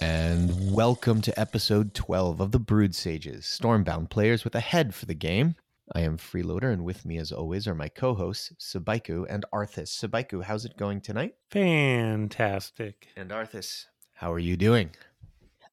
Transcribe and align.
and 0.00 0.74
welcome 0.74 1.20
to 1.20 1.38
episode 1.38 1.94
12 1.94 2.40
of 2.40 2.52
the 2.52 2.58
Brood 2.58 2.94
Sages, 2.94 3.44
Stormbound 3.44 4.10
players 4.10 4.44
with 4.44 4.54
a 4.54 4.60
head 4.60 4.94
for 4.94 5.06
the 5.06 5.14
game. 5.14 5.54
I 5.94 6.00
am 6.00 6.16
Freeloader, 6.16 6.72
and 6.72 6.84
with 6.84 7.04
me, 7.04 7.18
as 7.18 7.32
always, 7.32 7.66
are 7.66 7.74
my 7.74 7.88
co 7.88 8.14
hosts, 8.14 8.52
Subaiku 8.58 9.26
and 9.28 9.44
Arthis. 9.52 9.88
Subaiku, 9.88 10.44
how's 10.44 10.64
it 10.64 10.76
going 10.76 11.00
tonight? 11.00 11.34
Fantastic. 11.50 13.08
And 13.16 13.30
Arthis, 13.30 13.86
how 14.14 14.32
are 14.32 14.38
you 14.38 14.56
doing? 14.56 14.90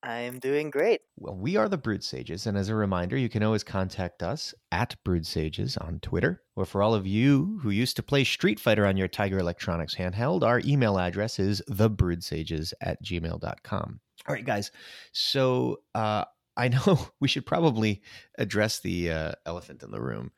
I'm 0.03 0.39
doing 0.39 0.69
great. 0.69 1.01
Well, 1.17 1.35
we 1.35 1.55
are 1.55 1.69
the 1.69 1.77
Brood 1.77 2.03
Sages, 2.03 2.47
and 2.47 2.57
as 2.57 2.69
a 2.69 2.75
reminder, 2.75 3.17
you 3.17 3.29
can 3.29 3.43
always 3.43 3.63
contact 3.63 4.23
us 4.23 4.53
at 4.71 4.95
Brood 5.03 5.25
Sages 5.25 5.77
on 5.77 5.99
Twitter. 5.99 6.43
Or 6.55 6.65
for 6.65 6.81
all 6.81 6.93
of 6.93 7.07
you 7.07 7.59
who 7.61 7.69
used 7.69 7.95
to 7.95 8.03
play 8.03 8.23
Street 8.23 8.59
Fighter 8.59 8.85
on 8.85 8.97
your 8.97 9.07
Tiger 9.07 9.39
Electronics 9.39 9.95
handheld, 9.95 10.43
our 10.43 10.61
email 10.63 10.97
address 10.97 11.39
is 11.39 11.61
thebroodsages 11.69 12.73
at 12.81 13.03
gmail.com. 13.03 13.99
All 14.27 14.35
right, 14.35 14.45
guys. 14.45 14.71
So 15.11 15.81
uh, 15.95 16.25
I 16.57 16.69
know 16.69 16.99
we 17.19 17.27
should 17.27 17.45
probably 17.45 18.01
address 18.37 18.79
the 18.79 19.11
uh, 19.11 19.31
elephant 19.45 19.83
in 19.83 19.91
the 19.91 20.01
room. 20.01 20.31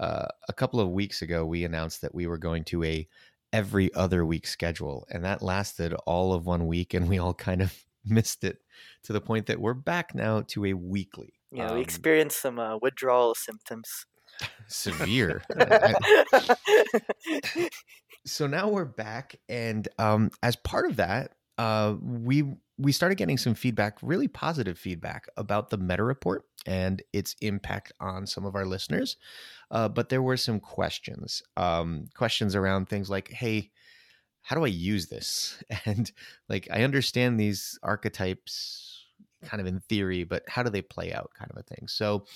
Uh, 0.00 0.26
a 0.48 0.52
couple 0.52 0.80
of 0.80 0.90
weeks 0.90 1.22
ago, 1.22 1.44
we 1.44 1.64
announced 1.64 2.02
that 2.02 2.14
we 2.14 2.26
were 2.26 2.38
going 2.38 2.64
to 2.64 2.84
a 2.84 3.08
every 3.52 3.92
other 3.94 4.26
week 4.26 4.46
schedule, 4.46 5.06
and 5.10 5.24
that 5.24 5.42
lasted 5.42 5.94
all 6.06 6.32
of 6.32 6.46
one 6.46 6.66
week, 6.66 6.92
and 6.94 7.08
we 7.08 7.18
all 7.18 7.34
kind 7.34 7.62
of 7.62 7.74
missed 8.04 8.44
it 8.44 8.58
to 9.02 9.12
the 9.12 9.20
point 9.20 9.46
that 9.46 9.60
we're 9.60 9.74
back 9.74 10.14
now 10.14 10.42
to 10.48 10.64
a 10.66 10.74
weekly. 10.74 11.34
Yeah, 11.52 11.68
um, 11.68 11.76
we 11.76 11.82
experienced 11.82 12.40
some 12.40 12.58
uh, 12.58 12.78
withdrawal 12.78 13.34
symptoms. 13.34 14.06
Severe. 14.66 15.42
so 18.26 18.46
now 18.46 18.68
we're 18.68 18.84
back, 18.84 19.36
and 19.48 19.88
um, 19.98 20.30
as 20.42 20.56
part 20.56 20.90
of 20.90 20.96
that, 20.96 21.32
uh, 21.58 21.94
we 22.02 22.44
we 22.78 22.92
started 22.92 23.14
getting 23.16 23.38
some 23.38 23.54
feedback, 23.54 23.98
really 24.02 24.28
positive 24.28 24.78
feedback 24.78 25.26
about 25.36 25.70
the 25.70 25.78
meta 25.78 26.04
report 26.04 26.44
and 26.66 27.02
its 27.12 27.34
impact 27.40 27.92
on 28.00 28.26
some 28.26 28.44
of 28.44 28.54
our 28.54 28.66
listeners. 28.66 29.16
Uh, 29.70 29.88
but 29.88 30.08
there 30.08 30.22
were 30.22 30.36
some 30.36 30.60
questions, 30.60 31.42
um, 31.56 32.08
questions 32.14 32.54
around 32.54 32.88
things 32.88 33.08
like, 33.08 33.30
"Hey, 33.30 33.70
how 34.46 34.54
do 34.54 34.64
I 34.64 34.68
use 34.68 35.08
this? 35.08 35.62
And 35.86 36.10
like, 36.48 36.68
I 36.70 36.84
understand 36.84 37.38
these 37.38 37.78
archetypes 37.82 39.04
kind 39.44 39.60
of 39.60 39.66
in 39.66 39.80
theory, 39.80 40.22
but 40.22 40.44
how 40.48 40.62
do 40.62 40.70
they 40.70 40.82
play 40.82 41.12
out 41.12 41.32
kind 41.36 41.50
of 41.50 41.56
a 41.56 41.62
thing? 41.62 41.88
So, 41.88 42.26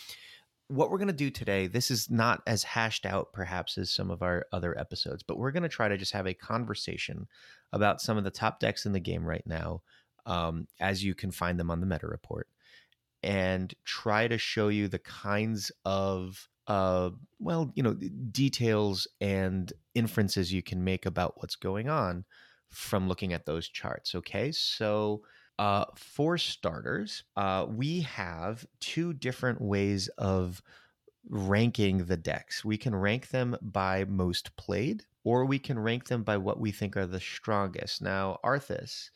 what 0.67 0.91
we're 0.91 0.99
going 0.99 1.09
to 1.09 1.13
do 1.13 1.31
today, 1.31 1.67
this 1.67 1.91
is 1.91 2.11
not 2.11 2.43
as 2.47 2.63
hashed 2.63 3.05
out 3.05 3.33
perhaps 3.33 3.77
as 3.77 3.91
some 3.91 4.09
of 4.09 4.23
our 4.23 4.47
other 4.53 4.79
episodes, 4.79 5.23
but 5.25 5.37
we're 5.37 5.51
going 5.51 5.65
to 5.65 5.69
try 5.69 5.89
to 5.89 5.97
just 5.97 6.13
have 6.13 6.27
a 6.27 6.35
conversation 6.35 7.27
about 7.73 8.01
some 8.01 8.17
of 8.17 8.23
the 8.23 8.31
top 8.31 8.61
decks 8.61 8.87
in 8.87 8.93
the 8.93 9.01
game 9.01 9.25
right 9.25 9.47
now, 9.47 9.83
um, 10.27 10.67
as 10.81 11.03
you 11.05 11.15
can 11.15 11.31
find 11.31 11.59
them 11.59 11.71
on 11.71 11.81
the 11.81 11.87
meta 11.87 12.07
report, 12.07 12.49
and 13.23 13.75
try 13.85 14.29
to 14.29 14.39
show 14.39 14.69
you 14.69 14.89
the 14.89 14.99
kinds 14.99 15.73
of 15.85 16.49
uh, 16.67 17.11
well, 17.41 17.73
you 17.75 17.83
know, 17.83 17.95
details 18.31 19.09
and 19.21 19.73
inferences 19.95 20.53
you 20.53 20.63
can 20.63 20.85
make 20.85 21.05
about 21.05 21.35
what's 21.39 21.57
going 21.57 21.89
on 21.89 22.25
from 22.69 23.09
looking 23.09 23.33
at 23.33 23.45
those 23.45 23.69
charts. 23.69 24.15
Okay, 24.15 24.53
so 24.53 25.23
uh, 25.59 25.85
for 25.97 26.39
starters, 26.39 27.25
uh, 27.37 27.67
we 27.69 28.03
have 28.03 28.65
two 28.79 29.13
different 29.13 29.61
ways 29.61 30.09
of 30.17 30.63
ranking 31.29 32.05
the 32.05 32.17
decks. 32.17 32.65
We 32.65 32.79
can 32.79 32.95
rank 32.95 33.29
them 33.29 33.57
by 33.61 34.05
most 34.05 34.57
played, 34.57 35.05
or 35.25 35.45
we 35.45 35.59
can 35.59 35.79
rank 35.79 36.07
them 36.07 36.23
by 36.23 36.37
what 36.37 36.61
we 36.61 36.71
think 36.71 36.97
are 36.97 37.07
the 37.07 37.21
strongest. 37.21 38.01
Now, 38.01 38.39
Arthis, 38.45 39.11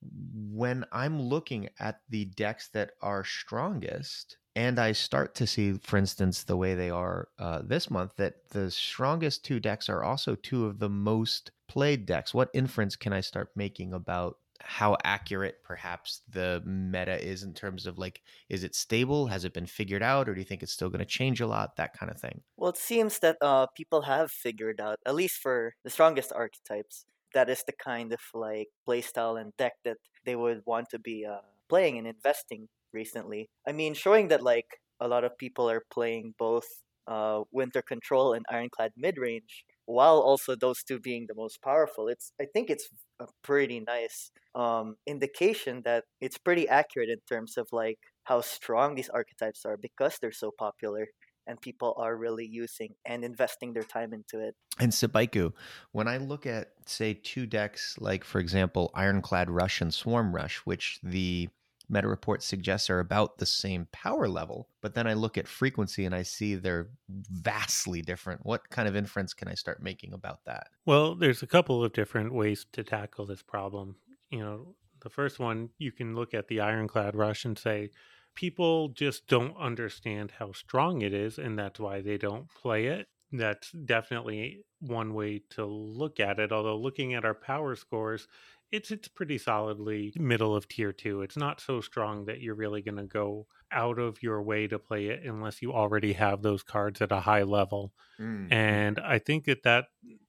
when 0.00 0.84
I'm 0.92 1.20
looking 1.20 1.68
at 1.78 2.00
the 2.08 2.26
decks 2.26 2.68
that 2.68 2.92
are 3.00 3.24
strongest, 3.24 4.36
and 4.56 4.78
I 4.78 4.92
start 4.92 5.34
to 5.36 5.46
see, 5.46 5.74
for 5.74 5.96
instance, 5.96 6.42
the 6.42 6.56
way 6.56 6.74
they 6.74 6.90
are 6.90 7.28
uh, 7.38 7.62
this 7.64 7.90
month, 7.90 8.16
that 8.16 8.48
the 8.50 8.70
strongest 8.70 9.44
two 9.44 9.60
decks 9.60 9.88
are 9.88 10.02
also 10.02 10.34
two 10.34 10.66
of 10.66 10.78
the 10.78 10.88
most 10.88 11.52
played 11.68 12.06
decks. 12.06 12.34
What 12.34 12.50
inference 12.54 12.96
can 12.96 13.12
I 13.12 13.20
start 13.20 13.50
making 13.54 13.92
about 13.92 14.38
how 14.60 14.96
accurate 15.04 15.62
perhaps 15.62 16.22
the 16.28 16.60
meta 16.66 17.24
is 17.24 17.44
in 17.44 17.54
terms 17.54 17.86
of 17.86 17.98
like, 17.98 18.22
is 18.48 18.64
it 18.64 18.74
stable? 18.74 19.28
Has 19.28 19.44
it 19.44 19.54
been 19.54 19.66
figured 19.66 20.02
out? 20.02 20.28
Or 20.28 20.34
do 20.34 20.40
you 20.40 20.44
think 20.44 20.64
it's 20.64 20.72
still 20.72 20.90
going 20.90 20.98
to 20.98 21.04
change 21.04 21.40
a 21.40 21.46
lot? 21.46 21.76
That 21.76 21.96
kind 21.96 22.10
of 22.10 22.20
thing. 22.20 22.42
Well, 22.56 22.70
it 22.70 22.76
seems 22.76 23.20
that 23.20 23.36
uh, 23.40 23.66
people 23.76 24.02
have 24.02 24.32
figured 24.32 24.80
out, 24.80 24.98
at 25.06 25.14
least 25.14 25.36
for 25.38 25.74
the 25.84 25.90
strongest 25.90 26.32
archetypes, 26.34 27.04
that 27.38 27.48
is 27.48 27.62
the 27.66 27.72
kind 27.72 28.12
of 28.12 28.20
like 28.34 28.68
playstyle 28.88 29.40
and 29.40 29.56
deck 29.56 29.74
that 29.84 29.98
they 30.24 30.36
would 30.36 30.62
want 30.66 30.88
to 30.90 30.98
be 30.98 31.24
uh, 31.24 31.40
playing 31.68 31.98
and 31.98 32.06
investing 32.06 32.68
recently. 32.92 33.48
I 33.66 33.72
mean, 33.72 33.94
showing 33.94 34.28
that 34.28 34.42
like 34.42 34.66
a 35.00 35.08
lot 35.08 35.24
of 35.24 35.38
people 35.38 35.70
are 35.70 35.82
playing 35.90 36.34
both 36.38 36.66
uh, 37.06 37.42
Winter 37.52 37.82
Control 37.82 38.34
and 38.34 38.44
Ironclad 38.50 38.92
mid 38.96 39.16
range, 39.18 39.64
while 39.86 40.18
also 40.20 40.54
those 40.56 40.82
two 40.82 40.98
being 41.00 41.26
the 41.28 41.34
most 41.34 41.62
powerful. 41.62 42.08
It's 42.08 42.32
I 42.40 42.46
think 42.52 42.70
it's 42.70 42.88
a 43.20 43.26
pretty 43.42 43.80
nice 43.80 44.30
um, 44.54 44.96
indication 45.06 45.82
that 45.84 46.04
it's 46.20 46.38
pretty 46.38 46.68
accurate 46.68 47.08
in 47.08 47.20
terms 47.28 47.56
of 47.56 47.68
like 47.72 47.98
how 48.24 48.40
strong 48.42 48.94
these 48.94 49.08
archetypes 49.08 49.64
are 49.64 49.76
because 49.78 50.18
they're 50.20 50.32
so 50.32 50.50
popular 50.58 51.06
and 51.48 51.60
people 51.60 51.94
are 51.96 52.14
really 52.16 52.46
using 52.46 52.94
and 53.04 53.24
investing 53.24 53.72
their 53.72 53.82
time 53.82 54.12
into 54.12 54.38
it. 54.38 54.54
And 54.78 54.92
Subaiku, 54.92 55.52
when 55.92 56.06
I 56.06 56.18
look 56.18 56.46
at 56.46 56.72
say 56.86 57.14
two 57.14 57.46
decks 57.46 57.96
like 57.98 58.22
for 58.22 58.38
example 58.38 58.90
Ironclad 58.94 59.50
Rush 59.50 59.80
and 59.80 59.92
Swarm 59.92 60.34
Rush, 60.34 60.58
which 60.58 61.00
the 61.02 61.48
meta 61.88 62.06
report 62.06 62.42
suggests 62.42 62.90
are 62.90 63.00
about 63.00 63.38
the 63.38 63.46
same 63.46 63.88
power 63.92 64.28
level, 64.28 64.68
but 64.82 64.94
then 64.94 65.06
I 65.06 65.14
look 65.14 65.38
at 65.38 65.48
frequency 65.48 66.04
and 66.04 66.14
I 66.14 66.22
see 66.22 66.54
they're 66.54 66.90
vastly 67.08 68.02
different. 68.02 68.44
What 68.44 68.68
kind 68.68 68.86
of 68.86 68.94
inference 68.94 69.32
can 69.32 69.48
I 69.48 69.54
start 69.54 69.82
making 69.82 70.12
about 70.12 70.44
that? 70.44 70.68
Well, 70.84 71.14
there's 71.14 71.42
a 71.42 71.46
couple 71.46 71.82
of 71.82 71.94
different 71.94 72.34
ways 72.34 72.66
to 72.72 72.84
tackle 72.84 73.24
this 73.24 73.42
problem. 73.42 73.96
You 74.30 74.40
know, 74.40 74.74
the 75.00 75.08
first 75.08 75.38
one, 75.38 75.70
you 75.78 75.92
can 75.92 76.14
look 76.14 76.34
at 76.34 76.48
the 76.48 76.60
ironclad 76.60 77.14
rush 77.14 77.44
and 77.44 77.58
say, 77.58 77.90
people 78.38 78.90
just 78.90 79.26
don't 79.26 79.56
understand 79.56 80.30
how 80.38 80.52
strong 80.52 81.02
it 81.02 81.12
is, 81.12 81.38
and 81.38 81.58
that's 81.58 81.80
why 81.80 82.00
they 82.00 82.16
don't 82.16 82.48
play 82.62 82.86
it. 82.86 83.08
That's 83.32 83.72
definitely 83.72 84.64
one 84.78 85.12
way 85.12 85.42
to 85.50 85.66
look 85.66 86.20
at 86.20 86.38
it. 86.38 86.52
Although, 86.52 86.76
looking 86.76 87.14
at 87.14 87.24
our 87.24 87.34
power 87.34 87.74
scores, 87.74 88.28
it's 88.70 88.92
it's 88.92 89.08
pretty 89.08 89.38
solidly 89.38 90.12
middle 90.14 90.54
of 90.54 90.68
tier 90.68 90.92
two. 90.92 91.22
It's 91.22 91.36
not 91.36 91.60
so 91.60 91.80
strong 91.80 92.26
that 92.26 92.40
you're 92.40 92.54
really 92.54 92.80
going 92.80 92.98
to 92.98 93.06
go 93.06 93.48
out 93.72 93.98
of 93.98 94.22
your 94.22 94.40
way 94.40 94.68
to 94.68 94.78
play 94.78 95.06
it 95.06 95.24
unless 95.24 95.60
you 95.60 95.72
already 95.72 96.12
have 96.12 96.40
those 96.40 96.62
cards 96.62 97.02
at 97.02 97.10
a 97.10 97.20
high 97.20 97.42
level. 97.42 97.92
Mm. 98.20 98.52
And 98.52 99.00
I 99.00 99.18
think 99.18 99.46
that 99.46 99.64
that 99.64 99.86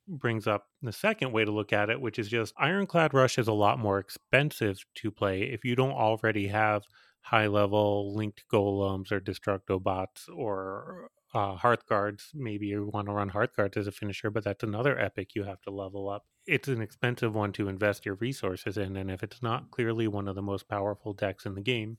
brings 0.07 0.47
up 0.47 0.65
the 0.81 0.91
second 0.91 1.31
way 1.31 1.45
to 1.45 1.51
look 1.51 1.71
at 1.71 1.91
it, 1.91 2.01
which 2.01 2.17
is 2.17 2.27
just 2.27 2.55
Ironclad 2.57 3.13
Rush 3.13 3.37
is 3.37 3.47
a 3.47 3.53
lot 3.53 3.77
more 3.77 3.99
expensive 3.99 4.83
to 4.95 5.11
play 5.11 5.43
if 5.43 5.63
you 5.63 5.75
don't 5.75 5.91
already 5.91 6.47
have 6.47 6.83
high 7.21 7.47
level 7.47 8.13
linked 8.15 8.43
golems 8.51 9.11
or 9.11 9.19
destructo 9.19 9.81
bots 9.81 10.27
or 10.29 11.09
uh, 11.33 11.55
Hearthguards. 11.55 12.31
Maybe 12.33 12.67
you 12.67 12.89
want 12.93 13.07
to 13.07 13.13
run 13.13 13.29
Hearthguards 13.29 13.77
as 13.77 13.87
a 13.87 13.91
finisher, 13.91 14.29
but 14.29 14.43
that's 14.43 14.63
another 14.63 14.99
epic 14.99 15.35
you 15.35 15.43
have 15.43 15.61
to 15.61 15.71
level 15.71 16.09
up. 16.09 16.25
It's 16.47 16.67
an 16.67 16.81
expensive 16.81 17.35
one 17.35 17.51
to 17.53 17.67
invest 17.67 18.05
your 18.05 18.15
resources 18.15 18.77
in, 18.77 18.97
and 18.97 19.11
if 19.11 19.21
it's 19.21 19.43
not 19.43 19.69
clearly 19.69 20.07
one 20.07 20.27
of 20.27 20.35
the 20.35 20.41
most 20.41 20.67
powerful 20.67 21.13
decks 21.13 21.45
in 21.45 21.53
the 21.53 21.61
game, 21.61 21.97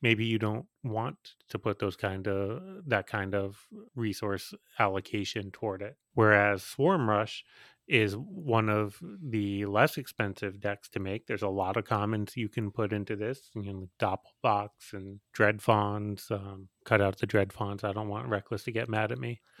maybe 0.00 0.24
you 0.24 0.38
don't 0.38 0.66
want 0.82 1.34
to 1.50 1.58
put 1.58 1.78
those 1.78 1.96
kind 1.96 2.26
of 2.26 2.62
that 2.86 3.06
kind 3.06 3.34
of 3.34 3.66
resource 3.94 4.54
allocation 4.78 5.50
toward 5.50 5.82
it. 5.82 5.96
Whereas 6.14 6.62
Swarm 6.62 7.08
Rush 7.08 7.44
is 7.90 8.16
one 8.16 8.68
of 8.68 8.96
the 9.20 9.66
less 9.66 9.98
expensive 9.98 10.60
decks 10.60 10.88
to 10.88 11.00
make. 11.00 11.26
There's 11.26 11.42
a 11.42 11.48
lot 11.48 11.76
of 11.76 11.84
commons 11.84 12.36
you 12.36 12.48
can 12.48 12.70
put 12.70 12.92
into 12.92 13.16
this, 13.16 13.50
you 13.56 13.72
know, 13.72 13.88
Doppelbocks 13.98 14.92
and 14.92 15.18
Dreadfauns. 15.36 16.30
Um, 16.30 16.68
cut 16.84 17.00
out 17.00 17.18
the 17.18 17.26
Dreadfauns. 17.26 17.82
I 17.82 17.92
don't 17.92 18.08
want 18.08 18.28
Reckless 18.28 18.62
to 18.64 18.70
get 18.70 18.88
mad 18.88 19.10
at 19.10 19.18
me. 19.18 19.40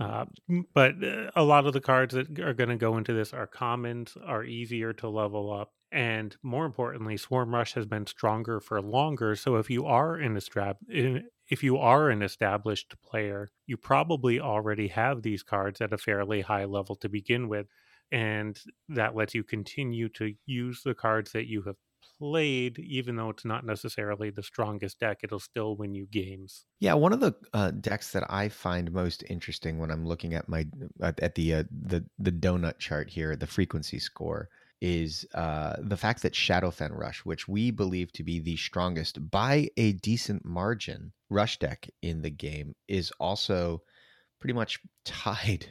uh, 0.00 0.24
but 0.72 0.94
uh, 1.04 1.30
a 1.36 1.42
lot 1.42 1.66
of 1.66 1.74
the 1.74 1.82
cards 1.82 2.14
that 2.14 2.40
are 2.40 2.54
going 2.54 2.70
to 2.70 2.76
go 2.76 2.96
into 2.96 3.12
this 3.12 3.34
are 3.34 3.46
commons, 3.46 4.16
are 4.24 4.42
easier 4.42 4.94
to 4.94 5.08
level 5.10 5.52
up, 5.52 5.74
and 5.92 6.34
more 6.42 6.64
importantly, 6.64 7.18
Swarm 7.18 7.54
Rush 7.54 7.74
has 7.74 7.84
been 7.84 8.06
stronger 8.06 8.58
for 8.58 8.80
longer. 8.80 9.36
So 9.36 9.56
if 9.56 9.68
you 9.68 9.84
are 9.84 10.18
in 10.18 10.36
a 10.36 10.40
strap, 10.40 10.78
in, 10.88 11.24
if 11.50 11.62
you 11.62 11.76
are 11.76 12.10
an 12.10 12.22
established 12.22 12.94
player, 13.02 13.50
you 13.66 13.76
probably 13.76 14.40
already 14.40 14.88
have 14.88 15.22
these 15.22 15.42
cards 15.42 15.80
at 15.80 15.92
a 15.92 15.98
fairly 15.98 16.40
high 16.40 16.64
level 16.64 16.96
to 16.96 17.08
begin 17.08 17.48
with. 17.48 17.66
And 18.12 18.58
that 18.88 19.16
lets 19.16 19.34
you 19.34 19.42
continue 19.42 20.08
to 20.10 20.34
use 20.46 20.82
the 20.82 20.94
cards 20.94 21.32
that 21.32 21.46
you 21.46 21.62
have 21.62 21.76
played, 22.18 22.78
even 22.78 23.16
though 23.16 23.30
it's 23.30 23.44
not 23.44 23.64
necessarily 23.64 24.30
the 24.30 24.42
strongest 24.42 25.00
deck, 25.00 25.20
it'll 25.22 25.40
still 25.40 25.76
win 25.76 25.94
you 25.94 26.06
games. 26.06 26.66
Yeah, 26.80 26.94
one 26.94 27.12
of 27.12 27.20
the 27.20 27.34
uh, 27.52 27.72
decks 27.72 28.12
that 28.12 28.24
I 28.30 28.48
find 28.48 28.92
most 28.92 29.24
interesting 29.28 29.78
when 29.78 29.90
I'm 29.90 30.06
looking 30.06 30.34
at 30.34 30.48
my 30.48 30.66
at, 31.00 31.34
the 31.34 31.54
uh, 31.54 31.64
the 31.70 32.04
the 32.18 32.32
donut 32.32 32.78
chart 32.78 33.10
here, 33.10 33.36
the 33.36 33.46
frequency 33.46 33.98
score, 33.98 34.48
is 34.84 35.24
uh, 35.32 35.76
the 35.78 35.96
fact 35.96 36.20
that 36.20 36.34
Shadowfen 36.34 36.90
Rush, 36.90 37.20
which 37.20 37.48
we 37.48 37.70
believe 37.70 38.12
to 38.12 38.22
be 38.22 38.38
the 38.38 38.56
strongest 38.56 39.30
by 39.30 39.70
a 39.78 39.92
decent 39.92 40.44
margin 40.44 41.14
rush 41.30 41.58
deck 41.58 41.88
in 42.02 42.20
the 42.20 42.28
game, 42.28 42.74
is 42.86 43.10
also 43.18 43.80
pretty 44.40 44.52
much 44.52 44.80
tied 45.06 45.68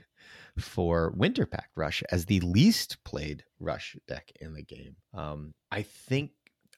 for 0.58 1.14
Winterpact 1.16 1.70
Rush 1.76 2.02
as 2.12 2.26
the 2.26 2.40
least 2.40 3.04
played 3.04 3.44
rush 3.60 3.96
deck 4.08 4.32
in 4.42 4.56
the 4.56 4.64
game. 4.64 4.96
Um, 5.14 5.54
I 5.72 5.84
think 5.84 6.32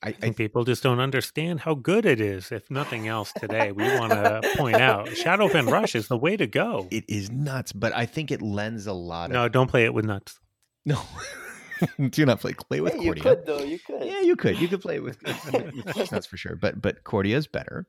I, 0.03 0.09
I 0.09 0.11
think 0.11 0.35
people 0.35 0.65
just 0.65 0.83
don't 0.83 0.99
understand 0.99 1.61
how 1.61 1.73
good 1.73 2.05
it 2.05 2.19
is. 2.19 2.51
If 2.51 2.69
nothing 2.69 3.07
else, 3.07 3.31
today 3.31 3.71
we 3.71 3.85
want 3.97 4.11
to 4.11 4.41
point 4.57 4.75
out 4.75 5.07
Shadowfen 5.07 5.71
Rush 5.71 5.95
is 5.95 6.09
the 6.09 6.17
way 6.17 6.35
to 6.35 6.47
go. 6.47 6.89
It 6.91 7.05
is 7.07 7.31
nuts, 7.31 7.71
but 7.71 7.95
I 7.95 8.05
think 8.05 8.29
it 8.29 8.41
lends 8.41 8.87
a 8.87 8.93
lot. 8.93 9.29
Of 9.29 9.31
No, 9.31 9.45
of... 9.45 9.53
don't 9.53 9.69
play 9.69 9.85
it 9.85 9.93
with 9.93 10.03
nuts. 10.03 10.37
No. 10.85 11.01
Do 12.09 12.25
not 12.25 12.39
play 12.39 12.53
play 12.53 12.81
with 12.81 12.93
Hey, 12.93 12.99
Cordia. 12.99 13.15
you 13.15 13.21
could 13.21 13.45
though. 13.45 13.59
You 13.63 13.79
could. 13.79 14.03
Yeah, 14.03 14.21
you 14.21 14.35
could. 14.35 14.59
You 14.59 14.67
could 14.67 14.81
play 14.81 14.99
with, 14.99 15.21
with 15.23 15.85
that's 16.09 16.25
for 16.25 16.37
sure. 16.37 16.55
But 16.55 16.81
but 16.81 17.03
Cordia 17.03 17.35
is 17.35 17.47
better. 17.47 17.87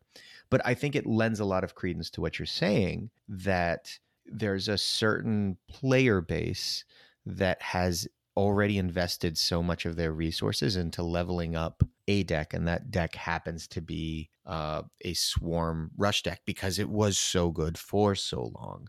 But 0.50 0.60
I 0.64 0.74
think 0.74 0.94
it 0.94 1.06
lends 1.06 1.40
a 1.40 1.44
lot 1.44 1.64
of 1.64 1.74
credence 1.74 2.10
to 2.10 2.20
what 2.20 2.38
you're 2.38 2.46
saying 2.46 3.10
that 3.28 3.98
there's 4.26 4.68
a 4.68 4.78
certain 4.78 5.56
player 5.68 6.20
base 6.20 6.84
that 7.24 7.60
has 7.62 8.06
already 8.36 8.78
invested 8.78 9.36
so 9.38 9.62
much 9.62 9.86
of 9.86 9.96
their 9.96 10.12
resources 10.12 10.76
into 10.76 11.02
leveling 11.02 11.56
up 11.56 11.82
a 12.06 12.22
deck, 12.22 12.54
and 12.54 12.68
that 12.68 12.90
deck 12.90 13.14
happens 13.14 13.66
to 13.66 13.80
be 13.80 14.30
uh, 14.44 14.82
a 15.02 15.14
swarm 15.14 15.90
rush 15.96 16.22
deck 16.22 16.42
because 16.44 16.78
it 16.78 16.88
was 16.88 17.18
so 17.18 17.50
good 17.50 17.76
for 17.78 18.14
so 18.14 18.52
long 18.54 18.88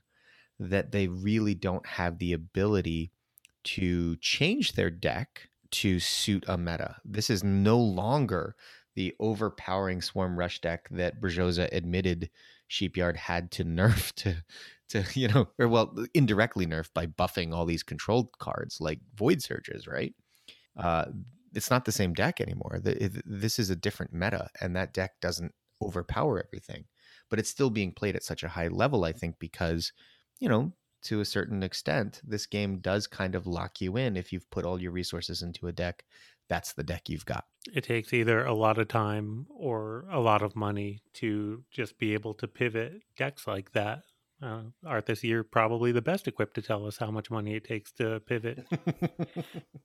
that 0.59 0.91
they 0.91 1.07
really 1.07 1.55
don't 1.55 1.85
have 1.85 2.17
the 2.19 2.33
ability 2.33 3.11
to 3.67 4.15
change 4.17 4.73
their 4.73 4.89
deck 4.89 5.49
to 5.71 5.99
suit 5.99 6.45
a 6.47 6.57
meta. 6.57 6.95
This 7.03 7.29
is 7.29 7.43
no 7.43 7.77
longer 7.77 8.55
the 8.95 9.13
overpowering 9.19 10.01
swarm 10.01 10.39
rush 10.39 10.61
deck 10.61 10.87
that 10.89 11.21
Berzosa 11.21 11.67
admitted 11.71 12.29
Sheepyard 12.67 13.17
had 13.17 13.51
to 13.51 13.65
nerf 13.65 14.11
to 14.15 14.43
to 14.89 15.03
you 15.19 15.27
know 15.27 15.49
or 15.59 15.67
well 15.67 15.93
indirectly 16.13 16.65
nerf 16.65 16.89
by 16.93 17.05
buffing 17.05 17.53
all 17.53 17.65
these 17.65 17.83
controlled 17.83 18.29
cards 18.39 18.79
like 18.79 18.99
void 19.15 19.41
surges, 19.41 19.85
right? 19.85 20.15
Uh, 20.77 21.05
it's 21.53 21.69
not 21.69 21.85
the 21.85 21.91
same 21.91 22.13
deck 22.13 22.39
anymore. 22.39 22.79
The, 22.81 23.21
this 23.25 23.59
is 23.59 23.69
a 23.69 23.75
different 23.75 24.13
meta, 24.13 24.49
and 24.61 24.75
that 24.75 24.93
deck 24.93 25.13
doesn't 25.21 25.53
overpower 25.81 26.43
everything, 26.43 26.85
but 27.29 27.39
it's 27.39 27.49
still 27.49 27.69
being 27.69 27.91
played 27.91 28.15
at 28.15 28.23
such 28.23 28.43
a 28.43 28.49
high 28.49 28.67
level. 28.67 29.03
I 29.03 29.11
think 29.11 29.37
because 29.39 29.91
you 30.39 30.47
know 30.47 30.73
to 31.03 31.21
a 31.21 31.25
certain 31.25 31.63
extent, 31.63 32.21
this 32.23 32.45
game 32.45 32.79
does 32.79 33.07
kind 33.07 33.35
of 33.35 33.47
lock 33.47 33.81
you 33.81 33.97
in. 33.97 34.17
If 34.17 34.33
you've 34.33 34.49
put 34.49 34.65
all 34.65 34.81
your 34.81 34.91
resources 34.91 35.41
into 35.41 35.67
a 35.67 35.71
deck, 35.71 36.03
that's 36.49 36.73
the 36.73 36.83
deck 36.83 37.09
you've 37.09 37.25
got. 37.25 37.45
It 37.73 37.83
takes 37.83 38.13
either 38.13 38.45
a 38.45 38.53
lot 38.53 38.77
of 38.77 38.88
time 38.88 39.45
or 39.49 40.05
a 40.11 40.19
lot 40.19 40.41
of 40.41 40.55
money 40.55 41.01
to 41.15 41.63
just 41.71 41.97
be 41.97 42.13
able 42.13 42.33
to 42.35 42.47
pivot 42.47 43.01
decks 43.17 43.47
like 43.47 43.71
that. 43.73 44.03
Uh, 44.42 44.62
Arthis, 44.86 45.24
you're 45.24 45.44
probably 45.44 45.92
the 45.92 46.01
best 46.01 46.28
equipped 46.28 46.54
to 46.56 46.62
tell 46.62 46.86
us 46.86 46.98
how 46.98 47.10
much 47.10 47.31
money 47.31 47.56
it 47.56 47.63
takes 47.63 47.92
to 47.94 48.19
pivot. 48.22 48.66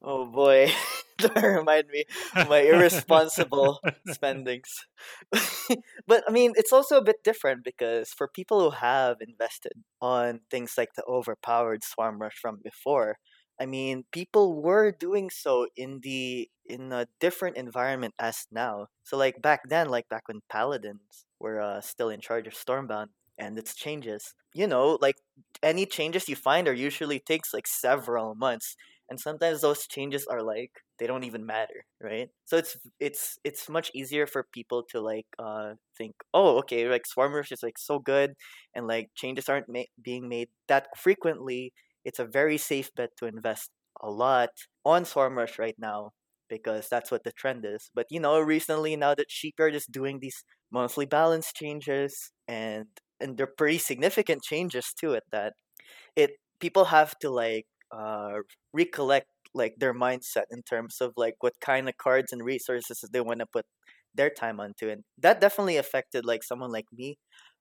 Oh 0.05 0.27
boy, 0.27 0.69
don't 1.19 1.41
remind 1.41 1.87
me 1.87 2.05
of 2.35 2.49
my 2.49 2.59
irresponsible 2.59 3.79
spendings. 4.09 4.69
but 6.09 6.25
I 6.27 6.33
mean, 6.33 6.55
it's 6.57 6.73
also 6.73 6.97
a 6.99 7.05
bit 7.05 7.23
different 7.23 7.63
because 7.63 8.09
for 8.11 8.27
people 8.27 8.61
who 8.61 8.71
have 8.71 9.19
invested 9.21 9.75
on 10.01 10.41
things 10.51 10.75
like 10.77 10.95
the 10.97 11.05
overpowered 11.05 11.85
Swarm 11.85 12.21
Rush 12.21 12.35
from 12.35 12.59
before, 12.65 13.19
I 13.61 13.67
mean, 13.67 14.05
people 14.11 14.61
were 14.61 14.91
doing 14.91 15.31
so 15.31 15.69
in 15.77 16.01
the 16.03 16.51
in 16.67 16.93
a 16.93 17.07
different 17.21 17.57
environment 17.57 18.15
as 18.19 18.47
now. 18.51 18.89
So 19.05 19.17
like 19.17 19.41
back 19.41 19.69
then, 19.69 19.89
like 19.89 20.09
back 20.09 20.27
when 20.27 20.41
Paladins 20.51 21.27
were 21.39 21.61
uh, 21.61 21.81
still 21.81 22.11
in 22.11 22.21
charge 22.21 22.49
of 22.49 22.55
Stormbound 22.55 23.11
and 23.39 23.59
its 23.59 23.75
changes, 23.75 24.35
you 24.55 24.67
know, 24.67 24.99
like 25.01 25.17
any 25.63 25.87
changes 25.87 26.29
you 26.29 26.37
find 26.37 26.69
are 26.69 26.73
usually 26.75 27.21
takes 27.21 27.53
like 27.55 27.67
several 27.67 28.35
months 28.35 28.77
and 29.11 29.19
sometimes 29.21 29.61
those 29.61 29.87
changes 29.87 30.27
are 30.27 30.43
like 30.43 30.71
they 30.99 31.07
don't 31.07 31.25
even 31.25 31.45
matter 31.45 31.85
right? 32.01 32.29
So 32.45 32.57
it's 32.57 32.77
it's 33.01 33.39
it's 33.45 33.69
much 33.69 33.91
easier 33.95 34.27
for 34.27 34.45
people 34.53 34.83
to 34.91 35.01
like 35.01 35.27
uh 35.39 35.75
think 35.99 36.15
oh 36.35 36.59
okay 36.59 36.89
like 36.89 37.07
swarm 37.07 37.35
rush 37.35 37.53
is 37.53 37.63
like 37.63 37.79
so 37.79 37.99
good 37.99 38.35
and 38.75 38.87
like 38.87 39.11
changes 39.15 39.49
aren't 39.49 39.69
ma- 39.69 39.91
being 40.03 40.29
made 40.29 40.49
that 40.69 40.89
frequently. 40.97 41.73
It's 42.05 42.19
a 42.19 42.25
very 42.25 42.59
safe 42.59 42.91
bet 42.95 43.11
to 43.19 43.27
invest 43.27 43.71
a 44.03 44.11
lot 44.11 44.51
on 44.85 45.05
swarm 45.05 45.39
rush 45.39 45.59
right 45.59 45.77
now 45.79 46.11
because 46.49 46.89
that's 46.89 47.11
what 47.11 47.25
the 47.25 47.33
trend 47.33 47.65
is. 47.65 47.91
But 47.95 48.07
you 48.11 48.21
know 48.21 48.41
recently 48.41 48.97
now 48.97 49.15
that 49.15 49.31
sheepyard 49.31 49.75
is 49.75 49.87
doing 49.87 50.19
these 50.21 50.45
monthly 50.71 51.07
balance 51.07 51.53
changes 51.53 52.33
and 52.49 52.87
and 53.23 53.37
they're 53.39 53.47
pretty 53.59 53.79
significant 53.79 54.43
changes 54.43 54.93
to 55.01 55.13
it 55.15 55.25
that 55.33 55.55
it 56.17 56.33
people 56.61 56.87
have 56.87 57.19
to 57.21 57.31
like 57.31 57.67
uh 57.91 58.39
recollect 58.73 59.29
like 59.55 59.75
their 59.79 59.95
mindset 59.95 60.45
in 60.51 60.63
terms 60.63 60.99
of 61.01 61.13
like 61.17 61.35
what 61.41 61.55
kind 61.61 61.89
of 61.89 61.97
cards 61.99 62.33
and 62.33 62.45
resources 62.45 63.05
they 63.13 63.21
want 63.21 63.41
to 63.41 63.47
put 63.47 63.67
their 64.15 64.31
time 64.31 64.61
onto 64.61 64.89
and 64.89 65.05
that 65.19 65.41
definitely 65.41 65.77
affected 65.77 66.25
like 66.25 66.43
someone 66.43 66.71
like 66.71 66.87
me. 66.93 67.19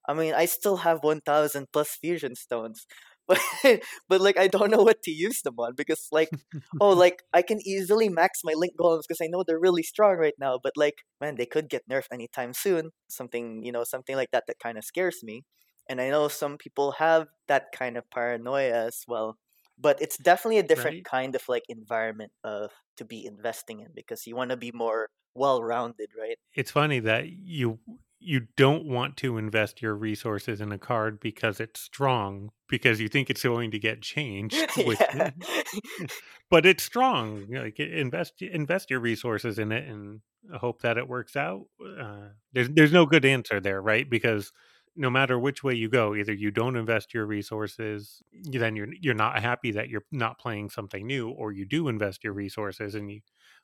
I 0.07 0.13
mean 0.13 0.33
i 0.33 0.45
still 0.45 0.77
have 0.77 1.03
1000 1.03 1.67
plus 1.73 1.95
fusion 1.95 2.35
stones 2.35 2.85
but 3.31 3.39
but 4.09 4.21
like 4.21 4.37
i 4.37 4.47
don't 4.47 4.71
know 4.71 4.83
what 4.83 5.01
to 5.03 5.11
use 5.11 5.41
them 5.43 5.55
on 5.59 5.73
because 5.75 6.07
like 6.11 6.31
oh 6.79 6.91
like 7.03 7.23
i 7.33 7.41
can 7.41 7.59
easily 7.65 8.09
max 8.09 8.41
my 8.43 8.53
link 8.53 8.73
golems 8.79 9.03
because 9.07 9.21
i 9.21 9.27
know 9.27 9.43
they're 9.45 9.59
really 9.59 9.83
strong 9.83 10.17
right 10.17 10.35
now 10.39 10.59
but 10.61 10.73
like 10.75 11.03
man 11.21 11.35
they 11.35 11.45
could 11.45 11.69
get 11.69 11.87
nerfed 11.89 12.11
anytime 12.11 12.53
soon 12.53 12.91
something 13.09 13.63
you 13.63 13.71
know 13.71 13.83
something 13.83 14.15
like 14.15 14.31
that 14.31 14.43
that 14.47 14.59
kind 14.59 14.77
of 14.77 14.83
scares 14.85 15.23
me 15.23 15.43
and 15.89 16.01
i 16.01 16.09
know 16.09 16.27
some 16.27 16.57
people 16.57 16.93
have 16.93 17.27
that 17.47 17.71
kind 17.73 17.97
of 17.97 18.09
paranoia 18.11 18.73
as 18.87 19.03
well 19.07 19.37
but 19.77 19.99
it's 20.01 20.17
definitely 20.17 20.59
a 20.59 20.63
different 20.63 20.97
Right. 20.97 21.03
kind 21.03 21.35
of 21.35 21.43
like 21.47 21.63
environment 21.69 22.31
of 22.43 22.71
to 22.97 23.05
be 23.05 23.25
investing 23.25 23.79
in 23.79 23.91
because 23.95 24.27
you 24.27 24.35
want 24.35 24.51
to 24.51 24.57
be 24.57 24.71
more 24.73 25.09
well-rounded 25.35 26.09
right 26.19 26.37
it's 26.53 26.71
funny 26.71 26.99
that 26.99 27.29
you 27.29 27.79
you 28.23 28.47
don't 28.55 28.85
want 28.85 29.17
to 29.17 29.37
invest 29.37 29.81
your 29.81 29.95
resources 29.95 30.61
in 30.61 30.71
a 30.71 30.77
card 30.77 31.19
because 31.19 31.59
it's 31.59 31.79
strong 31.79 32.51
because 32.69 33.01
you 33.01 33.09
think 33.09 33.29
it's 33.29 33.43
going 33.43 33.71
to 33.71 33.79
get 33.79 34.01
changed 34.01 34.55
yeah. 34.77 35.31
but 36.49 36.65
it's 36.65 36.83
strong 36.83 37.47
like 37.49 37.79
invest 37.79 38.41
invest 38.41 38.91
your 38.91 38.99
resources 38.99 39.57
in 39.57 39.71
it 39.71 39.87
and 39.87 40.21
hope 40.53 40.81
that 40.81 40.97
it 40.97 41.07
works 41.07 41.35
out 41.35 41.65
uh, 41.99 42.27
there's 42.53 42.69
there's 42.69 42.93
no 42.93 43.05
good 43.05 43.25
answer 43.25 43.59
there 43.59 43.81
right 43.81 44.09
because 44.09 44.51
no 44.95 45.09
matter 45.09 45.39
which 45.39 45.63
way 45.63 45.73
you 45.73 45.89
go 45.89 46.13
either 46.15 46.33
you 46.33 46.51
don't 46.51 46.75
invest 46.75 47.13
your 47.13 47.25
resources 47.25 48.21
then 48.51 48.75
you're 48.75 48.89
you're 48.99 49.13
not 49.13 49.41
happy 49.41 49.71
that 49.71 49.89
you're 49.89 50.05
not 50.11 50.37
playing 50.37 50.69
something 50.69 51.07
new 51.07 51.29
or 51.29 51.51
you 51.51 51.65
do 51.65 51.87
invest 51.87 52.23
your 52.23 52.33
resources 52.33 52.93
and 52.93 53.09
you 53.11 53.21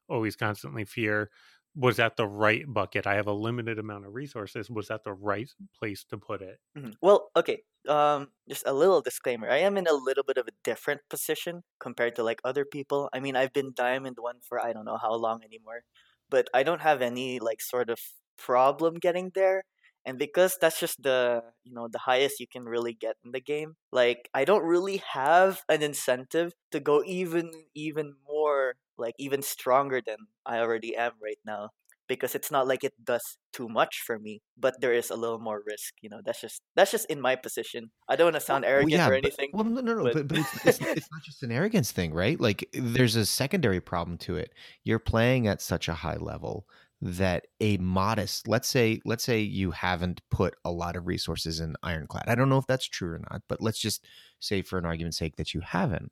always 0.09 0.35
constantly 0.35 0.85
fear 0.85 1.29
was 1.77 1.97
that 1.97 2.17
the 2.17 2.27
right 2.27 2.65
bucket 2.73 3.07
i 3.07 3.15
have 3.15 3.27
a 3.27 3.33
limited 3.33 3.79
amount 3.79 4.05
of 4.05 4.13
resources 4.13 4.69
was 4.69 4.87
that 4.89 5.03
the 5.03 5.13
right 5.13 5.51
place 5.79 6.03
to 6.05 6.17
put 6.17 6.41
it 6.41 6.59
Mhm. 6.77 6.93
Well, 7.01 7.31
okay. 7.35 7.63
Um, 7.87 8.31
just 8.49 8.67
a 8.67 8.73
little 8.73 9.01
disclaimer. 9.01 9.49
I 9.49 9.57
am 9.57 9.77
in 9.77 9.87
a 9.87 9.93
little 9.93 10.23
bit 10.23 10.37
of 10.37 10.47
a 10.47 10.51
different 10.63 11.01
position 11.09 11.63
compared 11.79 12.15
to 12.17 12.23
like 12.23 12.41
other 12.43 12.65
people. 12.65 13.09
I 13.13 13.19
mean, 13.19 13.35
I've 13.35 13.53
been 13.53 13.73
Diamond 13.73 14.17
One 14.19 14.39
for 14.41 14.59
I 14.59 14.73
don't 14.73 14.85
know 14.85 14.97
how 14.97 15.13
long 15.13 15.43
anymore, 15.43 15.83
but 16.29 16.49
I 16.53 16.63
don't 16.63 16.81
have 16.81 17.01
any 17.01 17.39
like 17.39 17.61
sort 17.61 17.89
of 17.89 17.99
problem 18.37 18.95
getting 18.95 19.31
there. 19.35 19.63
And 20.05 20.17
because 20.19 20.57
that's 20.59 20.79
just 20.79 21.01
the 21.03 21.43
you 21.63 21.73
know 21.73 21.87
the 21.87 21.99
highest 21.99 22.39
you 22.39 22.47
can 22.47 22.63
really 22.65 22.93
get 22.93 23.15
in 23.23 23.31
the 23.31 23.41
game, 23.41 23.75
like 23.91 24.29
I 24.33 24.43
don't 24.45 24.63
really 24.63 24.97
have 25.13 25.63
an 25.69 25.81
incentive 25.83 26.53
to 26.71 26.79
go 26.79 27.03
even 27.05 27.51
even 27.73 28.15
more 28.25 28.75
like 28.97 29.15
even 29.19 29.41
stronger 29.41 30.01
than 30.05 30.17
I 30.45 30.59
already 30.59 30.95
am 30.95 31.13
right 31.23 31.39
now 31.45 31.69
because 32.07 32.35
it's 32.35 32.49
not 32.49 32.65
like 32.67 32.85
it 32.85 32.93
does 33.03 33.37
too 33.51 33.67
much 33.67 34.01
for 34.05 34.17
me, 34.17 34.41
but 34.57 34.79
there 34.79 34.93
is 34.93 35.09
a 35.09 35.15
little 35.15 35.39
more 35.39 35.61
risk. 35.67 35.93
You 36.01 36.09
know, 36.09 36.21
that's 36.23 36.39
just 36.39 36.61
that's 36.75 36.91
just 36.91 37.05
in 37.07 37.19
my 37.19 37.35
position. 37.35 37.91
I 38.07 38.15
don't 38.15 38.27
want 38.27 38.35
to 38.35 38.41
sound 38.41 38.63
Well, 38.63 38.71
arrogant 38.71 38.91
yeah, 38.93 39.07
or 39.07 39.09
but- 39.11 39.17
anything. 39.25 39.49
well, 39.53 39.65
no, 39.65 39.81
no, 39.81 39.93
no. 39.95 40.03
but- 40.03 40.13
But, 40.13 40.27
but 40.29 40.37
it's, 40.37 40.55
it's, 40.65 40.79
it's 40.81 41.07
not 41.11 41.21
just 41.25 41.43
an 41.43 41.51
arrogance 41.51 41.91
thing, 41.91 42.13
right? 42.13 42.39
Like, 42.39 42.67
there's 42.73 43.15
a 43.17 43.25
secondary 43.25 43.81
problem 43.81 44.17
to 44.19 44.37
it. 44.37 44.53
You're 44.85 44.99
playing 44.99 45.47
at 45.47 45.61
such 45.61 45.89
a 45.89 45.93
high 45.93 46.15
level 46.17 46.65
that 47.01 47.45
a 47.59 47.77
modest, 47.77 48.47
let's 48.47 48.67
say, 48.67 48.99
let's 49.05 49.23
say 49.23 49.39
you 49.41 49.69
haven't 49.71 50.21
put 50.31 50.55
a 50.65 50.71
lot 50.71 50.95
of 50.95 51.05
resources 51.05 51.59
in 51.59 51.75
Ironclad. 51.83 52.23
I 52.27 52.33
don't 52.35 52.49
know 52.49 52.57
if 52.57 52.65
that's 52.67 52.87
true 52.87 53.11
or 53.13 53.19
not, 53.19 53.43
but 53.49 53.61
let's 53.61 53.79
just 53.79 54.03
say, 54.39 54.61
for 54.63 54.79
an 54.79 54.85
argument's 54.85 55.17
sake, 55.17 55.35
that 55.35 55.53
you 55.53 55.59
haven't. 55.59 56.11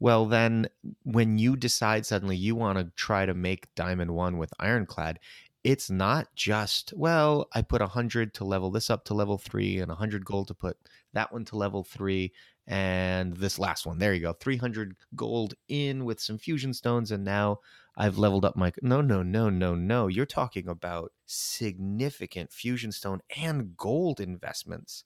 Well, 0.00 0.26
then, 0.26 0.68
when 1.02 1.38
you 1.38 1.56
decide 1.56 2.06
suddenly 2.06 2.36
you 2.36 2.54
want 2.54 2.78
to 2.78 2.92
try 2.96 3.26
to 3.26 3.34
make 3.34 3.74
Diamond 3.74 4.12
One 4.12 4.38
with 4.38 4.52
Ironclad, 4.58 5.18
it's 5.64 5.90
not 5.90 6.28
just 6.36 6.92
well 6.96 7.48
i 7.52 7.60
put 7.60 7.80
100 7.80 8.32
to 8.32 8.44
level 8.44 8.70
this 8.70 8.88
up 8.90 9.04
to 9.04 9.12
level 9.12 9.36
3 9.36 9.80
and 9.80 9.88
100 9.88 10.24
gold 10.24 10.46
to 10.46 10.54
put 10.54 10.76
that 11.12 11.32
one 11.32 11.44
to 11.44 11.56
level 11.56 11.82
3 11.82 12.32
and 12.68 13.34
this 13.34 13.58
last 13.58 13.86
one. 13.86 13.98
There 13.98 14.12
you 14.12 14.20
go. 14.20 14.34
300 14.34 14.94
gold 15.16 15.54
in 15.68 16.04
with 16.04 16.20
some 16.20 16.36
fusion 16.38 16.74
stones. 16.74 17.10
And 17.10 17.24
now 17.24 17.60
I've 17.96 18.18
leveled 18.18 18.44
up 18.44 18.56
my. 18.56 18.72
No, 18.82 19.00
no, 19.00 19.22
no, 19.22 19.48
no, 19.48 19.74
no. 19.74 20.06
You're 20.06 20.26
talking 20.26 20.68
about 20.68 21.12
significant 21.24 22.52
fusion 22.52 22.92
stone 22.92 23.20
and 23.34 23.74
gold 23.76 24.20
investments 24.20 25.04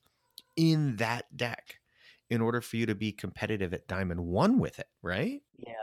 in 0.56 0.96
that 0.96 1.36
deck 1.36 1.78
in 2.32 2.40
order 2.40 2.60
for 2.60 2.76
you 2.76 2.86
to 2.86 2.94
be 2.94 3.12
competitive 3.12 3.74
at 3.74 3.86
Diamond 3.86 4.20
1 4.20 4.58
with 4.58 4.78
it, 4.78 4.88
right? 5.02 5.42
Yeah. 5.58 5.74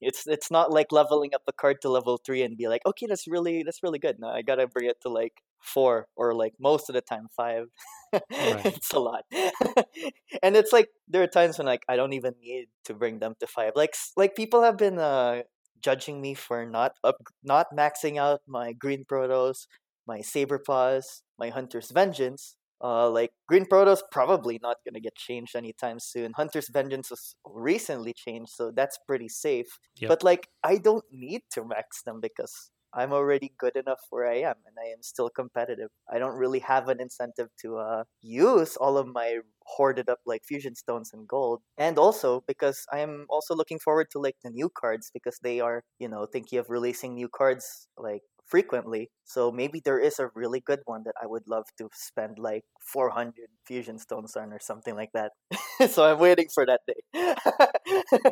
It's 0.00 0.26
it's 0.28 0.50
not 0.50 0.70
like 0.72 0.92
leveling 0.92 1.34
up 1.34 1.42
a 1.48 1.52
card 1.52 1.78
to 1.82 1.88
level 1.88 2.18
three 2.24 2.42
and 2.42 2.56
be 2.56 2.68
like, 2.68 2.82
okay, 2.86 3.06
that's 3.06 3.26
really 3.26 3.64
that's 3.64 3.82
really 3.82 3.98
good. 3.98 4.16
No, 4.20 4.28
I 4.28 4.42
gotta 4.42 4.68
bring 4.68 4.88
it 4.88 5.00
to 5.02 5.08
like 5.08 5.42
four 5.60 6.06
or 6.14 6.34
like 6.34 6.54
most 6.60 6.88
of 6.88 6.94
the 6.94 7.00
time 7.00 7.26
five. 7.36 7.66
Right. 8.14 8.64
it's 8.64 8.94
a 8.94 9.00
lot, 9.00 9.24
and 10.42 10.56
it's 10.56 10.72
like 10.72 10.88
there 11.08 11.22
are 11.22 11.26
times 11.26 11.58
when 11.58 11.66
like 11.66 11.82
I 11.90 11.96
don't 11.96 12.14
even 12.14 12.32
need 12.40 12.68
to 12.86 12.94
bring 12.94 13.18
them 13.18 13.34
to 13.40 13.46
five. 13.46 13.72
Like 13.76 13.94
like 14.16 14.34
people 14.34 14.62
have 14.62 14.78
been 14.78 14.98
uh 14.98 15.42
judging 15.82 16.22
me 16.22 16.32
for 16.32 16.64
not 16.64 16.92
up 17.04 17.16
not 17.44 17.66
maxing 17.76 18.16
out 18.16 18.40
my 18.46 18.72
green 18.72 19.04
protos, 19.04 19.66
my 20.06 20.22
saber 20.22 20.58
paws, 20.58 21.22
my 21.38 21.50
hunter's 21.50 21.90
vengeance. 21.90 22.56
Uh, 22.82 23.10
like 23.10 23.30
Green 23.48 23.66
Proto's 23.66 24.02
probably 24.12 24.58
not 24.62 24.76
gonna 24.84 25.00
get 25.00 25.16
changed 25.16 25.56
anytime 25.56 25.98
soon. 25.98 26.32
Hunter's 26.34 26.68
Vengeance 26.68 27.10
was 27.10 27.34
recently 27.44 28.12
changed, 28.12 28.50
so 28.50 28.70
that's 28.74 28.98
pretty 29.06 29.28
safe. 29.28 29.78
Yep. 29.96 30.08
But 30.08 30.22
like, 30.22 30.48
I 30.62 30.78
don't 30.78 31.04
need 31.10 31.42
to 31.52 31.64
max 31.64 32.02
them 32.02 32.20
because 32.20 32.70
I'm 32.94 33.12
already 33.12 33.52
good 33.58 33.76
enough 33.76 34.00
where 34.10 34.26
I 34.26 34.36
am, 34.36 34.54
and 34.66 34.76
I 34.82 34.88
am 34.90 35.02
still 35.02 35.28
competitive. 35.28 35.90
I 36.10 36.18
don't 36.18 36.36
really 36.36 36.60
have 36.60 36.88
an 36.88 37.00
incentive 37.00 37.48
to 37.62 37.76
uh, 37.78 38.04
use 38.22 38.76
all 38.76 38.96
of 38.96 39.06
my 39.06 39.38
hoarded 39.66 40.08
up 40.08 40.20
like 40.24 40.42
fusion 40.44 40.74
stones 40.74 41.10
and 41.12 41.28
gold, 41.28 41.60
and 41.76 41.98
also 41.98 42.42
because 42.46 42.86
I 42.92 43.00
am 43.00 43.26
also 43.28 43.54
looking 43.54 43.78
forward 43.78 44.08
to 44.12 44.18
like 44.18 44.36
the 44.42 44.50
new 44.50 44.70
cards 44.70 45.10
because 45.12 45.38
they 45.42 45.60
are 45.60 45.84
you 45.98 46.08
know 46.08 46.26
thinking 46.26 46.58
of 46.58 46.70
releasing 46.70 47.14
new 47.14 47.28
cards 47.28 47.88
like 47.98 48.22
frequently. 48.48 49.10
So 49.24 49.52
maybe 49.52 49.80
there 49.84 49.98
is 49.98 50.18
a 50.18 50.30
really 50.34 50.60
good 50.60 50.80
one 50.86 51.02
that 51.04 51.14
I 51.22 51.26
would 51.26 51.46
love 51.46 51.66
to 51.78 51.88
spend 51.92 52.38
like 52.38 52.64
400 52.80 53.34
fusion 53.66 53.98
stones 53.98 54.36
on 54.36 54.52
or 54.52 54.58
something 54.60 54.96
like 54.96 55.10
that. 55.12 55.32
so 55.90 56.10
I'm 56.10 56.18
waiting 56.18 56.48
for 56.52 56.66
that 56.66 56.80
day. 56.86 57.34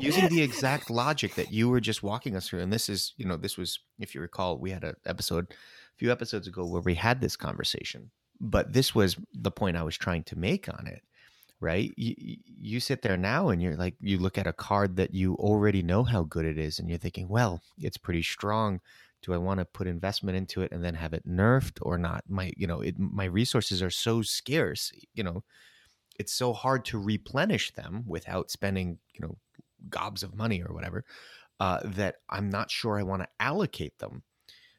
using 0.00 0.28
the 0.28 0.42
exact 0.48 0.90
logic 0.90 1.34
that 1.34 1.52
you 1.52 1.68
were 1.68 1.80
just 1.80 2.02
walking 2.02 2.36
us 2.36 2.48
through 2.48 2.60
and 2.60 2.72
this 2.72 2.88
is 2.88 3.14
you 3.16 3.26
know 3.26 3.36
this 3.36 3.56
was 3.56 3.80
if 3.98 4.14
you 4.14 4.20
recall 4.20 4.58
we 4.58 4.70
had 4.70 4.84
an 4.84 4.94
episode 5.06 5.46
a 5.50 5.96
few 5.98 6.12
episodes 6.12 6.46
ago 6.46 6.64
where 6.64 6.82
we 6.82 6.94
had 6.94 7.20
this 7.20 7.36
conversation 7.36 8.10
but 8.40 8.72
this 8.72 8.94
was 8.94 9.16
the 9.32 9.50
point 9.50 9.76
i 9.76 9.82
was 9.82 9.96
trying 9.96 10.22
to 10.22 10.36
make 10.36 10.68
on 10.68 10.86
it 10.86 11.02
right 11.60 11.92
you, 11.96 12.36
you 12.46 12.80
sit 12.80 13.02
there 13.02 13.16
now 13.16 13.48
and 13.48 13.62
you're 13.62 13.76
like 13.76 13.94
you 14.00 14.18
look 14.18 14.36
at 14.36 14.46
a 14.46 14.52
card 14.52 14.96
that 14.96 15.14
you 15.14 15.34
already 15.34 15.82
know 15.82 16.04
how 16.04 16.22
good 16.22 16.44
it 16.44 16.58
is 16.58 16.78
and 16.78 16.88
you're 16.88 16.98
thinking 16.98 17.28
well 17.28 17.62
it's 17.78 17.96
pretty 17.96 18.22
strong 18.22 18.80
do 19.26 19.34
i 19.34 19.36
want 19.36 19.58
to 19.58 19.64
put 19.66 19.86
investment 19.86 20.36
into 20.36 20.62
it 20.62 20.72
and 20.72 20.82
then 20.82 20.94
have 20.94 21.12
it 21.12 21.28
nerfed 21.28 21.78
or 21.82 21.98
not? 21.98 22.22
My 22.28 22.52
you 22.56 22.66
know 22.66 22.80
it, 22.80 22.98
my 22.98 23.24
resources 23.26 23.82
are 23.82 23.90
so 23.90 24.22
scarce 24.22 24.92
you 25.14 25.24
know 25.24 25.44
it's 26.18 26.32
so 26.32 26.54
hard 26.54 26.84
to 26.86 26.98
replenish 26.98 27.72
them 27.74 28.04
without 28.06 28.50
spending 28.50 28.98
you 29.12 29.20
know 29.20 29.36
gobs 29.90 30.22
of 30.22 30.34
money 30.34 30.62
or 30.62 30.72
whatever 30.72 31.04
uh, 31.60 31.80
that 31.84 32.16
i'm 32.30 32.48
not 32.48 32.70
sure 32.70 32.98
i 32.98 33.02
want 33.02 33.22
to 33.22 33.28
allocate 33.40 33.98
them. 33.98 34.22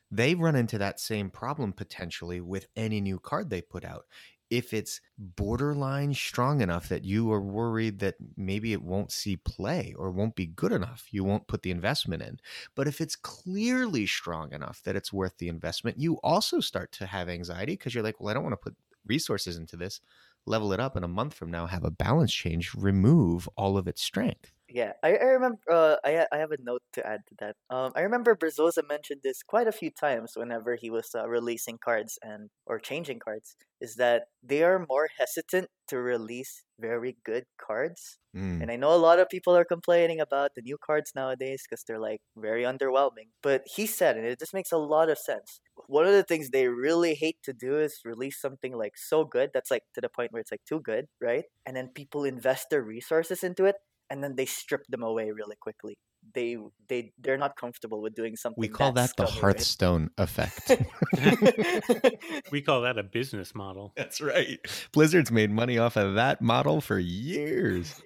They 0.10 0.36
run 0.36 0.56
into 0.56 0.77
that 0.77 1.01
same 1.01 1.30
problem 1.30 1.74
potentially 1.74 2.39
with 2.39 2.68
any 2.77 3.01
new 3.01 3.20
card 3.20 3.50
they 3.50 3.62
put 3.62 3.84
out 3.84 4.06
if 4.50 4.74
it's 4.74 5.01
borderline 5.18 6.13
strong 6.13 6.62
enough 6.62 6.89
that 6.89 7.04
you 7.04 7.32
are 7.32 7.42
worried 7.42 8.00
that 8.00 8.16
maybe 8.36 8.74
it 8.74 8.82
won't 8.82 9.12
see 9.12 9.36
play 9.38 9.94
or 9.98 10.12
won't 10.12 10.36
be 10.36 10.46
good 10.46 10.72
enough 10.72 11.08
you 11.12 11.24
won't 11.24 11.48
put 11.48 11.63
the 11.63 11.72
investment 11.72 12.22
in. 12.22 12.39
But 12.75 12.88
if 12.88 13.01
it's 13.01 13.16
clearly 13.16 14.06
strong 14.06 14.54
enough 14.54 14.82
that 14.84 14.96
it's 14.96 15.12
worth 15.13 15.38
the 15.38 15.50
investment 15.50 16.00
you 16.00 16.16
also 16.24 16.60
start 16.60 16.92
to 16.94 17.06
have 17.06 17.30
anxiety 17.30 17.74
because 17.74 17.94
you're 17.94 18.04
like 18.04 18.20
well 18.20 18.30
i 18.30 18.34
don't 18.34 18.44
want 18.44 18.54
to 18.54 18.58
put 18.58 18.75
resources 19.06 19.58
into 19.58 19.77
this 19.77 20.01
level 20.46 20.72
it 20.74 20.80
up 20.80 20.96
in 20.96 21.04
a 21.04 21.08
month 21.08 21.34
from 21.34 21.51
now 21.51 21.66
have 21.66 21.84
a 21.84 21.92
balance 21.92 22.34
change 22.34 22.74
remove 22.75 23.48
all 23.58 23.77
of 23.77 23.88
its 23.88 24.01
strength 24.01 24.51
Yeah, 24.70 24.94
I, 25.02 25.16
I 25.16 25.24
remember. 25.40 25.60
Uh, 25.72 25.96
I 26.04 26.28
I 26.30 26.38
have 26.40 26.52
a 26.52 26.58
note 26.62 26.84
to 26.94 27.06
add 27.08 27.22
to 27.28 27.36
that. 27.40 27.56
Um, 27.70 27.94
I 27.96 28.02
remember 28.02 28.36
Berzosa 28.36 28.86
mentioned 28.88 29.22
this 29.24 29.42
quite 29.42 29.66
a 29.68 29.72
few 29.72 29.90
times 29.92 30.34
whenever 30.36 30.76
he 30.76 30.90
was 30.90 31.16
uh, 31.16 31.26
releasing 31.30 31.78
cards 31.78 32.20
and 32.22 32.50
or 32.66 32.78
changing 32.80 33.20
cards. 33.20 33.56
Is 33.80 33.96
that 33.96 34.26
they 34.44 34.64
are 34.64 34.86
more 34.90 35.08
hesitant 35.18 35.70
to 35.88 36.00
release 36.00 36.66
very 36.80 37.18
good 37.24 37.46
cards, 37.58 38.20
Mm. 38.34 38.60
and 38.60 38.70
I 38.70 38.76
know 38.76 38.94
a 38.94 39.00
lot 39.00 39.20
of 39.20 39.30
people 39.30 39.56
are 39.56 39.64
complaining 39.64 40.20
about 40.20 40.52
the 40.56 40.62
new 40.62 40.78
cards 40.78 41.14
nowadays 41.16 41.64
because 41.64 41.86
they're 41.86 42.00
like 42.00 42.20
very 42.36 42.64
underwhelming. 42.64 43.30
But 43.42 43.64
he 43.74 43.86
said, 43.88 44.18
and 44.18 44.26
it 44.26 44.38
just 44.40 44.54
makes 44.54 44.74
a 44.74 44.78
lot 44.78 45.10
of 45.10 45.18
sense. 45.18 45.62
One 45.88 46.06
of 46.06 46.12
the 46.12 46.24
things 46.24 46.50
they 46.50 46.68
really 46.68 47.16
hate 47.16 47.38
to 47.44 47.54
do 47.54 47.80
is 47.80 48.02
release 48.04 48.38
something 48.42 48.76
like 48.76 48.98
so 48.98 49.24
good 49.24 49.52
that's 49.54 49.72
like 49.72 49.84
to 49.94 50.02
the 50.02 50.10
point 50.10 50.34
where 50.34 50.42
it's 50.42 50.52
like 50.52 50.66
too 50.66 50.82
good, 50.82 51.06
right? 51.22 51.46
And 51.66 51.78
then 51.78 51.88
people 51.96 52.26
invest 52.26 52.68
their 52.70 52.84
resources 52.84 53.44
into 53.46 53.64
it, 53.66 53.76
and 54.10 54.24
then 54.24 54.36
they 54.36 54.46
strip 54.46 54.86
them 54.88 55.04
away 55.04 55.32
really 55.32 55.56
quickly. 55.60 55.96
They 56.34 56.58
they 56.90 57.14
they're 57.20 57.38
not 57.38 57.56
comfortable 57.56 58.02
with 58.02 58.14
doing 58.16 58.36
something. 58.36 58.60
we 58.60 58.68
call 58.68 58.92
that 58.94 59.12
the 59.16 59.26
scummy, 59.28 59.32
right? 59.32 59.42
hearthstone 59.42 60.10
effect 60.18 60.72
we 62.52 62.62
call 62.62 62.82
that 62.82 62.98
a 62.98 63.04
business 63.04 63.56
model. 63.56 63.94
That's 63.96 64.20
right. 64.22 64.60
Blizzard's 64.92 65.32
made 65.32 65.52
money 65.52 65.78
off 65.78 65.96
of 65.96 66.16
that 66.16 66.42
model 66.42 66.82
for 66.82 67.00
years. 67.00 68.02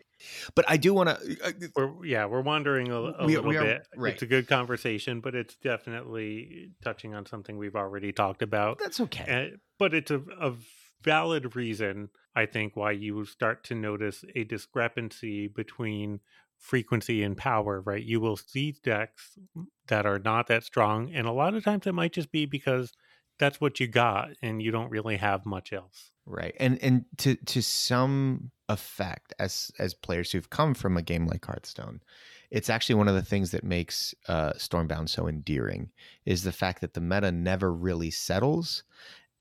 But 0.54 0.66
I 0.68 0.78
do 0.78 0.94
want 0.94 1.10
to. 1.10 1.98
Yeah, 2.04 2.26
we're 2.26 2.42
wandering 2.42 2.90
a, 2.92 2.96
a 2.96 3.26
We- 3.26 3.36
little 3.38 3.50
we 3.50 3.58
are- 3.58 3.64
bit. 3.64 3.88
right. 3.98 4.14
It's 4.14 4.22
a 4.22 4.28
good 4.28 4.48
conversation, 4.48 5.20
but 5.20 5.34
it's 5.34 5.56
definitely 5.56 6.70
touching 6.84 7.16
on 7.16 7.26
something 7.26 7.58
we've 7.58 7.76
already 7.76 8.12
talked 8.12 8.44
about. 8.44 8.78
That's 8.78 9.00
okay. 9.02 9.52
Uh, 9.54 9.58
but 9.80 9.96
it's 9.96 10.12
a, 10.12 10.22
a 10.40 10.54
valid 11.04 11.56
reason, 11.56 12.10
I 12.36 12.46
think, 12.46 12.76
why 12.76 12.92
you 12.92 13.26
start 13.26 13.64
to 13.66 13.76
notice 13.76 14.24
a 14.36 14.44
discrepancy 14.44 15.48
between 15.48 16.20
frequency 16.58 17.24
and 17.24 17.36
power, 17.36 17.82
right? 17.82 18.04
You 18.04 18.20
will 18.20 18.38
see 18.38 18.76
decks 18.84 19.38
that 19.88 20.06
are 20.06 20.20
not 20.20 20.48
that 20.48 20.64
strong, 20.64 21.12
and 21.14 21.28
a 21.28 21.32
lot 21.32 21.56
of 21.56 21.64
times 21.64 21.88
it 21.88 21.94
might 21.94 22.14
just 22.14 22.32
be 22.32 22.46
because 22.46 22.94
that's 23.42 23.60
what 23.60 23.80
you 23.80 23.88
got 23.88 24.30
and 24.44 24.62
you 24.62 24.72
don't 24.72 24.92
really 24.92 25.18
have 25.18 25.46
much 25.46 25.74
else. 25.74 26.12
Right. 26.26 26.56
And 26.60 26.78
and 26.84 27.06
to 27.18 27.36
to 27.36 27.62
some 27.62 28.52
effect 28.70 29.34
as 29.40 29.72
as 29.80 29.94
players 29.94 30.32
who've 30.32 30.50
come 30.50 30.76
from 30.76 30.96
a 30.96 31.02
game 31.02 31.26
like 31.26 31.44
Hearthstone, 31.44 32.02
it's 32.52 32.70
actually 32.70 32.96
one 32.96 33.08
of 33.08 33.16
the 33.16 33.24
things 33.24 33.50
that 33.52 33.64
makes 33.64 34.14
uh 34.28 34.54
Stormbound 34.54 35.10
so 35.10 35.28
endearing 35.28 35.90
is 36.26 36.44
the 36.44 36.52
fact 36.52 36.82
that 36.82 36.94
the 36.94 37.02
meta 37.02 37.32
never 37.32 37.74
really 37.74 38.12
settles 38.12 38.84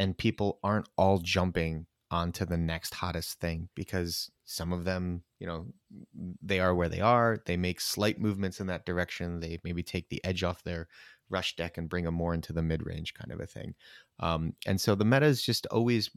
and 0.00 0.16
people 0.16 0.58
aren't 0.64 0.88
all 0.96 1.18
jumping 1.18 1.86
onto 2.10 2.44
the 2.44 2.56
next 2.56 2.94
hottest 2.94 3.38
thing 3.38 3.68
because 3.76 4.30
some 4.44 4.72
of 4.72 4.84
them, 4.84 5.22
you 5.38 5.46
know, 5.46 5.66
they 6.42 6.58
are 6.58 6.74
where 6.74 6.88
they 6.88 7.00
are. 7.00 7.38
They 7.44 7.56
make 7.56 7.80
slight 7.80 8.18
movements 8.18 8.60
in 8.60 8.66
that 8.68 8.86
direction. 8.86 9.38
They 9.38 9.60
maybe 9.62 9.82
take 9.82 10.08
the 10.08 10.24
edge 10.24 10.42
off 10.42 10.64
their 10.64 10.88
rush 11.28 11.54
deck 11.54 11.78
and 11.78 11.88
bring 11.88 12.04
them 12.04 12.14
more 12.14 12.34
into 12.34 12.52
the 12.52 12.62
mid 12.62 12.84
range 12.84 13.14
kind 13.14 13.30
of 13.30 13.40
a 13.40 13.46
thing. 13.46 13.74
Um, 14.18 14.54
and 14.66 14.80
so 14.80 14.94
the 14.94 15.04
meta 15.04 15.26
is 15.26 15.42
just 15.44 15.66
always 15.66 16.10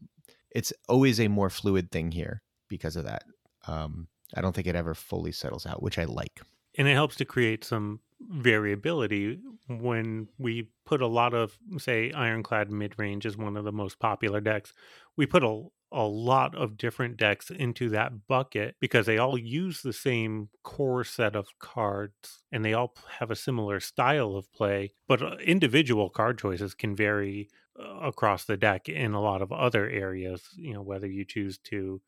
it's 0.50 0.72
always 0.88 1.20
a 1.20 1.28
more 1.28 1.50
fluid 1.50 1.92
thing 1.92 2.12
here 2.12 2.42
because 2.70 2.96
of 2.96 3.04
that. 3.04 3.25
Um, 3.68 4.08
I 4.36 4.42
don't 4.42 4.56
think 4.56 4.68
it 4.68 4.75
ever 4.75 4.96
fully 4.96 5.34
settles 5.34 5.66
out, 5.66 5.84
which 5.84 6.00
I 6.00 6.06
like. 6.06 6.42
and 6.78 6.88
it 6.88 6.94
helps 6.94 7.18
to 7.18 7.25
create 7.25 7.63
some 7.63 8.00
variability 8.30 9.39
when 9.68 10.27
we 10.38 10.70
put 10.86 11.01
a 11.01 11.08
lot 11.08 11.34
of 11.34 11.58
say 11.77 12.12
ironclad 12.12 12.72
mid-range 12.72 13.25
is 13.25 13.38
one 13.38 13.58
of 13.58 13.63
the 13.63 13.72
most 13.72 14.00
popular 14.00 14.42
decks 14.42 14.74
we 15.15 15.25
put 15.25 15.44
a, 15.44 15.63
a 15.92 16.03
lot 16.03 16.56
of 16.56 16.77
different 16.77 17.18
decks 17.18 17.50
into 17.50 17.89
that 17.89 18.27
bucket 18.27 18.75
because 18.80 19.06
they 19.06 19.18
all 19.18 19.38
use 19.38 19.82
the 19.82 19.94
same 19.94 20.50
core 20.63 21.03
set 21.03 21.36
of 21.36 21.48
cards 21.60 22.44
and 22.51 22.63
they 22.63 22.74
all 22.74 22.94
have 23.20 23.32
a 23.32 23.36
similar 23.36 23.80
style 23.80 24.36
of 24.36 24.51
play 24.53 24.94
but 25.08 25.22
uh, 25.22 25.36
individual 25.38 26.10
card 26.10 26.38
choices 26.38 26.74
can 26.74 26.96
vary 26.96 27.50
uh, 27.80 28.00
across 28.00 28.46
the 28.46 28.58
deck 28.58 28.89
in 28.89 29.13
a 29.13 29.22
lot 29.22 29.42
of 29.42 29.51
other 29.51 29.89
areas 29.89 30.50
you 30.56 30.74
know 30.74 30.82
whether 30.82 31.08
you 31.08 31.25
choose 31.25 31.58
to 31.58 32.01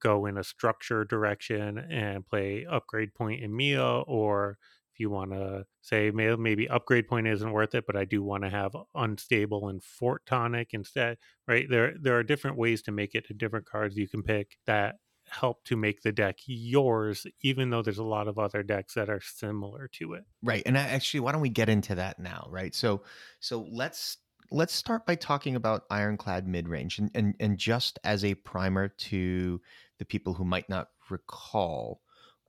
go 0.00 0.26
in 0.26 0.38
a 0.38 0.44
structure 0.44 1.04
direction 1.04 1.78
and 1.78 2.26
play 2.26 2.66
upgrade 2.68 3.14
point 3.14 3.42
in 3.42 3.54
Mia, 3.54 3.84
or 3.84 4.58
if 4.94 5.00
you 5.00 5.10
want 5.10 5.32
to 5.32 5.66
say 5.82 6.10
maybe 6.12 6.68
upgrade 6.68 7.08
point 7.08 7.26
isn't 7.26 7.50
worth 7.50 7.74
it, 7.74 7.84
but 7.86 7.96
I 7.96 8.04
do 8.04 8.22
want 8.22 8.44
to 8.44 8.50
have 8.50 8.76
unstable 8.94 9.68
and 9.68 9.82
fort 9.82 10.24
tonic 10.24 10.72
instead, 10.72 11.18
right? 11.48 11.68
There 11.68 11.94
there 12.00 12.16
are 12.16 12.22
different 12.22 12.56
ways 12.56 12.80
to 12.82 12.92
make 12.92 13.14
it, 13.14 13.26
and 13.28 13.38
different 13.38 13.66
cards 13.66 13.96
you 13.96 14.08
can 14.08 14.22
pick 14.22 14.56
that 14.66 14.96
help 15.28 15.64
to 15.64 15.76
make 15.76 16.02
the 16.02 16.12
deck 16.12 16.36
yours, 16.46 17.26
even 17.42 17.70
though 17.70 17.82
there's 17.82 17.98
a 17.98 18.04
lot 18.04 18.28
of 18.28 18.38
other 18.38 18.62
decks 18.62 18.94
that 18.94 19.10
are 19.10 19.20
similar 19.20 19.88
to 19.88 20.12
it. 20.12 20.24
Right. 20.42 20.62
And 20.64 20.78
I- 20.78 20.82
actually, 20.82 21.20
why 21.20 21.32
don't 21.32 21.40
we 21.40 21.48
get 21.48 21.68
into 21.68 21.96
that 21.96 22.18
now? 22.20 22.46
Right. 22.48 22.74
So, 22.74 23.02
so 23.40 23.66
let's 23.70 24.18
let's 24.52 24.74
start 24.74 25.06
by 25.06 25.16
talking 25.16 25.56
about 25.56 25.84
Ironclad 25.90 26.46
mid 26.46 26.68
range, 26.68 26.98
and, 26.98 27.10
and 27.14 27.34
and 27.40 27.58
just 27.58 27.98
as 28.04 28.24
a 28.24 28.34
primer 28.34 28.88
to 28.88 29.60
the 29.98 30.04
people 30.04 30.34
who 30.34 30.44
might 30.44 30.68
not 30.68 30.88
recall 31.10 32.00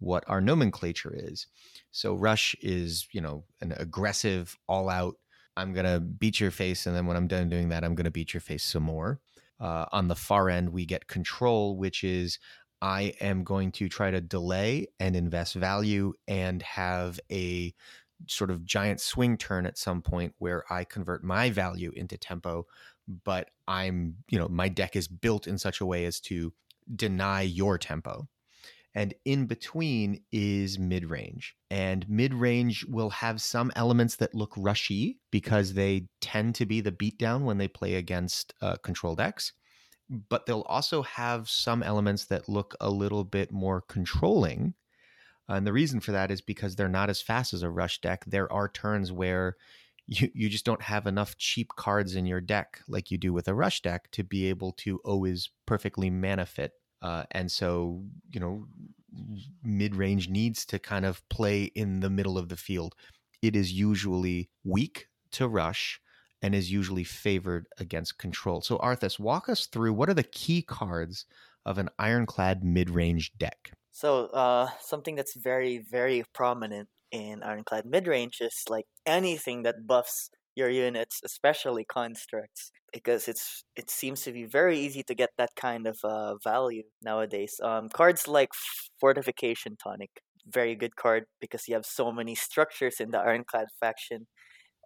what 0.06 0.24
our 0.28 0.40
nomenclature 0.40 1.14
is. 1.14 1.48
So 1.92 2.14
Rush 2.14 2.56
is, 2.62 3.08
you 3.12 3.22
know, 3.22 3.44
an 3.60 3.74
aggressive, 3.76 4.56
all 4.70 4.88
out. 4.88 5.16
I'm 5.58 5.74
gonna 5.74 6.00
beat 6.00 6.40
your 6.40 6.52
face, 6.52 6.86
and 6.86 6.96
then 6.96 7.08
when 7.08 7.18
I'm 7.18 7.28
done 7.28 7.50
doing 7.50 7.70
that, 7.70 7.84
I'm 7.84 7.96
gonna 7.96 8.12
beat 8.12 8.34
your 8.34 8.42
face 8.42 8.64
some 8.64 8.84
more. 8.84 9.20
Uh, 9.60 9.86
on 9.92 10.08
the 10.08 10.16
far 10.16 10.50
end, 10.50 10.70
we 10.70 10.86
get 10.86 11.08
control, 11.08 11.76
which 11.76 12.04
is 12.04 12.38
I 12.82 13.14
am 13.20 13.44
going 13.44 13.72
to 13.74 13.90
try 13.90 14.12
to 14.12 14.22
delay 14.22 14.88
and 15.00 15.16
invest 15.16 15.56
value 15.56 16.14
and 16.28 16.62
have 16.62 17.20
a 17.32 17.74
sort 18.28 18.52
of 18.52 18.64
giant 18.64 19.02
swing 19.02 19.38
turn 19.38 19.66
at 19.66 19.78
some 19.78 20.04
point 20.04 20.36
where 20.38 20.64
I 20.72 20.84
convert 20.84 21.24
my 21.24 21.50
value 21.50 21.92
into 21.96 22.18
tempo, 22.18 22.68
but 23.24 23.50
I'm, 23.68 24.18
you 24.30 24.38
know, 24.38 24.50
my 24.50 24.70
deck 24.70 24.96
is 24.96 25.08
built 25.08 25.48
in 25.48 25.58
such 25.58 25.82
a 25.82 25.86
way 25.86 26.06
as 26.06 26.20
to 26.22 26.54
deny 26.96 27.42
your 27.42 27.78
tempo. 27.80 28.28
And 28.96 29.14
in 29.26 29.46
between 29.46 30.24
is 30.32 30.80
mid 30.80 31.06
range. 31.06 31.56
And 31.70 32.08
mid 32.10 32.34
range 32.34 32.86
will 32.86 33.10
have 33.12 33.42
some 33.42 33.72
elements 33.76 34.16
that 34.18 34.34
look 34.34 34.54
rushy 34.58 35.20
because 35.32 35.74
they 35.74 36.08
tend 36.22 36.56
to 36.56 36.66
be 36.66 36.82
the 36.82 36.94
beatdown 36.94 37.44
when 37.44 37.58
they 37.58 37.68
play 37.68 37.96
against 37.96 38.54
uh, 38.62 38.78
control 38.78 39.16
decks. 39.16 39.54
But 40.10 40.46
they'll 40.46 40.62
also 40.62 41.02
have 41.02 41.50
some 41.50 41.84
elements 41.84 42.26
that 42.26 42.48
look 42.48 42.76
a 42.80 42.90
little 42.90 43.24
bit 43.24 43.52
more 43.52 43.82
controlling 43.82 44.76
and 45.48 45.66
the 45.66 45.74
reason 45.74 46.00
for 46.00 46.12
that 46.12 46.32
is 46.32 46.42
because 46.42 46.76
they're 46.76 46.90
not 46.90 47.10
as 47.10 47.22
fast 47.22 47.54
as 47.54 47.64
a 47.64 47.70
rush 47.70 48.02
deck. 48.02 48.26
There 48.26 48.52
are 48.52 48.68
turns 48.68 49.12
where 49.12 49.56
you, 50.08 50.30
you 50.34 50.50
just 50.50 50.66
don't 50.66 50.82
have 50.82 51.08
enough 51.08 51.38
cheap 51.38 51.70
cards 51.76 52.16
in 52.16 52.26
your 52.26 52.42
deck 52.42 52.82
like 52.88 53.12
you 53.12 53.18
do 53.18 53.34
with 53.34 53.48
a 53.48 53.54
rush 53.54 53.82
deck 53.82 54.10
to 54.12 54.24
be 54.24 54.50
able 54.50 54.72
to 54.74 55.00
always 55.06 55.50
perfectly 55.66 56.10
mana 56.10 56.46
fit. 56.46 56.74
Uh, 57.02 57.24
and 57.32 57.52
so, 57.52 58.04
you 58.32 58.40
know, 58.40 58.66
mid 59.64 59.96
range 59.96 60.30
needs 60.30 60.66
to 60.66 60.80
kind 60.80 61.06
of 61.06 61.28
play 61.30 61.64
in 61.76 62.00
the 62.00 62.10
middle 62.10 62.38
of 62.38 62.50
the 62.50 62.58
field. 62.58 62.96
It 63.42 63.56
is 63.56 63.72
usually 63.72 64.50
weak 64.64 65.08
to 65.32 65.48
rush 65.48 66.00
and 66.42 66.54
is 66.54 66.72
usually 66.72 67.04
favored 67.04 67.68
against 67.80 68.18
control. 68.18 68.62
So, 68.62 68.78
Arthis, 68.78 69.20
walk 69.20 69.50
us 69.50 69.68
through 69.68 69.94
what 69.94 70.10
are 70.10 70.14
the 70.14 70.24
key 70.24 70.62
cards 70.62 71.26
of 71.66 71.78
an 71.78 71.90
ironclad 71.98 72.64
mid 72.64 72.90
range 72.90 73.32
deck? 73.38 73.72
So, 73.92 74.28
uh, 74.28 74.70
something 74.82 75.16
that's 75.16 75.36
very, 75.36 75.78
very 75.78 76.24
prominent 76.34 76.90
in 77.12 77.44
Ironclad 77.44 77.86
mid 77.86 78.08
range 78.08 78.42
is 78.42 78.66
like 78.70 78.86
anything 79.06 79.64
that 79.64 79.88
buffs 79.88 80.30
your 80.56 80.70
units, 80.70 81.22
especially 81.26 81.86
constructs, 81.86 82.72
because 82.94 83.28
it's 83.28 83.64
it 83.76 83.90
seems 83.90 84.22
to 84.24 84.32
be 84.32 84.46
very 84.46 84.80
easy 84.80 85.04
to 85.04 85.16
get 85.16 85.32
that 85.38 85.52
kind 85.56 85.88
of 85.88 85.98
uh, 86.04 86.36
value 86.44 86.84
nowadays. 87.04 87.60
Um, 87.64 87.90
cards 87.90 88.28
like 88.28 88.50
Fortification 89.00 89.78
Tonic, 89.82 90.12
very 90.48 90.76
good 90.76 90.96
card 90.96 91.26
because 91.42 91.68
you 91.68 91.76
have 91.76 91.86
so 91.86 92.12
many 92.12 92.36
structures 92.36 93.00
in 93.00 93.12
the 93.12 93.20
Ironclad 93.20 93.68
faction. 93.80 94.28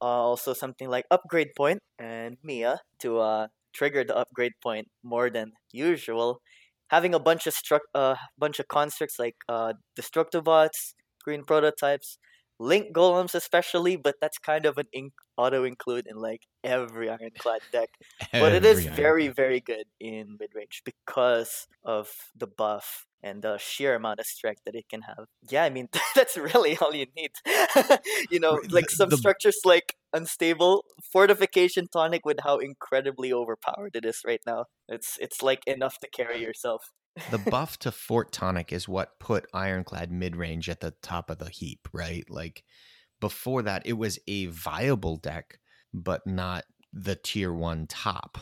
Uh, 0.02 0.06
also, 0.06 0.54
something 0.54 0.90
like 0.90 1.06
Upgrade 1.12 1.50
Point 1.58 1.80
and 2.00 2.38
Mia 2.44 2.80
to 3.02 3.20
uh, 3.20 3.48
trigger 3.74 4.04
the 4.04 4.16
upgrade 4.16 4.54
point 4.64 4.88
more 5.04 5.30
than 5.30 5.52
usual 5.72 6.42
having 6.90 7.14
a 7.14 7.20
bunch 7.20 7.46
of 7.46 7.54
struct 7.54 7.86
uh 7.94 8.16
bunch 8.38 8.60
of 8.60 8.68
constructs 8.68 9.20
like 9.20 9.36
uh 9.48 9.74
destructobots, 10.00 10.94
green 11.24 11.44
prototypes, 11.44 12.18
link 12.60 12.94
golems 12.94 13.34
especially, 13.34 13.96
but 13.96 14.16
that's 14.22 14.38
kind 14.38 14.66
of 14.66 14.78
an 14.78 14.88
in- 14.92 15.12
auto 15.38 15.64
include 15.64 16.06
in 16.08 16.18
like 16.18 16.42
every 16.64 17.10
ironclad 17.10 17.62
deck. 17.72 17.90
but 18.34 18.54
it 18.54 18.66
is 18.66 18.86
very 18.86 19.30
very 19.30 19.62
good 19.62 19.86
in 20.00 20.38
mid 20.40 20.50
range 20.54 20.82
because 20.84 21.68
of 21.84 22.10
the 22.36 22.48
buff 22.48 23.08
and 23.22 23.42
the 23.42 23.58
sheer 23.58 23.96
amount 23.96 24.20
of 24.20 24.26
strength 24.26 24.62
that 24.66 24.76
it 24.76 24.88
can 24.90 25.02
have. 25.02 25.26
Yeah, 25.50 25.64
I 25.64 25.70
mean 25.70 25.90
that's 26.16 26.38
really 26.38 26.78
all 26.78 26.94
you 26.94 27.08
need. 27.16 27.32
you 28.30 28.40
know, 28.40 28.60
like 28.70 28.90
some 28.90 29.10
the, 29.10 29.18
structures 29.18 29.60
like 29.66 29.96
unstable 30.14 30.84
fortification 31.02 31.88
tonic 31.88 32.26
with 32.26 32.40
how 32.44 32.58
incredibly 32.58 33.32
overpowered 33.32 33.96
it 33.96 34.06
is 34.06 34.22
right 34.26 34.42
now. 34.46 34.66
It's 34.88 35.18
it's 35.20 35.42
like 35.42 35.66
enough 35.66 36.00
to 36.00 36.10
carry 36.10 36.42
yourself. 36.42 36.92
The 37.32 37.38
buff 37.38 37.78
to 37.80 37.92
fort 37.92 38.32
tonic 38.32 38.72
is 38.72 38.88
what 38.88 39.20
put 39.20 39.46
ironclad 39.54 40.12
mid 40.12 40.36
range 40.36 40.70
at 40.70 40.82
the 40.82 40.92
top 41.02 41.30
of 41.30 41.40
the 41.40 41.50
heap, 41.50 41.88
right? 41.94 42.30
Like 42.30 42.64
before 43.20 43.62
that, 43.64 43.86
it 43.86 43.94
was 43.94 44.20
a 44.28 44.48
viable 44.48 45.18
deck, 45.18 45.60
but 45.94 46.26
not 46.26 46.64
the 46.94 47.16
tier 47.16 47.54
one 47.54 47.88
top 47.88 48.38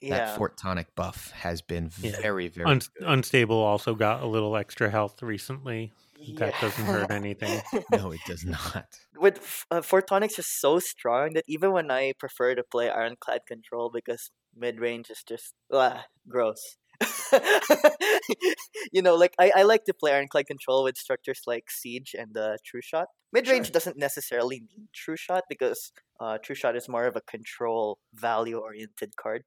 yeah. 0.00 0.16
that 0.16 0.36
Fort 0.36 0.56
Tonic 0.56 0.94
buff 0.94 1.30
has 1.32 1.62
been 1.62 1.88
very, 1.88 2.48
very 2.48 2.70
Un- 2.70 2.80
unstable. 3.00 3.56
Also 3.56 3.94
got 3.94 4.22
a 4.22 4.26
little 4.26 4.56
extra 4.56 4.90
health 4.90 5.22
recently. 5.22 5.92
Yeah. 6.18 6.38
That 6.38 6.54
doesn't 6.60 6.84
hurt 6.84 7.10
anything. 7.10 7.60
no, 7.90 8.12
it 8.12 8.20
does 8.26 8.44
not. 8.44 8.86
With 9.16 9.64
uh, 9.70 9.82
Fort 9.82 10.06
Tonic's 10.06 10.36
just 10.36 10.60
so 10.60 10.78
strong 10.78 11.32
that 11.34 11.44
even 11.48 11.72
when 11.72 11.90
I 11.90 12.12
prefer 12.18 12.54
to 12.54 12.62
play 12.62 12.90
Ironclad 12.90 13.40
Control 13.46 13.90
because 13.92 14.30
mid 14.54 14.80
range 14.80 15.10
is 15.10 15.22
just 15.26 15.54
ah, 15.72 16.04
gross. 16.28 16.76
you 18.92 19.02
know, 19.02 19.14
like 19.14 19.34
I, 19.38 19.52
I 19.56 19.62
like 19.62 19.84
to 19.84 19.94
play 19.94 20.12
Ironclad 20.12 20.46
Control 20.46 20.84
with 20.84 20.96
structures 20.96 21.42
like 21.46 21.64
Siege 21.70 22.14
and 22.18 22.36
uh, 22.36 22.56
True 22.64 22.82
Shot. 22.82 23.08
Mid 23.32 23.48
range 23.48 23.66
sure. 23.66 23.72
doesn't 23.72 23.96
necessarily 23.96 24.60
need 24.60 24.88
True 24.94 25.16
Shot 25.16 25.44
because 25.48 25.92
uh, 26.20 26.38
True 26.42 26.54
Shot 26.54 26.76
is 26.76 26.88
more 26.88 27.06
of 27.06 27.16
a 27.16 27.20
control 27.22 27.98
value 28.14 28.58
oriented 28.58 29.16
card. 29.16 29.44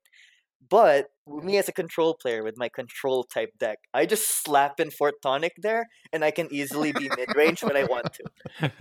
But 0.68 1.08
me 1.28 1.58
as 1.58 1.70
a 1.70 1.74
control 1.74 2.16
player 2.20 2.44
with 2.44 2.56
my 2.58 2.70
control 2.70 3.24
type 3.24 3.52
deck, 3.60 3.80
I 3.94 4.06
just 4.06 4.44
slap 4.44 4.80
in 4.80 4.90
Fort 4.90 5.16
Tonic 5.22 5.54
there, 5.58 5.86
and 6.12 6.24
I 6.24 6.32
can 6.32 6.48
easily 6.52 6.92
be 6.92 7.10
mid 7.16 7.36
range 7.36 7.64
when 7.64 7.78
I 7.78 7.84
want 7.84 8.08
to. 8.14 8.72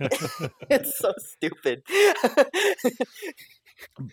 it's 0.69 0.97
so 0.97 1.13
stupid. 1.17 1.83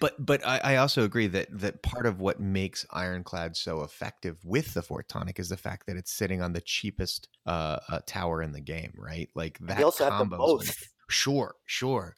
But 0.01 0.15
but 0.25 0.45
I, 0.47 0.59
I, 0.59 0.77
also 0.77 1.05
agree 1.05 1.29
that 1.29 1.47
that 1.51 1.83
part 1.83 2.07
of 2.07 2.21
what 2.21 2.41
makes 2.41 2.85
Ironclad 2.91 3.57
so 3.57 3.83
effective 3.83 4.39
with 4.45 4.75
the 4.75 4.83
Fort 4.83 5.09
Tonic 5.09 5.39
is 5.39 5.49
the 5.49 5.57
fact 5.57 5.87
that 5.87 5.97
it's 5.97 6.13
sitting 6.13 6.43
on 6.43 6.53
the 6.53 6.61
cheapest 6.61 7.29
uh, 7.47 7.79
uh, 7.89 8.01
tower 8.07 8.43
in 8.43 8.53
the 8.53 8.61
game, 8.61 8.93
right? 8.97 9.29
Like 9.35 9.59
that. 9.61 9.79
They 9.79 9.85
also 9.85 10.11
have 10.11 10.31
the 10.31 10.37
most. 10.37 10.89
Sure, 11.09 11.55
sure 11.67 12.15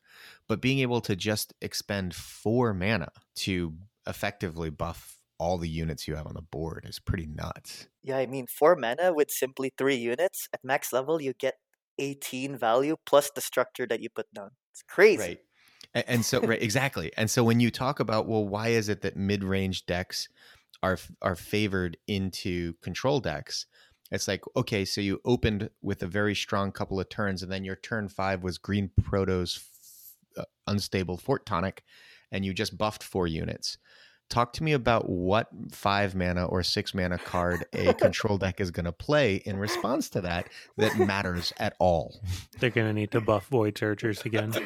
but 0.49 0.61
being 0.61 0.81
able 0.81 1.01
to 1.03 1.17
just 1.17 1.55
expend 1.61 2.15
four 2.15 2.75
mana 2.75 3.11
to 3.37 3.75
effectively 4.07 4.71
buff 4.71 5.19
all 5.39 5.59
the 5.59 5.69
units 5.69 6.07
you 6.07 6.15
have 6.15 6.27
on 6.27 6.35
the 6.35 6.43
board 6.43 6.85
is 6.89 6.99
pretty 6.99 7.27
nuts. 7.27 7.89
Yeah, 8.03 8.19
I 8.19 8.27
mean, 8.27 8.47
four 8.47 8.77
mana 8.77 9.13
with 9.13 9.31
simply 9.31 9.73
three 9.77 9.97
units 9.97 10.49
at 10.53 10.61
max 10.63 10.93
level, 10.93 11.21
you 11.21 11.33
get 11.39 11.55
18 11.99 12.57
value 12.57 12.97
plus 13.07 13.31
the 13.35 13.41
structure 13.41 13.87
that 13.87 14.01
you 14.01 14.09
put 14.15 14.27
down. 14.35 14.51
It's 14.73 14.83
crazy. 14.83 15.23
Right. 15.23 15.39
And, 15.95 16.25
so, 16.25 16.41
right, 16.41 16.63
exactly. 16.63 17.13
And 17.17 17.31
so 17.31 17.45
when 17.45 17.61
you 17.61 17.71
talk 17.71 18.01
about, 18.01 18.27
well, 18.27 18.47
why 18.47 18.69
is 18.69 18.89
it 18.89 19.03
that 19.03 19.17
mid 19.17 19.45
range 19.45 19.87
decks 19.87 20.29
are, 20.83 20.99
are 21.23 21.37
favored 21.37 21.97
into 22.07 22.75
control 22.83 23.21
decks? 23.21 23.67
It's 24.11 24.29
like, 24.29 24.43
okay, 24.57 24.85
so 24.85 25.01
you 25.01 25.21
opened 25.25 25.71
with 25.83 26.03
a 26.03 26.07
very 26.07 26.35
strong 26.35 26.73
couple 26.73 27.01
of 27.01 27.09
turns, 27.09 27.43
and 27.43 27.51
then 27.51 27.65
your 27.65 27.77
turn 27.77 28.09
five 28.09 28.43
was 28.43 28.59
green 28.59 28.91
protos 29.01 29.61
uh, 30.37 30.45
unstable 30.67 31.17
fort 31.17 31.47
tonic 31.47 31.85
and 32.33 32.45
you 32.45 32.53
just 32.53 32.77
buffed 32.77 33.03
four 33.03 33.27
units 33.27 33.79
talk 34.29 34.53
to 34.55 34.63
me 34.63 34.73
about 34.73 35.09
what 35.09 35.49
five 35.71 36.15
mana 36.15 36.47
or 36.47 36.63
six 36.63 36.95
mana 36.95 37.19
card 37.19 37.65
a 37.73 37.95
control 38.05 38.39
deck 38.39 38.61
is 38.61 38.71
going 38.71 38.85
to 38.85 38.93
play 38.93 39.37
in 39.45 39.57
response 39.57 40.09
to 40.11 40.21
that 40.21 40.49
that 40.77 40.99
matters 40.99 41.53
at 41.59 41.75
all. 41.79 42.21
They're 42.59 42.71
going 42.71 42.89
to 42.89 42.93
need 42.93 43.11
to 43.13 43.21
buff 43.21 43.47
Void 43.49 43.75
Surgers 43.75 44.25
again. 44.25 44.53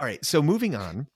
All 0.00 0.06
right 0.06 0.24
so 0.24 0.40
moving 0.42 0.74
on 0.74 1.06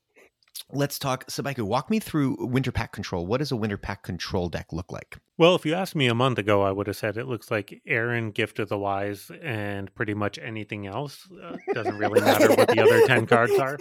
let's 0.70 0.98
talk 0.98 1.26
Subaiku, 1.26 1.62
walk 1.62 1.90
me 1.90 1.98
through 1.98 2.36
Winter 2.38 2.72
Pact 2.72 2.92
control. 2.92 3.26
What 3.26 3.38
does 3.38 3.52
a 3.52 3.56
Winter 3.56 3.78
Pact 3.78 4.04
control 4.04 4.48
deck 4.48 4.72
look 4.72 4.92
like? 4.92 5.18
Well 5.38 5.54
if 5.54 5.66
you 5.66 5.74
asked 5.74 5.96
me 5.96 6.06
a 6.06 6.14
month 6.14 6.38
ago 6.38 6.62
i 6.62 6.70
would 6.70 6.86
have 6.86 6.96
said 6.96 7.16
it 7.16 7.26
looks 7.26 7.50
like 7.50 7.82
aaron 7.86 8.30
gift 8.30 8.58
of 8.58 8.68
the 8.68 8.78
wise 8.78 9.30
and 9.42 9.94
pretty 9.94 10.14
much 10.14 10.38
anything 10.38 10.86
else. 10.86 11.28
Uh, 11.42 11.56
doesn't 11.74 11.98
really 11.98 12.20
matter 12.22 12.48
what 12.54 12.68
the 12.68 12.80
other 12.80 13.06
10 13.06 13.26
cards 13.26 13.58
are. 13.58 13.78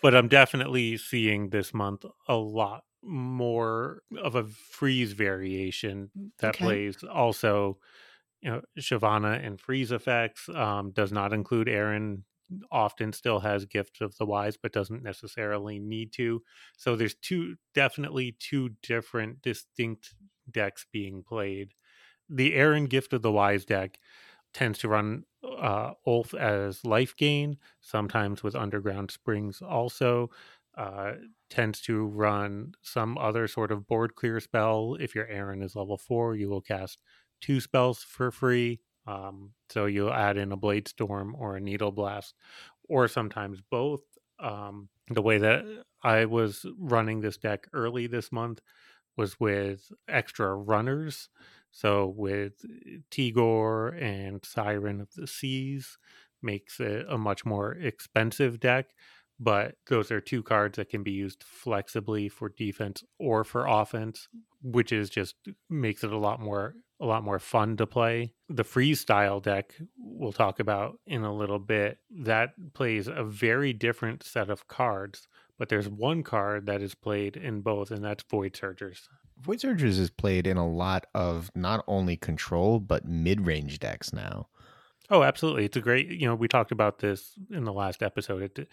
But 0.00 0.14
i'm 0.14 0.28
definitely 0.28 0.96
seeing 0.96 1.50
this 1.50 1.72
month 1.72 2.04
a 2.28 2.36
lot 2.36 2.84
more 3.02 4.02
of 4.22 4.34
a 4.34 4.44
freeze 4.44 5.12
variation 5.12 6.10
that 6.38 6.54
okay. 6.54 6.64
plays 6.64 7.04
also 7.04 7.78
you 8.40 8.50
know 8.50 8.60
shyvana 8.78 9.44
and 9.44 9.60
freeze 9.60 9.92
effects 9.92 10.48
um, 10.48 10.92
does 10.92 11.12
not 11.12 11.32
include 11.32 11.68
aaron 11.68 12.24
often 12.70 13.12
still 13.12 13.40
has 13.40 13.64
gift 13.64 14.00
of 14.00 14.16
the 14.18 14.26
wise 14.26 14.56
but 14.56 14.72
doesn't 14.72 15.02
necessarily 15.02 15.78
need 15.78 16.12
to 16.12 16.42
so 16.76 16.96
there's 16.96 17.14
two 17.14 17.56
definitely 17.74 18.36
two 18.38 18.70
different 18.82 19.40
distinct 19.42 20.14
decks 20.50 20.84
being 20.92 21.22
played 21.22 21.72
the 22.28 22.54
aaron 22.54 22.86
gift 22.86 23.12
of 23.12 23.22
the 23.22 23.32
wise 23.32 23.64
deck 23.64 23.98
tends 24.52 24.78
to 24.80 24.88
run 24.88 25.24
uh, 25.44 25.92
Ulf 26.06 26.34
as 26.34 26.84
life 26.84 27.16
gain, 27.16 27.58
sometimes 27.80 28.42
with 28.42 28.54
Underground 28.54 29.10
Springs 29.10 29.60
also. 29.62 30.30
Uh, 30.76 31.12
tends 31.50 31.82
to 31.82 32.06
run 32.06 32.72
some 32.80 33.18
other 33.18 33.46
sort 33.46 33.70
of 33.70 33.86
board 33.86 34.14
clear 34.14 34.40
spell. 34.40 34.96
If 34.98 35.14
your 35.14 35.26
Aaron 35.26 35.62
is 35.62 35.76
level 35.76 35.98
four, 35.98 36.34
you 36.34 36.48
will 36.48 36.62
cast 36.62 37.02
two 37.42 37.60
spells 37.60 38.02
for 38.02 38.30
free. 38.30 38.80
Um, 39.06 39.50
so 39.70 39.86
you'll 39.86 40.12
add 40.12 40.36
in 40.36 40.52
a 40.52 40.56
Blade 40.56 40.88
Storm 40.88 41.34
or 41.38 41.56
a 41.56 41.60
Needle 41.60 41.92
Blast, 41.92 42.34
or 42.88 43.08
sometimes 43.08 43.60
both. 43.70 44.02
Um, 44.38 44.88
the 45.08 45.22
way 45.22 45.38
that 45.38 45.64
I 46.02 46.24
was 46.24 46.66
running 46.78 47.20
this 47.20 47.36
deck 47.36 47.66
early 47.72 48.06
this 48.06 48.32
month 48.32 48.60
was 49.16 49.38
with 49.38 49.90
extra 50.08 50.54
runners. 50.54 51.28
So 51.70 52.12
with 52.16 52.54
Tigor 53.10 54.00
and 54.00 54.44
Siren 54.44 55.00
of 55.00 55.12
the 55.14 55.26
Seas 55.26 55.98
makes 56.42 56.80
it 56.80 57.06
a 57.08 57.16
much 57.16 57.44
more 57.44 57.72
expensive 57.72 58.60
deck, 58.60 58.90
but 59.38 59.76
those 59.88 60.10
are 60.10 60.20
two 60.20 60.42
cards 60.42 60.76
that 60.76 60.90
can 60.90 61.02
be 61.02 61.12
used 61.12 61.42
flexibly 61.42 62.28
for 62.28 62.48
defense 62.48 63.02
or 63.18 63.44
for 63.44 63.66
offense, 63.66 64.28
which 64.62 64.92
is 64.92 65.08
just 65.08 65.36
makes 65.70 66.04
it 66.04 66.12
a 66.12 66.18
lot 66.18 66.40
more 66.40 66.74
a 67.02 67.06
lot 67.06 67.24
more 67.24 67.40
fun 67.40 67.76
to 67.76 67.86
play. 67.86 68.32
The 68.48 68.62
freestyle 68.62 69.42
deck 69.42 69.74
we'll 69.98 70.32
talk 70.32 70.60
about 70.60 71.00
in 71.04 71.24
a 71.24 71.34
little 71.34 71.58
bit 71.58 71.98
that 72.20 72.50
plays 72.74 73.08
a 73.08 73.24
very 73.24 73.72
different 73.72 74.22
set 74.22 74.48
of 74.48 74.68
cards, 74.68 75.26
but 75.58 75.68
there's 75.68 75.88
one 75.88 76.22
card 76.22 76.66
that 76.66 76.80
is 76.80 76.94
played 76.94 77.36
in 77.36 77.60
both 77.60 77.90
and 77.90 78.04
that's 78.04 78.22
Void 78.30 78.52
Surgers. 78.52 79.08
Void 79.40 79.58
Surgers 79.58 79.98
is 79.98 80.10
played 80.10 80.46
in 80.46 80.56
a 80.56 80.68
lot 80.68 81.06
of 81.12 81.50
not 81.56 81.84
only 81.88 82.16
control 82.16 82.78
but 82.78 83.04
mid-range 83.04 83.80
decks 83.80 84.12
now. 84.12 84.46
Oh, 85.10 85.24
absolutely. 85.24 85.64
It's 85.64 85.76
a 85.76 85.80
great, 85.80 86.08
you 86.08 86.26
know, 86.26 86.36
we 86.36 86.46
talked 86.46 86.70
about 86.70 87.00
this 87.00 87.34
in 87.50 87.64
the 87.64 87.72
last 87.72 88.02
episode. 88.02 88.42
It 88.42 88.68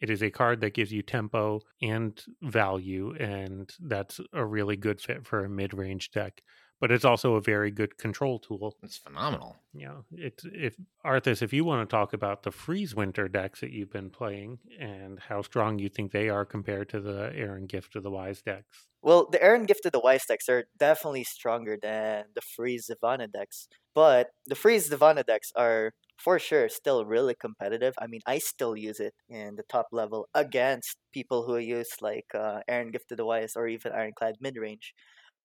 it 0.00 0.10
is 0.10 0.22
a 0.22 0.30
card 0.30 0.60
that 0.60 0.74
gives 0.74 0.92
you 0.92 1.02
tempo 1.02 1.60
and 1.80 2.20
value 2.42 3.14
and 3.18 3.72
that's 3.78 4.20
a 4.32 4.44
really 4.44 4.76
good 4.76 5.00
fit 5.00 5.26
for 5.26 5.44
a 5.44 5.48
mid-range 5.48 6.10
deck. 6.10 6.42
But 6.80 6.90
it's 6.90 7.04
also 7.04 7.34
a 7.34 7.40
very 7.40 7.70
good 7.70 7.96
control 7.96 8.38
tool. 8.38 8.76
It's 8.82 8.98
phenomenal. 8.98 9.56
Yeah, 9.72 9.98
it's 10.12 10.44
if 10.44 10.76
Arthis, 11.04 11.40
if 11.40 11.52
you 11.52 11.64
want 11.64 11.88
to 11.88 11.96
talk 11.96 12.12
about 12.12 12.42
the 12.42 12.50
freeze 12.50 12.94
winter 12.94 13.28
decks 13.28 13.60
that 13.60 13.70
you've 13.70 13.92
been 13.92 14.10
playing 14.10 14.58
and 14.78 15.18
how 15.18 15.42
strong 15.42 15.78
you 15.78 15.88
think 15.88 16.12
they 16.12 16.28
are 16.28 16.44
compared 16.44 16.88
to 16.90 17.00
the 17.00 17.32
Aaron 17.34 17.66
Gift 17.66 17.96
of 17.96 18.02
the 18.02 18.10
Wise 18.10 18.42
decks. 18.42 18.86
Well, 19.02 19.28
the 19.30 19.42
Aaron 19.42 19.64
Gift 19.64 19.86
of 19.86 19.92
the 19.92 20.00
Wise 20.00 20.24
decks 20.26 20.48
are 20.48 20.64
definitely 20.78 21.24
stronger 21.24 21.76
than 21.80 22.24
the 22.34 22.40
Freeze 22.40 22.90
Zivana 22.90 23.30
decks. 23.30 23.68
But 23.94 24.28
the 24.46 24.54
Freeze 24.54 24.90
Zivana 24.90 25.24
decks 25.24 25.52
are 25.54 25.92
for 26.16 26.38
sure 26.38 26.68
still 26.68 27.04
really 27.04 27.34
competitive. 27.34 27.94
I 28.00 28.06
mean, 28.06 28.20
I 28.26 28.38
still 28.38 28.76
use 28.76 29.00
it 29.00 29.14
in 29.28 29.56
the 29.56 29.62
top 29.68 29.88
level 29.92 30.28
against 30.34 30.96
people 31.12 31.44
who 31.46 31.58
use 31.58 31.90
like 32.00 32.26
uh, 32.34 32.60
Aaron 32.68 32.90
Gift 32.90 33.10
of 33.12 33.18
the 33.18 33.24
Wise 33.24 33.52
or 33.56 33.68
even 33.68 33.92
Ironclad 33.92 34.36
mid 34.40 34.56
range 34.56 34.94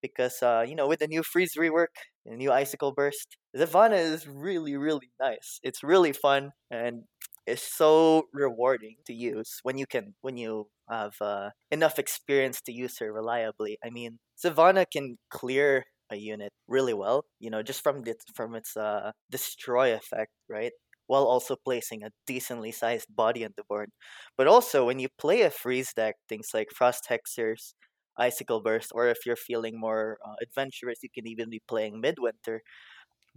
because 0.02 0.42
uh, 0.44 0.66
you 0.68 0.76
know 0.76 0.88
with 0.88 1.00
the 1.00 1.08
new 1.08 1.24
freeze 1.24 1.56
rework, 1.58 1.88
the 2.26 2.36
new 2.36 2.52
icicle 2.52 2.92
burst, 2.94 3.38
Zivana 3.58 3.98
is 3.98 4.28
really 4.28 4.76
really 4.78 5.12
nice. 5.20 5.60
It's 5.64 5.84
really 5.84 6.14
fun 6.14 6.52
and 6.72 7.04
it's 7.48 7.64
so 7.76 8.24
rewarding 8.34 8.98
to 9.08 9.14
use 9.14 9.60
when 9.64 9.78
you 9.78 9.86
can 9.88 10.14
when 10.22 10.38
you 10.38 10.68
have 10.90 11.14
uh, 11.22 11.50
enough 11.72 11.98
experience 12.00 12.62
to 12.62 12.72
use 12.74 12.98
her 13.00 13.12
reliably. 13.14 13.78
I 13.84 13.90
mean, 13.90 14.20
Zivana 14.44 14.86
can 14.92 15.18
clear 15.30 15.86
a 16.12 16.16
unit 16.18 16.52
really 16.68 16.94
well, 16.94 17.26
you 17.40 17.50
know, 17.50 17.62
just 17.64 17.82
from 17.84 18.04
its 18.06 18.26
from 18.36 18.56
its 18.56 18.76
uh, 18.78 19.12
destroy 19.32 19.94
effect, 19.94 20.32
right? 20.50 20.72
While 21.08 21.26
also 21.26 21.56
placing 21.64 22.04
a 22.04 22.12
decently 22.28 22.72
sized 22.72 23.08
body 23.16 23.44
on 23.46 23.52
the 23.58 23.64
board. 23.68 23.90
But 24.38 24.48
also 24.48 24.86
when 24.86 25.00
you 25.00 25.10
play 25.18 25.42
a 25.42 25.50
freeze 25.52 25.94
deck, 25.94 26.16
things 26.28 26.50
like 26.54 26.70
Frost 26.76 27.08
Hexers, 27.10 27.74
Icicle 28.19 28.62
Burst, 28.62 28.91
or 28.95 29.08
if 29.08 29.25
you're 29.25 29.36
feeling 29.38 29.79
more 29.79 30.17
uh, 30.25 30.36
adventurous, 30.41 30.99
you 31.03 31.10
can 31.10 31.27
even 31.27 31.49
be 31.49 31.62
playing 31.67 32.01
Midwinter. 32.01 32.62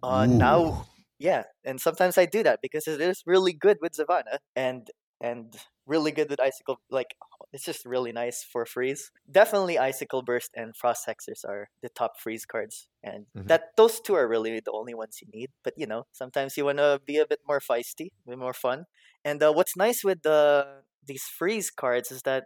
Uh, 0.02 0.26
now, 0.30 0.86
yeah, 1.18 1.44
and 1.64 1.80
sometimes 1.80 2.18
I 2.18 2.26
do 2.26 2.42
that 2.42 2.60
because 2.62 2.88
it 2.88 3.00
is 3.00 3.22
really 3.26 3.52
good 3.52 3.78
with 3.80 3.92
Zivana 3.92 4.38
and 4.56 4.90
and 5.20 5.54
really 5.86 6.10
good 6.10 6.28
with 6.30 6.40
Icicle. 6.40 6.80
Like 6.90 7.14
it's 7.52 7.64
just 7.64 7.84
really 7.86 8.12
nice 8.12 8.42
for 8.42 8.66
freeze. 8.66 9.10
Definitely, 9.30 9.78
Icicle 9.78 10.22
Burst 10.22 10.50
and 10.56 10.76
Frost 10.76 11.06
Hexers 11.06 11.44
are 11.48 11.68
the 11.82 11.88
top 11.88 12.18
freeze 12.20 12.44
cards, 12.46 12.88
and 13.02 13.26
Mhm. 13.34 13.48
that 13.48 13.76
those 13.76 14.00
two 14.00 14.14
are 14.14 14.26
really 14.28 14.60
the 14.60 14.72
only 14.72 14.94
ones 14.94 15.18
you 15.22 15.28
need. 15.32 15.50
But 15.62 15.74
you 15.76 15.86
know, 15.86 16.04
sometimes 16.12 16.56
you 16.56 16.64
want 16.64 16.78
to 16.78 17.00
be 17.04 17.18
a 17.18 17.26
bit 17.26 17.40
more 17.46 17.60
feisty, 17.60 18.08
a 18.26 18.30
bit 18.30 18.38
more 18.38 18.54
fun. 18.54 18.86
And 19.24 19.42
uh, 19.42 19.52
what's 19.52 19.76
nice 19.76 20.02
with 20.04 20.22
the 20.22 20.82
these 21.04 21.24
freeze 21.24 21.70
cards 21.70 22.10
is 22.12 22.22
that 22.22 22.44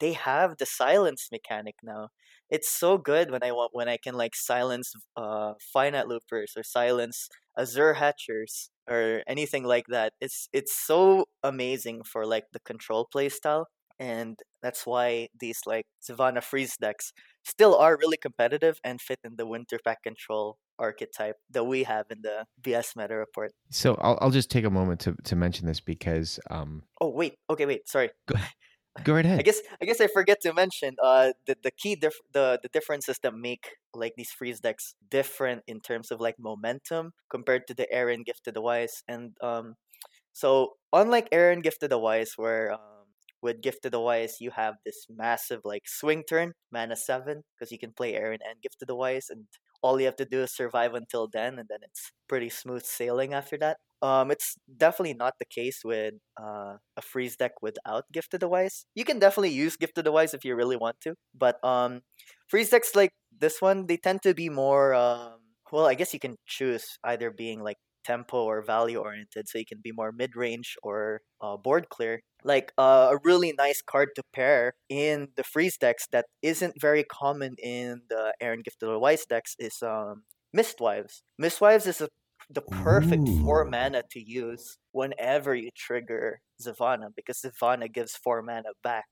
they 0.00 0.12
have 0.12 0.56
the 0.58 0.66
silence 0.66 1.28
mechanic 1.32 1.76
now. 1.82 2.08
It's 2.50 2.68
so 2.70 2.98
good 2.98 3.30
when 3.30 3.42
I 3.42 3.52
want 3.52 3.70
when 3.74 3.88
I 3.88 3.96
can 3.96 4.14
like 4.14 4.34
silence 4.36 4.92
uh 5.16 5.54
finite 5.72 6.08
loopers 6.08 6.52
or 6.56 6.62
silence 6.62 7.28
azure 7.58 7.94
hatchers 7.94 8.70
or 8.88 9.22
anything 9.26 9.64
like 9.64 9.86
that. 9.88 10.12
It's 10.20 10.48
it's 10.52 10.74
so 10.76 11.26
amazing 11.42 12.02
for 12.04 12.26
like 12.26 12.44
the 12.52 12.60
control 12.60 13.08
playstyle 13.14 13.64
and 13.98 14.38
that's 14.62 14.86
why 14.86 15.28
these 15.38 15.60
like 15.66 15.86
Savannah 16.00 16.40
freeze 16.40 16.76
decks 16.76 17.12
still 17.44 17.74
are 17.76 17.96
really 17.96 18.16
competitive 18.16 18.78
and 18.84 19.00
fit 19.00 19.18
in 19.24 19.36
the 19.36 19.46
Winter 19.46 19.78
Pact 19.84 20.02
control 20.02 20.58
archetype 20.78 21.36
that 21.50 21.64
we 21.64 21.84
have 21.84 22.06
in 22.10 22.20
the 22.22 22.44
BS 22.60 22.94
meta 22.96 23.16
report. 23.16 23.52
So 23.70 23.96
I'll, 24.00 24.18
I'll 24.20 24.30
just 24.30 24.50
take 24.50 24.64
a 24.64 24.70
moment 24.70 25.00
to, 25.00 25.16
to 25.24 25.36
mention 25.36 25.66
this 25.66 25.80
because 25.80 26.38
um, 26.50 26.82
Oh 27.00 27.08
wait, 27.08 27.36
okay, 27.48 27.66
wait, 27.66 27.88
sorry. 27.88 28.10
go 28.26 28.36
right 29.08 29.24
ahead. 29.26 29.38
I 29.38 29.42
guess 29.42 29.60
I 29.80 29.84
guess 29.84 30.00
I 30.00 30.06
forget 30.06 30.40
to 30.42 30.52
mention 30.54 30.96
uh 31.02 31.32
the 31.46 31.56
the 31.62 31.70
key 31.70 31.94
diff- 31.96 32.22
the 32.32 32.58
the 32.62 32.68
differences 32.68 33.18
that 33.22 33.34
make 33.34 33.76
like 33.94 34.14
these 34.16 34.30
freeze 34.30 34.60
decks 34.60 34.94
different 35.10 35.62
in 35.66 35.80
terms 35.80 36.10
of 36.10 36.20
like 36.20 36.36
momentum 36.38 37.12
compared 37.30 37.66
to 37.68 37.74
the 37.74 37.90
Aaron 37.92 38.22
Gift 38.22 38.46
of 38.48 38.54
the 38.54 38.62
Wise 38.62 39.02
and 39.08 39.36
um 39.42 39.74
so 40.32 40.74
unlike 40.92 41.28
Aaron 41.32 41.60
Gift 41.62 41.82
of 41.82 41.90
the 41.90 41.98
Wise 41.98 42.34
where 42.36 42.72
um 42.72 43.06
with 43.42 43.62
Gift 43.62 43.84
of 43.86 43.92
the 43.92 44.00
Wise 44.00 44.40
you 44.40 44.50
have 44.52 44.76
this 44.84 45.06
massive 45.10 45.60
like 45.64 45.88
swing 45.88 46.22
turn 46.24 46.54
mana 46.72 46.96
7 46.96 47.44
because 47.56 47.72
you 47.72 47.78
can 47.78 47.92
play 47.92 48.14
Aaron 48.14 48.40
and 48.48 48.62
Gift 48.62 48.82
of 48.82 48.88
the 48.88 48.96
Wise 48.96 49.28
and 49.30 49.46
all 49.82 50.00
you 50.00 50.06
have 50.06 50.16
to 50.16 50.26
do 50.26 50.42
is 50.42 50.52
survive 50.54 50.94
until 50.94 51.28
then 51.32 51.58
and 51.58 51.68
then 51.68 51.80
it's 51.82 52.12
pretty 52.28 52.48
smooth 52.50 52.84
sailing 52.84 53.34
after 53.34 53.58
that 53.58 53.78
um, 54.02 54.30
it's 54.30 54.56
definitely 54.76 55.14
not 55.14 55.34
the 55.38 55.44
case 55.44 55.80
with 55.84 56.14
uh, 56.40 56.76
a 56.96 57.02
freeze 57.02 57.36
deck 57.36 57.52
without 57.62 58.04
Gift 58.12 58.34
of 58.34 58.40
the 58.40 58.48
Wise. 58.48 58.86
You 58.94 59.04
can 59.04 59.18
definitely 59.18 59.50
use 59.50 59.76
Gift 59.76 59.98
of 59.98 60.04
the 60.04 60.12
Wise 60.12 60.34
if 60.34 60.44
you 60.44 60.54
really 60.54 60.76
want 60.76 61.00
to, 61.02 61.14
but 61.34 61.62
um, 61.64 62.02
freeze 62.48 62.70
decks 62.70 62.94
like 62.94 63.12
this 63.38 63.60
one 63.60 63.86
they 63.86 63.96
tend 63.96 64.22
to 64.22 64.34
be 64.34 64.48
more. 64.48 64.94
Um, 64.94 65.38
well, 65.72 65.86
I 65.86 65.94
guess 65.94 66.14
you 66.14 66.20
can 66.20 66.36
choose 66.46 66.98
either 67.04 67.30
being 67.30 67.62
like 67.62 67.76
tempo 68.04 68.44
or 68.44 68.62
value 68.62 68.98
oriented, 68.98 69.48
so 69.48 69.58
you 69.58 69.66
can 69.66 69.80
be 69.82 69.92
more 69.92 70.12
mid 70.12 70.36
range 70.36 70.76
or 70.82 71.22
uh, 71.40 71.56
board 71.56 71.88
clear. 71.88 72.20
Like 72.44 72.72
uh, 72.78 73.08
a 73.12 73.18
really 73.24 73.52
nice 73.58 73.82
card 73.82 74.10
to 74.16 74.22
pair 74.32 74.74
in 74.88 75.28
the 75.36 75.42
freeze 75.42 75.76
decks 75.76 76.06
that 76.12 76.26
isn't 76.42 76.80
very 76.80 77.02
common 77.02 77.56
in 77.58 78.02
the 78.08 78.32
Aaron 78.40 78.62
Gift 78.62 78.82
of 78.82 78.90
the 78.90 78.98
Wise 78.98 79.26
decks 79.26 79.56
is 79.58 79.82
um, 79.82 80.22
Mistwives. 80.52 81.22
Mistwives 81.38 81.86
is 81.86 82.00
a 82.00 82.08
the 82.50 82.62
perfect 82.62 83.28
four 83.42 83.64
mana 83.64 84.02
to 84.10 84.20
use 84.20 84.78
whenever 84.92 85.54
you 85.54 85.70
trigger 85.76 86.40
Zivana 86.62 87.08
because 87.14 87.40
Zivana 87.40 87.92
gives 87.92 88.16
four 88.16 88.42
mana 88.42 88.70
back. 88.82 89.04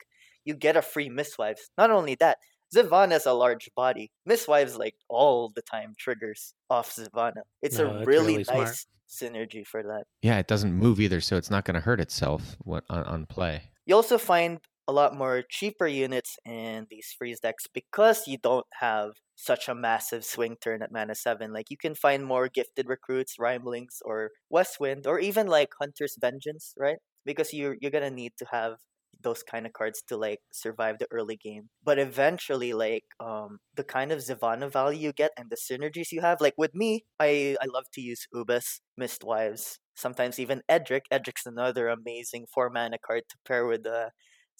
You 0.44 0.54
get 0.54 0.76
a 0.76 0.82
free 0.82 1.08
Mistwives. 1.08 1.70
Not 1.76 1.90
only 1.90 2.14
that, 2.16 2.38
Zivana 2.74 3.16
is 3.16 3.26
a 3.26 3.32
large 3.32 3.68
body. 3.74 4.10
Mistwives 4.26 4.76
like 4.76 4.94
all 5.08 5.52
the 5.54 5.62
time 5.62 5.94
triggers 5.98 6.54
off 6.70 6.94
Zivana. 6.94 7.42
It's 7.62 7.78
No, 7.78 7.86
a 7.86 7.88
oh, 7.90 7.94
that's 7.94 8.06
really, 8.06 8.36
really 8.38 8.44
nice 8.52 8.86
synergy 9.08 9.66
for 9.66 9.82
that. 9.82 10.04
yeah, 10.22 10.38
it 10.38 10.46
doesn't 10.48 10.72
move 10.72 11.00
either, 11.00 11.20
so 11.20 11.36
it's 11.36 11.50
not 11.50 11.64
going 11.64 11.74
to 11.74 11.80
hurt 11.80 12.00
itself 12.00 12.56
on, 12.66 12.82
on 12.90 13.26
play. 13.26 13.70
You 13.86 13.94
also 13.94 14.18
find 14.18 14.60
a 14.88 14.92
lot 14.92 15.16
more 15.16 15.42
cheaper 15.48 15.86
units 15.86 16.36
in 16.44 16.86
these 16.90 17.14
freeze 17.16 17.40
decks 17.40 17.66
because 17.72 18.26
you 18.26 18.38
don't 18.38 18.66
have 18.80 19.12
such 19.36 19.68
a 19.68 19.74
massive 19.74 20.24
swing 20.24 20.56
turn 20.60 20.82
at 20.82 20.92
mana 20.92 21.14
7. 21.14 21.52
Like 21.52 21.70
you 21.70 21.76
can 21.76 21.94
find 21.94 22.24
more 22.24 22.48
gifted 22.48 22.88
recruits, 22.88 23.38
Rimelings, 23.38 24.00
or 24.04 24.30
Westwind, 24.50 25.06
or 25.06 25.18
even 25.18 25.46
like 25.46 25.70
Hunter's 25.80 26.16
Vengeance, 26.20 26.74
right? 26.78 26.98
Because 27.24 27.52
you're 27.52 27.76
you're 27.80 27.90
gonna 27.90 28.10
need 28.10 28.32
to 28.38 28.46
have 28.52 28.76
those 29.22 29.42
kind 29.42 29.64
of 29.66 29.72
cards 29.72 30.02
to 30.08 30.16
like 30.16 30.40
survive 30.52 30.98
the 30.98 31.06
early 31.10 31.36
game. 31.36 31.70
But 31.82 31.98
eventually, 31.98 32.72
like 32.72 33.04
um 33.20 33.58
the 33.74 33.84
kind 33.84 34.12
of 34.12 34.20
Zivana 34.20 34.70
value 34.70 35.00
you 35.08 35.12
get 35.12 35.32
and 35.36 35.50
the 35.50 35.56
synergies 35.56 36.12
you 36.12 36.20
have, 36.20 36.40
like 36.40 36.54
with 36.58 36.74
me, 36.74 37.04
I 37.20 37.56
I 37.60 37.66
love 37.72 37.84
to 37.94 38.00
use 38.00 38.26
Ubis, 38.34 38.80
Mistwives, 38.96 39.78
sometimes 39.94 40.38
even 40.38 40.62
Edric. 40.68 41.04
Edric's 41.12 41.46
another 41.46 41.88
amazing 41.88 42.46
four 42.52 42.70
mana 42.70 42.98
card 43.04 43.22
to 43.30 43.36
pair 43.46 43.66
with 43.66 43.86
uh 43.86 44.10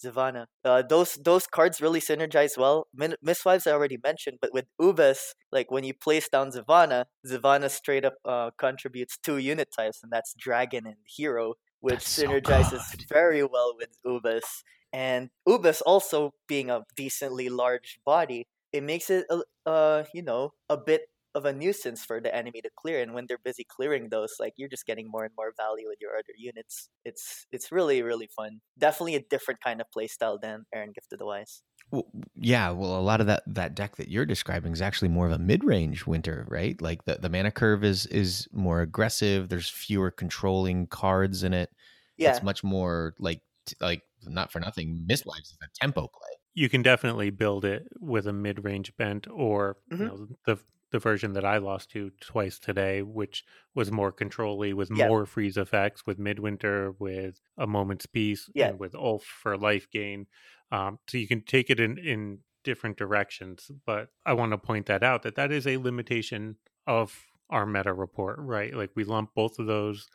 Zivana. 0.03 0.45
Uh, 0.63 0.81
those 0.81 1.15
those 1.23 1.47
cards 1.47 1.81
really 1.81 1.99
synergize 2.01 2.57
well. 2.57 2.87
Min- 2.93 3.15
Mistwives 3.21 3.67
I 3.67 3.71
already 3.71 3.97
mentioned, 4.03 4.37
but 4.41 4.53
with 4.53 4.65
Ubis, 4.81 5.19
like 5.51 5.71
when 5.71 5.83
you 5.83 5.93
place 5.93 6.27
down 6.29 6.51
Zivana, 6.51 7.05
Zivana 7.27 7.69
straight 7.69 8.05
up 8.05 8.15
uh, 8.25 8.51
contributes 8.57 9.17
two 9.17 9.37
unit 9.37 9.69
types, 9.77 9.99
and 10.03 10.11
that's 10.11 10.33
Dragon 10.37 10.85
and 10.85 10.97
Hero, 11.05 11.55
which 11.79 12.03
That's 12.03 12.19
synergizes 12.19 12.91
good. 12.91 13.05
very 13.09 13.43
well 13.43 13.73
with 13.77 13.97
Ubis. 14.05 14.63
And 14.93 15.29
Ubis 15.47 15.81
also 15.85 16.33
being 16.47 16.69
a 16.69 16.81
decently 16.95 17.49
large 17.49 17.99
body, 18.05 18.47
it 18.71 18.83
makes 18.83 19.09
it 19.09 19.25
uh 19.65 20.03
you 20.13 20.21
know 20.21 20.53
a 20.69 20.77
bit 20.77 21.01
of 21.35 21.45
a 21.45 21.53
nuisance 21.53 22.03
for 22.05 22.19
the 22.21 22.33
enemy 22.35 22.61
to 22.61 22.69
clear. 22.77 23.01
And 23.01 23.13
when 23.13 23.25
they're 23.27 23.37
busy 23.43 23.65
clearing 23.69 24.09
those, 24.09 24.35
like 24.39 24.53
you're 24.57 24.69
just 24.69 24.85
getting 24.87 25.07
more 25.11 25.25
and 25.25 25.33
more 25.37 25.53
value 25.57 25.87
with 25.89 25.99
your 26.01 26.13
other 26.15 26.33
units. 26.37 26.89
It's 27.05 27.45
it's 27.51 27.71
really 27.71 28.01
really 28.03 28.29
fun. 28.35 28.61
Definitely 28.79 29.15
a 29.15 29.23
different 29.29 29.61
kind 29.61 29.81
of 29.81 29.87
playstyle 29.95 30.39
than 30.41 30.65
Aaron 30.73 30.93
Gift 30.93 31.13
of 31.13 31.19
the 31.19 31.25
Wise. 31.25 31.61
Well, 31.91 32.05
yeah, 32.35 32.71
well, 32.71 32.99
a 32.99 33.01
lot 33.01 33.21
of 33.21 33.27
that 33.27 33.43
that 33.47 33.75
deck 33.75 33.97
that 33.97 34.09
you're 34.09 34.25
describing 34.25 34.73
is 34.73 34.81
actually 34.81 35.09
more 35.09 35.27
of 35.27 35.31
a 35.33 35.37
mid-range 35.39 36.05
winter, 36.07 36.45
right? 36.49 36.79
Like 36.81 37.05
the, 37.05 37.15
the 37.15 37.29
mana 37.29 37.51
curve 37.51 37.83
is 37.83 38.05
is 38.07 38.47
more 38.51 38.81
aggressive. 38.81 39.49
There's 39.49 39.69
fewer 39.69 40.09
controlling 40.11 40.87
cards 40.87 41.43
in 41.43 41.53
it. 41.53 41.69
Yeah, 42.17 42.31
It's 42.31 42.41
much 42.41 42.63
more 42.63 43.13
like 43.19 43.41
like 43.81 44.03
not 44.23 44.51
for 44.51 44.59
nothing. 44.59 45.05
Mistwives 45.07 45.49
is 45.51 45.57
a 45.63 45.67
tempo 45.79 46.01
play. 46.07 46.31
you 46.53 46.69
can 46.69 46.81
definitely 46.81 47.29
build 47.29 47.65
it 47.65 47.83
with 47.99 48.25
a 48.27 48.33
mid-range 48.33 48.95
bent 48.97 49.27
or 49.29 49.77
Mhm. 49.91 49.99
you 49.99 50.05
know 50.07 50.27
the 50.45 50.57
the 50.95 50.99
version 50.99 51.33
that 51.33 51.43
I 51.43 51.57
lost 51.57 51.91
to 51.91 52.11
twice 52.21 52.57
today, 52.57 53.01
which 53.01 53.43
was 53.73 53.91
more 53.91 54.13
controlly 54.13 54.71
with 54.73 54.89
Yeah. 54.89 55.09
more 55.09 55.25
freeze 55.25 55.57
effects, 55.57 56.05
with 56.05 56.17
midwinter, 56.17 56.93
with 56.93 57.41
a 57.57 57.67
moment's 57.67 58.05
peace, 58.05 58.49
Yeah. 58.53 58.69
and 58.69 58.79
with 58.79 58.95
Ulf 58.95 59.25
for 59.25 59.57
life 59.57 59.89
gain. 59.91 60.27
Um, 60.71 60.99
so 61.07 61.17
you 61.17 61.27
can 61.27 61.41
take 61.41 61.69
it 61.69 61.79
in 61.81 61.97
in 61.97 62.39
different 62.63 62.97
directions. 62.97 63.69
But 63.85 64.09
I 64.25 64.33
want 64.33 64.51
to 64.53 64.57
point 64.57 64.85
that 64.85 65.03
out 65.03 65.21
that 65.23 65.35
that 65.35 65.51
is 65.51 65.67
a 65.67 65.77
limitation 65.77 66.55
of 66.87 67.25
our 67.49 67.65
meta 67.65 67.93
report, 67.93 68.37
right? 68.39 68.73
Like 68.73 68.91
we 68.95 69.03
lump 69.03 69.33
both 69.35 69.59
of 69.59 69.67
those 69.67 70.07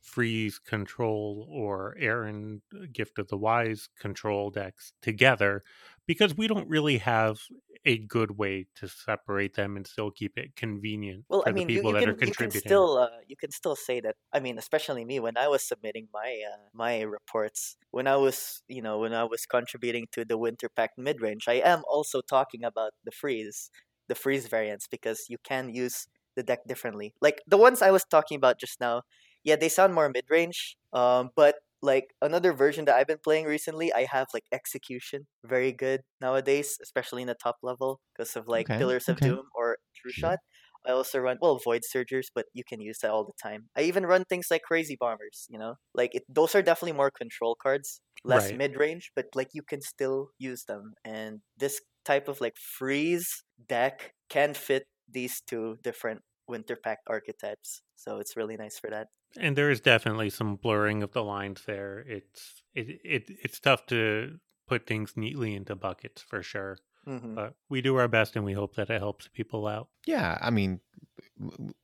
freeze 0.00 0.58
control 0.58 1.46
or 1.48 1.96
Aaron 1.98 2.60
gift 2.92 3.18
of 3.18 3.28
the 3.28 3.38
wise 3.38 3.88
control 3.98 4.50
decks 4.50 4.92
together 5.00 5.62
because 6.06 6.36
we 6.36 6.46
don't 6.46 6.68
really 6.68 6.98
have 6.98 7.38
a 7.84 7.98
good 7.98 8.38
way 8.38 8.66
to 8.76 8.88
separate 8.88 9.54
them 9.54 9.76
and 9.76 9.86
still 9.86 10.10
keep 10.10 10.38
it 10.38 10.56
convenient 10.56 11.26
Well, 11.28 11.42
for 11.42 11.48
I 11.48 11.52
mean, 11.52 11.68
the 11.68 11.68
you, 11.68 11.82
people 11.82 11.92
you 11.92 11.94
that 11.94 12.06
can 12.06 12.08
are 12.08 12.16
you 12.22 12.34
can 12.34 12.50
contributing. 12.50 12.50
still 12.50 12.98
uh, 12.98 13.20
you 13.26 13.36
can 13.36 13.50
still 13.50 13.76
say 13.76 14.00
that. 14.00 14.16
I 14.32 14.40
mean, 14.40 14.58
especially 14.58 15.04
me 15.04 15.20
when 15.20 15.36
I 15.38 15.48
was 15.48 15.62
submitting 15.66 16.08
my 16.12 16.42
uh, 16.52 16.58
my 16.72 17.00
reports, 17.00 17.76
when 17.90 18.06
I 18.06 18.16
was 18.16 18.62
you 18.68 18.82
know 18.82 18.98
when 18.98 19.14
I 19.14 19.24
was 19.24 19.46
contributing 19.46 20.06
to 20.12 20.24
the 20.24 20.36
Winter 20.36 20.68
Pact 20.68 20.98
mid 20.98 21.20
range, 21.22 21.44
I 21.48 21.54
am 21.54 21.82
also 21.88 22.20
talking 22.20 22.62
about 22.62 22.92
the 23.04 23.10
freeze, 23.10 23.70
the 24.08 24.14
freeze 24.14 24.48
variants 24.48 24.86
because 24.86 25.26
you 25.30 25.38
can 25.42 25.70
use 25.74 26.06
the 26.36 26.42
deck 26.42 26.60
differently. 26.68 27.14
Like 27.22 27.40
the 27.46 27.56
ones 27.58 27.80
I 27.80 27.90
was 27.90 28.04
talking 28.04 28.36
about 28.36 28.58
just 28.60 28.80
now, 28.80 29.02
yeah, 29.44 29.56
they 29.56 29.68
sound 29.70 29.94
more 29.94 30.08
mid 30.10 30.26
range. 30.28 30.76
Um, 30.92 31.30
but 31.34 31.56
like 31.84 32.14
another 32.22 32.52
version 32.52 32.86
that 32.86 32.96
I've 32.96 33.06
been 33.06 33.20
playing 33.22 33.46
recently, 33.46 33.92
I 33.92 34.06
have 34.10 34.28
like 34.34 34.44
execution, 34.52 35.26
very 35.44 35.72
good 35.72 36.02
nowadays, 36.20 36.78
especially 36.82 37.22
in 37.22 37.28
the 37.28 37.36
top 37.42 37.56
level 37.62 38.00
because 38.16 38.36
of 38.36 38.48
like 38.48 38.68
Okay, 38.68 38.78
Pillars 38.78 39.08
of 39.08 39.20
okay. 39.20 39.22
Doom 39.22 39.48
or 39.54 39.78
True. 39.94 40.12
Shot. 40.12 40.40
I 40.86 40.90
also 40.92 41.18
run 41.18 41.38
well 41.40 41.58
Void 41.58 41.82
Surgers, 41.84 42.26
but 42.34 42.46
you 42.52 42.62
can 42.68 42.80
use 42.80 42.98
that 42.98 43.10
all 43.10 43.24
the 43.24 43.32
time. 43.42 43.68
I 43.76 43.82
even 43.82 44.04
run 44.06 44.24
things 44.24 44.48
like 44.50 44.62
Crazy 44.62 44.96
Bombers. 45.00 45.46
You 45.50 45.58
know, 45.58 45.76
like 45.94 46.14
it, 46.14 46.24
those 46.28 46.54
are 46.54 46.62
definitely 46.62 46.92
more 46.92 47.10
control 47.10 47.56
cards, 47.60 48.00
less 48.24 48.52
Right. 48.52 48.52
mid 48.52 48.76
range, 48.78 49.10
but 49.16 49.26
like 49.34 49.48
you 49.54 49.62
can 49.62 49.80
still 49.80 50.30
use 50.38 50.64
them. 50.64 50.92
And 51.04 51.40
this 51.56 51.80
type 52.04 52.28
of 52.28 52.40
like 52.40 52.56
freeze 52.56 53.28
deck 53.66 54.12
can 54.28 54.52
fit 54.54 54.84
these 55.08 55.40
two 55.40 55.76
different 55.82 56.20
Winter 56.48 56.76
Pact 56.76 57.02
archetypes. 57.08 57.82
So 57.96 58.18
it's 58.18 58.36
really 58.36 58.56
nice 58.56 58.78
for 58.78 58.90
that. 58.90 59.08
And 59.38 59.56
there 59.56 59.70
is 59.70 59.80
definitely 59.80 60.30
some 60.30 60.56
blurring 60.56 61.02
of 61.02 61.12
the 61.12 61.22
lines 61.24 61.62
there. 61.66 62.04
It's 62.06 62.62
it, 62.74 63.00
it 63.04 63.24
it's 63.42 63.60
tough 63.60 63.86
to 63.86 64.38
put 64.66 64.86
things 64.86 65.14
neatly 65.16 65.54
into 65.54 65.74
buckets 65.74 66.22
for 66.22 66.42
sure. 66.42 66.78
hmm 67.06 67.34
But 67.34 67.54
we 67.68 67.80
do 67.82 67.96
our 67.96 68.08
best 68.08 68.34
and 68.36 68.44
we 68.44 68.52
hope 68.54 68.76
that 68.76 68.90
it 68.90 68.98
helps 69.00 69.28
people 69.28 69.66
out. 69.66 69.88
Yeah, 70.06 70.38
I 70.40 70.50
mean, 70.50 70.80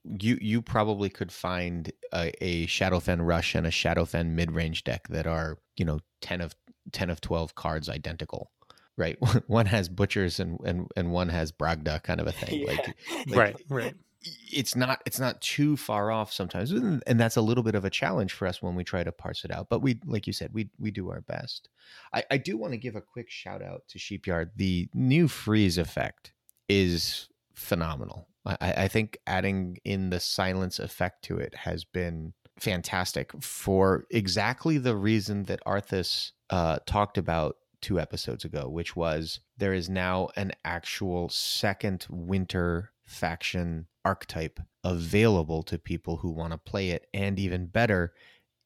you 0.03 0.37
you 0.41 0.61
probably 0.61 1.09
could 1.09 1.31
find 1.31 1.91
a, 2.13 2.31
a 2.43 2.67
Shadowfen 2.67 3.25
Rush 3.25 3.55
and 3.55 3.65
a 3.67 3.71
Shadowfen 3.71 4.29
mid 4.31 4.51
range 4.51 4.83
deck 4.83 5.07
that 5.09 5.27
are 5.27 5.57
you 5.75 5.85
know 5.85 5.99
ten 6.21 6.41
of 6.41 6.55
ten 6.91 7.09
of 7.09 7.21
twelve 7.21 7.55
cards 7.55 7.89
identical, 7.89 8.51
right? 8.97 9.17
one 9.47 9.65
has 9.67 9.89
butchers 9.89 10.39
and 10.39 10.59
and 10.65 10.87
and 10.95 11.11
one 11.11 11.29
has 11.29 11.51
Bragda 11.51 12.01
kind 12.03 12.19
of 12.19 12.27
a 12.27 12.31
thing. 12.41 12.61
Yeah. 12.61 12.71
Like 12.71 12.95
Like- 13.27 13.37
right, 13.37 13.55
right. 13.69 13.95
It's 14.23 14.75
not 14.75 15.01
it's 15.05 15.19
not 15.19 15.41
too 15.41 15.75
far 15.75 16.11
off 16.11 16.31
sometimes, 16.31 16.71
and 16.71 17.19
that's 17.19 17.37
a 17.37 17.41
little 17.41 17.63
bit 17.63 17.75
of 17.75 17.85
a 17.85 17.89
challenge 17.89 18.33
for 18.33 18.47
us 18.47 18.61
when 18.61 18.75
we 18.75 18.83
try 18.83 19.03
to 19.03 19.11
parse 19.11 19.43
it 19.43 19.51
out. 19.51 19.67
But 19.69 19.81
we, 19.81 19.99
like 20.05 20.27
you 20.27 20.33
said, 20.33 20.51
we 20.53 20.69
we 20.79 20.91
do 20.91 21.09
our 21.09 21.21
best. 21.21 21.69
I, 22.13 22.23
I 22.29 22.37
do 22.37 22.57
want 22.57 22.73
to 22.73 22.77
give 22.77 22.95
a 22.95 23.01
quick 23.01 23.29
shout 23.29 23.63
out 23.63 23.83
to 23.89 23.99
Sheepyard. 23.99 24.51
The 24.55 24.89
new 24.93 25.27
freeze 25.27 25.77
effect 25.77 26.33
is 26.69 27.29
phenomenal. 27.53 28.27
I, 28.45 28.57
I 28.61 28.73
I 28.83 28.87
think 28.87 29.17
adding 29.25 29.77
in 29.83 30.11
the 30.11 30.19
silence 30.19 30.77
effect 30.77 31.23
to 31.25 31.37
it 31.37 31.55
has 31.55 31.83
been 31.83 32.33
fantastic 32.59 33.31
for 33.41 34.05
exactly 34.11 34.77
the 34.77 34.95
reason 34.95 35.43
that 35.45 35.63
Arthis 35.65 36.31
uh, 36.51 36.77
talked 36.85 37.17
about 37.17 37.55
two 37.81 37.99
episodes 37.99 38.45
ago, 38.45 38.69
which 38.69 38.95
was 38.95 39.39
there 39.57 39.73
is 39.73 39.89
now 39.89 40.29
an 40.35 40.51
actual 40.63 41.27
second 41.29 42.05
winter 42.09 42.91
faction 43.11 43.87
archetype 44.05 44.59
available 44.83 45.63
to 45.63 45.77
people 45.77 46.17
who 46.17 46.31
want 46.31 46.51
to 46.53 46.57
play 46.57 46.89
it. 46.91 47.07
And 47.13 47.37
even 47.39 47.67
better, 47.67 48.13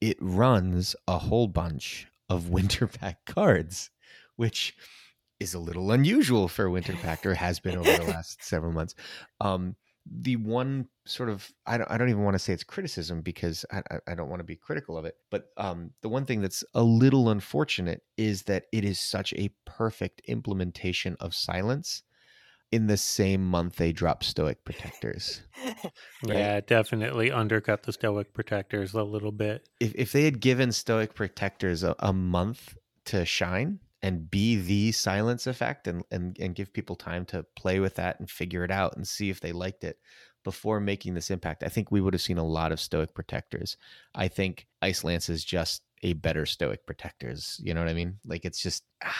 it 0.02 0.18
runs 0.20 0.96
a 1.08 1.18
whole 1.18 1.48
bunch 1.48 2.08
of 2.30 2.50
Winter 2.58 2.88
Pact 2.88 3.26
cards, 3.26 3.90
which 4.36 4.76
is 5.40 5.54
a 5.54 5.60
little 5.60 5.92
unusual 5.92 6.48
for 6.48 6.70
Winter 6.70 6.94
Pact 6.94 7.26
or 7.26 7.34
has 7.34 7.60
been 7.60 7.78
over 7.78 7.92
the 7.92 8.04
last 8.14 8.44
several 8.44 8.72
months. 8.72 8.96
Um, 9.42 9.76
the 10.10 10.36
one 10.36 10.88
sort 11.08 11.30
of 11.30 11.52
I 11.66 11.78
don't 11.80 11.90
I 11.90 11.98
don't 11.98 12.10
even 12.10 12.24
want 12.24 12.36
to 12.36 12.40
say 12.40 12.54
it's 12.54 12.64
criticism 12.64 13.22
because 13.22 13.66
I 13.72 13.82
I- 13.90 14.12
I 14.12 14.16
don't 14.16 14.30
want 14.30 14.40
to 14.40 14.44
be 14.46 14.56
critical 14.56 14.98
of 14.98 15.06
it, 15.06 15.16
but 15.32 15.48
um, 15.58 15.92
the 16.02 16.10
one 16.10 16.26
thing 16.26 16.42
that's 16.42 16.64
a 16.76 16.84
little 16.84 17.30
unfortunate 17.30 18.04
is 18.16 18.44
that 18.44 18.66
it 18.72 18.86
is 18.86 19.00
such 19.00 19.34
a 19.34 19.50
perfect 19.66 20.22
implementation 20.28 21.18
of 21.20 21.34
silence. 21.34 22.04
In 22.72 22.88
the 22.88 22.98
same 22.98 23.46
month, 23.46 23.78
they 23.78 23.92
drop 23.92 24.24
Stoic 24.24 24.64
Protectors. 24.64 25.42
Right. 26.24 26.38
Yeah, 26.38 26.62
definitely 26.62 27.32
undercut 27.32 27.84
the 27.84 27.92
Stoic 27.92 28.34
Protectors 28.34 28.94
a 28.94 29.04
little 29.04 29.32
bit. 29.32 29.68
If 29.80 29.94
if 29.96 30.12
they 30.12 30.24
had 30.24 30.40
given 30.40 30.72
Stoic 30.72 31.14
Protectors 31.14 31.84
a, 31.84 31.96
a 32.00 32.14
month 32.14 32.78
to 33.06 33.26
shine 33.26 33.80
and 34.02 34.30
be 34.30 34.56
the 34.56 34.92
silence 34.92 35.48
effect 35.48 35.88
and, 35.88 36.04
and 36.12 36.38
and 36.40 36.56
give 36.56 36.74
people 36.74 36.96
time 36.96 37.26
to 37.26 37.46
play 37.56 37.80
with 37.80 37.96
that 37.96 38.20
and 38.20 38.30
figure 38.30 38.64
it 38.64 38.72
out 38.72 38.96
and 38.96 39.08
see 39.08 39.30
if 39.30 39.40
they 39.40 39.52
liked 39.52 39.84
it 39.84 39.98
before 40.46 40.80
making 40.80 41.16
this 41.16 41.32
impact, 41.32 41.64
I 41.64 41.70
think 41.70 41.92
we 41.92 42.00
would 42.00 42.14
have 42.14 42.22
seen 42.22 42.38
a 42.38 42.46
lot 42.46 42.72
of 42.72 42.80
Stoic 42.80 43.14
Protectors. 43.14 43.76
I 44.14 44.30
think 44.30 44.68
Ice 44.82 45.04
Lance 45.04 45.28
is 45.28 45.44
just 45.44 45.82
a 46.04 46.14
better 46.14 46.46
Stoic 46.46 46.86
Protectors. 46.86 47.60
You 47.64 47.74
know 47.74 47.82
what 47.82 47.90
I 47.90 47.94
mean? 47.94 48.18
Like 48.26 48.46
it's 48.46 48.62
just 48.62 48.84
ah, 49.04 49.14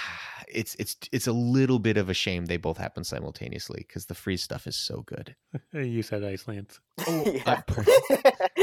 it's 0.48 0.76
it's 0.76 0.96
it's 1.12 1.28
a 1.28 1.32
little 1.34 1.80
bit 1.80 1.98
of 1.98 2.10
a 2.10 2.14
shame 2.14 2.46
they 2.46 2.58
both 2.58 2.78
happen 2.78 3.04
simultaneously 3.04 3.86
because 3.88 4.06
the 4.06 4.14
free 4.16 4.38
stuff 4.38 4.68
is 4.68 4.76
so 4.76 5.02
good. 5.06 5.36
You 5.74 6.04
said 6.04 6.24
Ice 6.24 6.48
Lance. 6.48 6.80
yeah. 7.08 7.42
uh, 7.46 7.84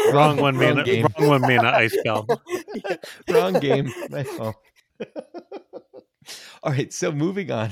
Wrong 0.13 0.37
one 0.37 0.57
Wrong 0.57 0.75
mana. 0.77 0.85
game. 0.85 1.07
Wrong 1.19 1.29
one 1.29 1.41
mana. 1.43 1.71
Ice 1.77 1.95
spell. 1.99 2.27
Yeah. 2.75 2.97
Wrong 3.31 3.55
game. 3.55 3.93
My 4.11 4.23
fault. 4.25 4.57
All 6.63 6.73
right, 6.73 6.93
so 6.93 7.11
moving 7.13 7.51
on. 7.51 7.71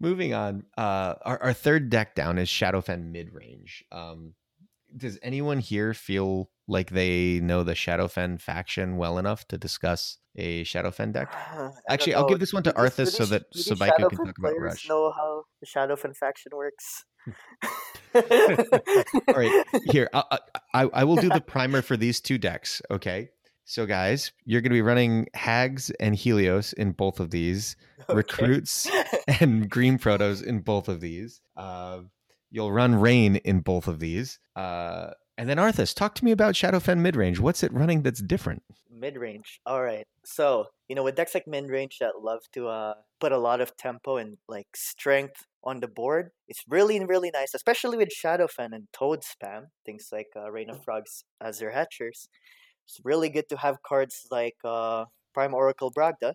Moving 0.00 0.34
on. 0.34 0.64
Uh 0.76 1.14
our, 1.22 1.42
our 1.42 1.52
third 1.52 1.88
deck 1.90 2.14
down 2.14 2.38
is 2.38 2.48
Shadowfen 2.48 3.10
mid 3.12 3.32
range. 3.32 3.84
Um 3.92 4.34
does 4.96 5.18
anyone 5.22 5.58
here 5.58 5.94
feel 5.94 6.50
like 6.66 6.90
they 6.90 7.40
know 7.40 7.62
the 7.62 7.74
Shadowfen 7.74 8.40
faction 8.40 8.96
well 8.96 9.18
enough 9.18 9.46
to 9.48 9.58
discuss 9.58 10.18
a 10.36 10.64
Shadowfen 10.64 11.12
deck? 11.12 11.32
I 11.32 11.70
Actually, 11.88 12.14
I'll 12.14 12.28
give 12.28 12.40
this 12.40 12.52
one 12.52 12.62
to 12.64 12.72
Arthis 12.72 13.08
so 13.12 13.24
that 13.26 13.52
Subaiku 13.54 14.08
can 14.08 14.18
talk 14.24 14.38
about 14.38 14.58
Rush. 14.58 14.88
Know 14.88 15.12
how 15.12 15.44
the 15.60 15.66
Shadowfen 15.66 16.16
faction 16.16 16.52
works. 16.54 17.04
All 18.14 19.34
right, 19.34 19.64
here 19.90 20.08
I, 20.12 20.38
I 20.74 20.82
I 20.92 21.04
will 21.04 21.16
do 21.16 21.28
the 21.28 21.40
primer 21.46 21.82
for 21.82 21.96
these 21.96 22.20
two 22.20 22.38
decks. 22.38 22.80
Okay, 22.90 23.30
so 23.64 23.86
guys, 23.86 24.32
you're 24.44 24.60
going 24.60 24.70
to 24.70 24.74
be 24.74 24.82
running 24.82 25.26
Hags 25.34 25.90
and 26.00 26.14
Helios 26.14 26.72
in 26.74 26.92
both 26.92 27.18
of 27.20 27.30
these, 27.30 27.76
Okay. 28.02 28.14
recruits 28.14 28.88
and 29.40 29.68
Green 29.70 29.98
Protos 29.98 30.44
in 30.44 30.60
both 30.60 30.88
of 30.88 31.00
these. 31.00 31.40
Uh, 31.56 32.00
you'll 32.54 32.70
run 32.70 32.94
Rain 32.94 33.34
in 33.36 33.60
both 33.60 33.88
of 33.88 33.98
these. 33.98 34.38
Uh, 34.54 35.10
and 35.36 35.48
then 35.48 35.56
Arthis, 35.56 35.92
talk 35.92 36.14
to 36.14 36.24
me 36.24 36.30
about 36.30 36.54
Shadowfen 36.54 37.00
midrange. 37.00 37.40
What's 37.40 37.64
it 37.64 37.72
running 37.72 38.02
that's 38.02 38.22
different? 38.22 38.62
Mid 38.88 39.16
range. 39.16 39.60
All 39.66 39.82
right. 39.82 40.06
So, 40.24 40.66
you 40.86 40.94
know, 40.94 41.02
with 41.02 41.16
decks 41.16 41.34
like 41.34 41.48
mid 41.48 41.68
range 41.68 41.98
that 41.98 42.22
love 42.22 42.42
to 42.52 42.68
uh, 42.68 42.94
put 43.18 43.32
a 43.32 43.38
lot 43.38 43.60
of 43.60 43.76
tempo 43.76 44.18
and 44.18 44.36
like 44.48 44.68
strength 44.76 45.42
on 45.64 45.80
the 45.80 45.88
board, 45.88 46.30
it's 46.46 46.62
really, 46.68 47.04
really 47.04 47.32
nice, 47.34 47.54
especially 47.54 47.98
with 47.98 48.10
Shadowfen 48.10 48.72
and 48.72 48.86
Toad 48.92 49.22
spam, 49.22 49.64
things 49.84 50.10
like 50.12 50.28
uh, 50.36 50.48
Rain 50.52 50.70
of 50.70 50.84
Frogs 50.84 51.24
as 51.40 51.58
their 51.58 51.72
hatchers. 51.72 52.28
It's 52.86 53.00
really 53.02 53.30
good 53.30 53.48
to 53.48 53.56
have 53.56 53.82
cards 53.82 54.28
like 54.30 54.56
uh, 54.64 55.06
Prime 55.32 55.54
Oracle 55.54 55.92
Bragda 55.92 56.34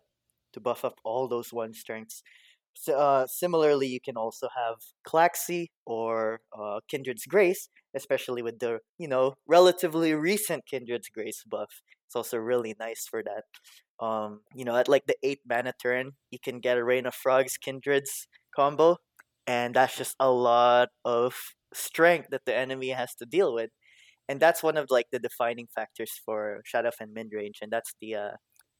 to 0.51 0.59
buff 0.59 0.83
up 0.83 0.95
all 1.05 1.29
those 1.29 1.53
one 1.53 1.73
strengths. 1.73 2.23
Uh, 2.87 3.27
similarly, 3.27 3.87
you 3.87 3.99
can 3.99 4.15
also 4.17 4.47
have 4.55 4.77
Claxi 5.07 5.67
or 5.85 6.41
uh, 6.57 6.79
Kindred's 6.87 7.25
Grace, 7.25 7.69
especially 7.95 8.41
with 8.41 8.59
the 8.59 8.79
you 8.97 9.07
know 9.07 9.35
relatively 9.47 10.13
recent 10.13 10.65
Kindred's 10.65 11.09
Grace 11.09 11.43
buff. 11.47 11.81
It's 12.07 12.15
also 12.15 12.37
really 12.37 12.75
nice 12.79 13.07
for 13.09 13.23
that. 13.23 13.43
Um, 14.05 14.41
you 14.55 14.65
know, 14.65 14.75
at 14.77 14.87
like 14.87 15.05
the 15.07 15.15
eight 15.23 15.39
mana 15.47 15.73
turn, 15.81 16.13
you 16.31 16.39
can 16.39 16.59
get 16.59 16.77
a 16.77 16.83
Rain 16.83 17.05
of 17.05 17.13
Frogs 17.15 17.57
Kindred's 17.57 18.27
combo, 18.55 18.97
and 19.47 19.75
that's 19.75 19.97
just 19.97 20.15
a 20.19 20.31
lot 20.31 20.89
of 21.05 21.35
strength 21.73 22.29
that 22.31 22.45
the 22.45 22.55
enemy 22.55 22.89
has 22.89 23.13
to 23.15 23.25
deal 23.25 23.53
with, 23.53 23.71
and 24.29 24.39
that's 24.39 24.63
one 24.63 24.77
of 24.77 24.87
like 24.89 25.07
the 25.11 25.19
defining 25.19 25.67
factors 25.73 26.11
for 26.25 26.61
Shadowfen 26.71 27.13
mid 27.13 27.27
range, 27.33 27.59
and 27.61 27.71
that's 27.71 27.93
the 28.01 28.15
uh, 28.15 28.31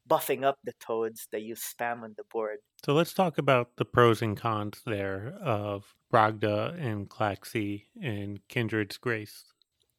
buffing 0.10 0.44
up 0.44 0.58
the 0.64 0.74
toads 0.80 1.28
that 1.32 1.42
you 1.44 1.56
spam 1.56 2.04
on 2.04 2.16
the 2.18 2.24
board. 2.32 2.58
So 2.86 2.94
let's 2.94 3.14
talk 3.14 3.38
about 3.38 3.78
the 3.78 3.86
pros 3.86 4.22
and 4.22 4.36
cons 4.36 4.82
there 4.86 5.36
of 5.44 5.96
Bragda 6.12 6.76
and 6.80 7.10
Claxi 7.10 7.86
and 8.02 8.40
Kindred's 8.48 8.98
Grace. 8.98 9.46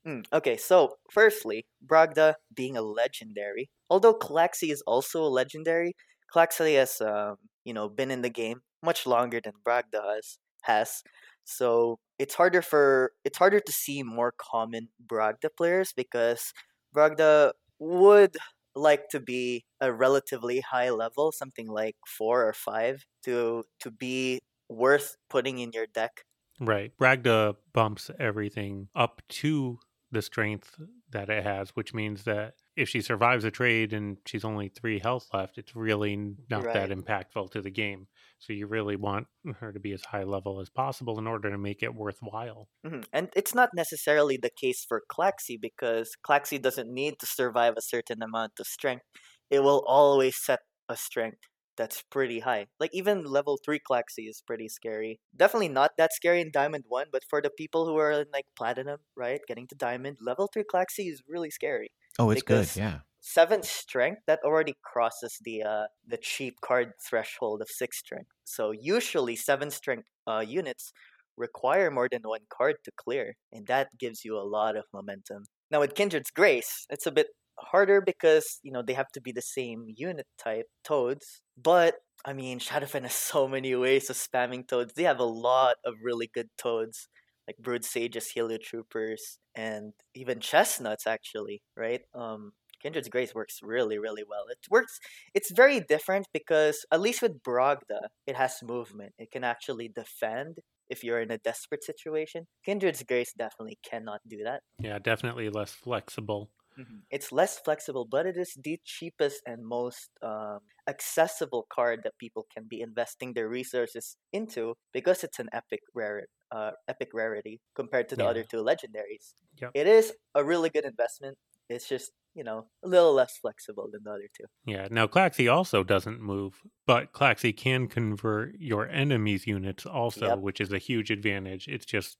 Mm, 0.07 0.25
okay, 0.33 0.57
so 0.57 0.97
firstly, 1.11 1.67
Bragda 1.87 2.35
being 2.55 2.77
a 2.77 2.83
legendary, 2.83 3.71
although 3.91 4.15
Claxi 4.15 4.73
is 4.73 4.83
also 4.87 5.23
a 5.23 5.29
legendary, 5.29 5.95
Claxi 6.35 6.77
has 6.77 7.01
um, 7.01 7.37
you 7.65 7.75
know 7.75 7.89
been 7.89 8.11
in 8.11 8.23
the 8.23 8.31
game 8.31 8.63
much 8.83 9.07
longer 9.07 9.41
than 9.43 9.53
Bragda 9.67 10.03
has, 10.15 10.39
has. 10.63 11.03
So 11.45 11.99
it's 12.19 12.35
harder 12.35 12.63
for 12.63 13.13
it's 13.25 13.39
harder 13.39 13.61
to 13.61 13.73
see 13.73 14.03
more 14.03 14.33
common 14.39 14.89
Bragda 15.07 15.49
players 15.55 15.93
because 15.93 16.53
Bragda 16.95 17.53
would 17.79 18.37
like 18.75 19.09
to 19.11 19.21
be 19.21 19.65
a 19.81 19.93
relatively 19.93 20.61
high 20.61 20.91
level, 20.91 21.33
something 21.33 21.67
like 21.69 21.97
four 22.07 22.47
or 22.47 22.53
five, 22.53 23.05
to 23.25 23.65
to 23.81 23.91
be 23.91 24.41
worth 24.69 25.17
putting 25.29 25.59
in 25.59 25.73
your 25.73 25.87
deck. 25.87 26.25
Right. 26.61 26.93
Bragda 26.99 27.57
bumps 27.73 28.11
everything 28.19 28.89
up 28.95 29.23
to 29.41 29.79
the 30.11 30.23
strength 30.23 30.77
that 31.13 31.29
it 31.29 31.45
has, 31.45 31.71
which 31.71 31.93
means 31.93 32.25
that 32.25 32.55
if 32.77 32.89
she 32.89 33.01
survives 33.01 33.45
a 33.45 33.51
trade 33.51 33.93
and 33.93 34.17
she's 34.27 34.45
only 34.45 34.69
three 34.69 34.99
health 34.99 35.29
left, 35.33 35.59
it's 35.59 35.75
really 35.77 36.35
not 36.49 36.65
right. 36.65 36.75
that 36.75 36.91
impactful 36.91 37.51
to 37.51 37.61
the 37.61 37.71
game. 37.71 38.07
So 38.39 38.53
you 38.53 38.67
really 38.67 38.97
want 38.97 39.27
her 39.59 39.73
to 39.73 39.81
be 39.81 39.93
as 39.93 40.03
high 40.03 40.25
level 40.25 40.61
as 40.61 40.71
possible 40.71 41.19
in 41.19 41.27
order 41.27 41.51
to 41.51 41.59
make 41.59 41.83
it 41.83 41.95
worthwhile. 41.95 42.69
Mm-hmm. 42.87 43.03
And 43.13 43.29
it's 43.37 43.55
not 43.55 43.71
necessarily 43.75 44.39
the 44.41 44.51
case 44.51 44.85
for 44.89 45.03
Claxi 45.13 45.61
because 45.61 46.17
Claxi 46.27 46.61
doesn't 46.61 46.93
need 46.93 47.19
to 47.19 47.27
survive 47.27 47.75
a 47.77 47.83
certain 47.83 48.23
amount 48.23 48.53
of 48.59 48.67
strength. 48.67 49.05
It 49.51 49.63
will 49.63 49.85
always 49.87 50.37
set 50.37 50.61
a 50.89 50.97
strength 50.97 51.50
that's 51.81 52.03
pretty 52.11 52.41
high. 52.41 52.67
Like 52.79 52.91
even 52.93 53.25
level 53.25 53.59
3 53.65 53.81
Claxi 53.81 54.29
is 54.29 54.43
pretty 54.47 54.69
scary. 54.69 55.19
Definitely 55.35 55.71
not 55.71 55.93
that 55.97 56.13
scary 56.13 56.43
in 56.43 56.51
Diamond 56.53 56.85
1, 56.89 57.07
but 57.11 57.23
for 57.31 57.41
the 57.41 57.49
people 57.49 57.87
who 57.87 57.97
are 57.97 58.13
in 58.13 58.27
like 58.35 58.45
Platinum, 58.55 58.99
right, 59.17 59.41
getting 59.49 59.67
to 59.69 59.75
Diamond, 59.75 60.19
level 60.21 60.47
3 60.53 60.65
Claxi 60.73 61.11
is 61.11 61.23
really 61.27 61.51
scary. 61.51 61.91
Oh, 62.19 62.29
it's 62.29 62.43
good, 62.43 62.69
yeah 62.77 62.99
seven 63.23 63.63
strength 63.63 64.23
that 64.27 64.41
already 64.43 64.75
crosses 64.83 65.39
the 65.45 65.63
uh 65.63 65.85
the 66.07 66.17
cheap 66.17 66.55
card 66.63 66.93
threshold 67.07 67.61
of 67.61 67.69
six 67.69 67.99
strength 67.99 68.31
so 68.45 68.71
usually 68.71 69.37
seven 69.37 69.71
strength 69.71 70.09
uh 70.27 70.41
units 70.41 70.91
require 71.37 71.91
more 71.91 72.09
than 72.11 72.23
one 72.25 72.47
card 72.49 72.77
to 72.83 72.91
clear 72.97 73.35
and 73.53 73.67
that 73.67 73.89
gives 73.99 74.25
you 74.25 74.39
a 74.39 74.51
lot 74.57 74.75
of 74.75 74.85
momentum 74.95 75.45
now 75.71 75.81
with 75.81 75.95
kindred's 75.95 76.31
grace 76.31 76.87
it's 76.89 77.07
a 77.07 77.13
bit 77.13 77.27
harder 77.61 78.01
because 78.01 78.59
you 78.63 78.73
know 78.73 78.83
they 78.83 78.95
have 78.95 79.11
to 79.13 79.21
be 79.21 79.33
the 79.33 79.43
same 79.43 79.87
unit 79.89 80.27
type 80.39 80.67
toads 80.85 81.43
but 81.61 81.97
i 82.25 82.33
mean 82.33 82.59
shadowfen 82.59 83.03
has 83.03 83.15
so 83.33 83.49
many 83.49 83.75
ways 83.75 84.11
of 84.11 84.17
spamming 84.17 84.67
toads 84.67 84.95
they 84.95 85.03
have 85.05 85.21
a 85.21 85.25
lot 85.25 85.77
of 85.85 85.95
really 86.03 86.31
good 86.33 86.49
toads 86.59 87.09
like 87.47 87.57
brood 87.59 87.85
sages 87.85 88.33
heliotroopers 88.37 89.39
and 89.55 89.93
even 90.15 90.41
chestnuts 90.41 91.07
actually 91.07 91.63
right 91.77 92.03
um 92.15 92.53
Kindred's 92.83 93.09
Grace 93.09 93.35
works 93.35 93.59
really, 93.63 93.99
really 93.99 94.23
well. 94.27 94.45
It 94.49 94.59
works. 94.71 94.99
It's 95.35 95.51
very 95.51 95.81
different 95.81 96.29
because 96.33 96.85
at 96.91 97.01
least 97.01 97.23
with 97.23 97.43
Bragda, 97.43 98.09
it 98.27 98.37
has 98.37 98.63
movement. 98.63 99.13
It 99.19 99.31
can 99.31 99.45
actually 99.45 99.89
defend 99.95 100.61
if 100.89 101.05
you're 101.05 101.21
in 101.21 101.31
a 101.31 101.39
desperate 101.39 101.85
situation. 101.85 102.47
Kindred's 102.65 103.03
Grace 103.03 103.33
definitely 103.37 103.79
cannot 103.83 104.21
do 104.27 104.43
that. 104.45 104.63
Yeah, 104.79 104.99
definitely 104.99 105.51
less 105.51 105.73
flexible. 105.73 106.51
Mm-hmm. 106.79 106.99
It's 107.11 107.33
less 107.33 107.59
flexible, 107.59 108.07
but 108.11 108.27
it 108.27 108.37
is 108.37 108.57
the 108.63 108.79
cheapest 108.85 109.43
and 109.47 109.65
most 109.65 110.11
um, 110.23 110.61
accessible 110.89 111.67
card 111.73 112.01
that 112.05 112.19
people 112.19 112.47
can 112.55 112.67
be 112.69 112.81
investing 112.81 113.33
their 113.33 113.49
resources 113.49 114.17
into 114.33 114.75
because 114.93 115.25
it's 115.25 115.39
an 115.39 115.49
epic 115.53 115.81
rare, 115.95 116.27
uh, 116.53 116.73
epic 116.89 117.11
rarity 117.13 117.61
compared 117.75 118.09
to 118.11 118.17
the 118.17 118.23
yeah. 118.23 118.31
other 118.31 118.45
two 118.45 118.63
legendaries. 118.63 119.35
Yep. 119.61 119.73
It 119.75 119.87
is 119.87 120.13
a 120.35 120.45
really 120.45 120.71
good 120.71 120.85
investment. 120.85 121.37
It's 121.69 121.89
just 121.89 122.13
you 122.35 122.45
know, 122.45 122.67
a 122.85 122.89
little 122.89 123.13
less 123.13 123.37
flexible 123.37 123.89
than 123.91 124.03
the 124.05 124.11
other 124.11 124.29
two. 124.37 124.45
Yeah. 124.65 124.89
Now, 124.91 125.07
Claxi 125.07 125.53
also 125.53 125.83
doesn't 125.83 126.21
move, 126.21 126.61
but 126.87 127.13
Claxi 127.13 127.57
can 127.57 127.89
convert 127.89 128.55
your 128.59 128.89
enemy's 128.89 129.47
units 129.47 129.85
also, 129.85 130.27
yep. 130.29 130.39
which 130.39 130.61
is 130.61 130.73
a 130.73 130.79
huge 130.79 131.11
advantage. 131.11 131.67
It's 131.67 131.87
just, 131.87 132.19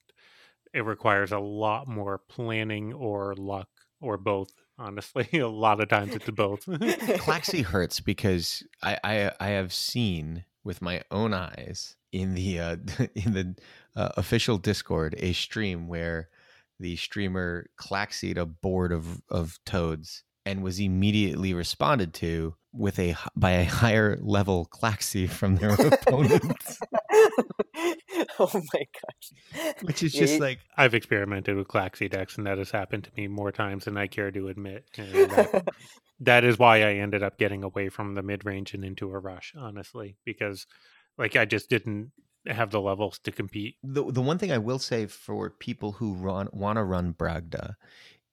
it 0.75 0.85
requires 0.85 1.33
a 1.33 1.39
lot 1.39 1.87
more 1.87 2.21
planning 2.29 2.93
or 2.93 3.35
luck 3.37 3.69
or 4.01 4.17
both. 4.17 4.53
Honestly, 4.79 5.29
a 5.35 5.49
lot 5.49 5.81
of 5.81 5.89
times 5.89 6.15
it's 6.15 6.31
both. 6.31 6.65
Claxi 6.67 7.63
hurts 7.63 8.01
because 8.01 8.65
I, 8.83 8.99
I 9.05 9.33
I 9.41 9.49
have 9.49 9.73
seen 9.73 10.45
with 10.65 10.83
my 10.83 11.03
own 11.11 11.35
eyes 11.35 11.97
in 12.13 12.35
the 12.35 12.59
uh, 12.59 12.77
in 13.15 13.33
the 13.33 13.55
uh, 13.97 14.11
official 14.17 14.59
Discord 14.59 15.15
a 15.19 15.33
stream 15.33 15.89
where 15.89 16.29
the 16.79 16.97
streamer 16.97 17.67
Claxied 17.77 18.39
a 18.39 18.47
board 18.47 18.93
of 18.93 19.23
of 19.29 19.59
toads 19.67 20.25
and 20.47 20.63
was 20.63 20.81
immediately 20.81 21.53
responded 21.53 22.15
to 22.15 22.55
with 22.73 22.99
a 22.99 23.17
by 23.37 23.51
a 23.53 23.65
higher 23.65 24.19
level 24.23 24.67
Claxi 24.73 25.29
from 25.29 25.57
their 25.57 25.75
opponents. 25.75 26.81
oh 28.55 28.63
my 28.73 28.85
gosh! 29.03 29.75
Which 29.83 30.03
is 30.03 30.15
just 30.15 30.41
like 30.41 30.61
I've 30.77 30.95
experimented 30.95 31.57
with 31.57 31.69
Claxi 31.69 32.11
decks, 32.11 32.39
and 32.39 32.47
that 32.47 32.57
has 32.57 32.71
happened 32.71 33.05
to 33.05 33.11
me 33.17 33.29
more 33.29 33.53
times 33.53 33.85
than 33.85 33.99
I 33.99 34.07
care 34.07 34.31
to 34.31 34.49
admit. 34.49 34.87
That, 34.97 35.69
that 36.21 36.45
is 36.45 36.59
why 36.59 36.79
I 36.79 36.95
ended 36.95 37.23
up 37.23 37.37
getting 37.37 37.63
away 37.63 37.91
from 37.91 38.15
the 38.15 38.23
mid 38.23 38.47
range 38.47 38.73
and 38.73 38.83
into 38.83 39.11
a 39.11 39.19
rush, 39.19 39.53
honestly, 39.57 40.17
because 40.25 40.67
like 41.19 41.37
I 41.37 41.45
just 41.45 41.69
didn't 41.69 42.13
have 42.47 42.71
the 42.71 42.81
levels 42.81 43.19
to 43.25 43.31
compete. 43.31 43.77
The 43.83 44.11
the 44.11 44.23
one 44.23 44.39
thing 44.39 44.53
I 44.53 44.59
will 44.59 44.79
say 44.79 45.05
for 45.05 45.51
people 45.51 45.93
who 45.93 46.15
run 46.15 46.49
want 46.53 46.79
to 46.79 46.85
run 46.85 47.13
Bragda 47.13 47.75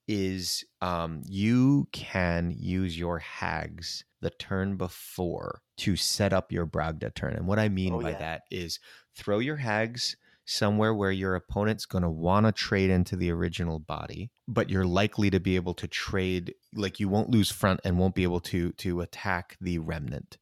is 0.06 0.64
um, 0.80 1.20
you 1.26 1.86
can 1.92 2.54
use 2.56 2.98
your 2.98 3.18
hags 3.18 4.04
the 4.20 4.30
turn 4.30 4.76
before 4.76 5.62
to 5.78 5.96
set 5.96 6.32
up 6.32 6.52
your 6.52 6.66
Bragda 6.66 7.14
turn. 7.14 7.34
And 7.34 7.46
what 7.46 7.58
I 7.58 7.68
mean 7.68 7.94
oh, 7.94 8.00
by 8.00 8.10
yeah. 8.10 8.18
that 8.18 8.42
is 8.50 8.80
throw 9.14 9.38
your 9.38 9.56
hags 9.56 10.16
somewhere 10.44 10.94
where 10.94 11.10
your 11.10 11.34
opponent's 11.34 11.86
going 11.86 12.02
to 12.02 12.10
want 12.10 12.46
to 12.46 12.52
trade 12.52 12.90
into 12.90 13.16
the 13.16 13.30
original 13.30 13.78
body 13.78 14.30
but 14.48 14.70
you're 14.70 14.86
likely 14.86 15.28
to 15.28 15.38
be 15.38 15.56
able 15.56 15.74
to 15.74 15.86
trade 15.86 16.54
like 16.74 16.98
you 16.98 17.06
won't 17.06 17.28
lose 17.28 17.50
front 17.50 17.78
and 17.84 17.98
won't 17.98 18.14
be 18.14 18.22
able 18.22 18.40
to 18.40 18.72
to 18.72 19.02
attack 19.02 19.58
the 19.60 19.78
remnant 19.78 20.38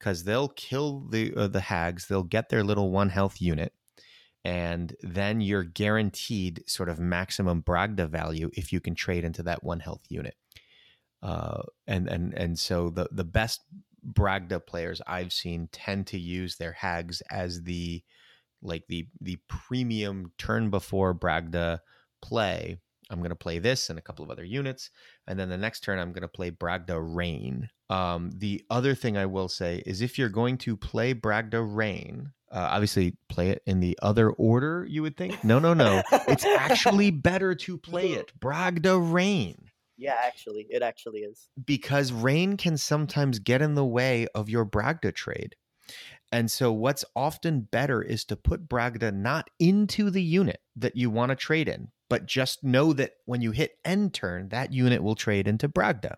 because 0.00 0.24
they'll 0.24 0.48
kill 0.48 1.00
the 1.10 1.34
uh, 1.36 1.46
the 1.46 1.60
hags. 1.60 2.08
They'll 2.08 2.22
get 2.24 2.48
their 2.48 2.64
little 2.64 2.90
one 2.90 3.10
health 3.10 3.40
unit, 3.40 3.74
and 4.44 4.96
then 5.02 5.40
you're 5.40 5.62
guaranteed 5.62 6.64
sort 6.66 6.88
of 6.88 6.98
maximum 6.98 7.62
Bragda 7.62 8.08
value 8.08 8.50
if 8.54 8.72
you 8.72 8.80
can 8.80 8.94
trade 8.94 9.24
into 9.24 9.42
that 9.44 9.62
one 9.62 9.80
health 9.80 10.02
unit. 10.08 10.34
Uh, 11.22 11.62
and 11.86 12.08
and 12.08 12.34
and 12.34 12.58
so 12.58 12.90
the 12.90 13.08
the 13.12 13.24
best 13.24 13.60
Bragda 14.06 14.64
players 14.64 15.02
I've 15.06 15.32
seen 15.32 15.68
tend 15.72 16.06
to 16.08 16.18
use 16.18 16.56
their 16.56 16.72
hags 16.72 17.22
as 17.30 17.62
the 17.62 18.02
like 18.62 18.84
the 18.88 19.08
the 19.20 19.38
premium 19.48 20.32
turn 20.38 20.70
before 20.70 21.14
Bragda 21.14 21.80
play. 22.22 22.78
I'm 23.10 23.18
going 23.18 23.30
to 23.30 23.36
play 23.36 23.58
this 23.58 23.90
and 23.90 23.98
a 23.98 24.02
couple 24.02 24.24
of 24.24 24.30
other 24.30 24.44
units, 24.44 24.90
and 25.26 25.38
then 25.38 25.48
the 25.48 25.58
next 25.58 25.80
turn 25.80 25.98
I'm 25.98 26.12
going 26.12 26.22
to 26.22 26.28
play 26.28 26.50
Bragda 26.52 26.98
Rain, 27.02 27.68
um, 27.90 28.30
the 28.36 28.64
other 28.70 28.94
thing 28.94 29.18
I 29.18 29.26
will 29.26 29.48
say 29.48 29.82
is 29.84 30.00
if 30.00 30.16
you're 30.16 30.28
going 30.28 30.58
to 30.58 30.76
play 30.76 31.12
Bragda 31.12 31.60
Rain, 31.60 32.30
uh, 32.52 32.68
obviously 32.70 33.16
play 33.28 33.50
it 33.50 33.62
in 33.66 33.80
the 33.80 33.98
other 34.00 34.30
order, 34.30 34.86
you 34.88 35.02
would 35.02 35.16
think. 35.16 35.42
No, 35.42 35.58
no, 35.58 35.74
no. 35.74 36.00
it's 36.28 36.44
actually 36.44 37.10
better 37.10 37.54
to 37.56 37.76
play 37.76 38.12
it 38.12 38.32
Bragda 38.38 39.12
Rain. 39.12 39.69
Yeah, 40.00 40.16
actually, 40.24 40.66
it 40.70 40.82
actually 40.82 41.20
is. 41.20 41.50
because 41.66 42.10
rain 42.10 42.56
can 42.56 42.78
sometimes 42.78 43.38
get 43.38 43.60
in 43.60 43.74
the 43.74 43.84
way 43.84 44.26
of 44.34 44.48
your 44.48 44.64
Bragda 44.64 45.14
trade. 45.14 45.56
And 46.32 46.50
so, 46.50 46.72
what's 46.72 47.04
often 47.14 47.60
better 47.60 48.00
is 48.00 48.24
to 48.26 48.36
put 48.36 48.66
Bragda 48.68 49.12
not 49.12 49.50
into 49.58 50.10
the 50.10 50.22
unit 50.22 50.60
that 50.76 50.96
you 50.96 51.10
want 51.10 51.30
to 51.30 51.36
trade 51.36 51.68
in, 51.68 51.88
but 52.08 52.24
just 52.24 52.64
know 52.64 52.94
that 52.94 53.12
when 53.26 53.42
you 53.42 53.50
hit 53.50 53.72
end 53.84 54.14
turn, 54.14 54.48
that 54.48 54.72
unit 54.72 55.02
will 55.02 55.16
trade 55.16 55.46
into 55.46 55.68
Bragda. 55.68 56.14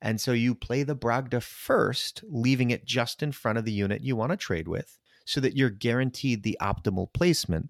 And 0.00 0.18
so, 0.18 0.32
you 0.32 0.54
play 0.54 0.82
the 0.82 0.96
Bragda 0.96 1.42
first, 1.42 2.24
leaving 2.28 2.70
it 2.70 2.86
just 2.86 3.22
in 3.22 3.32
front 3.32 3.58
of 3.58 3.66
the 3.66 3.72
unit 3.72 4.02
you 4.02 4.16
want 4.16 4.30
to 4.30 4.38
trade 4.38 4.68
with, 4.68 4.98
so 5.26 5.40
that 5.40 5.56
you're 5.56 5.70
guaranteed 5.70 6.42
the 6.42 6.56
optimal 6.62 7.12
placement. 7.12 7.68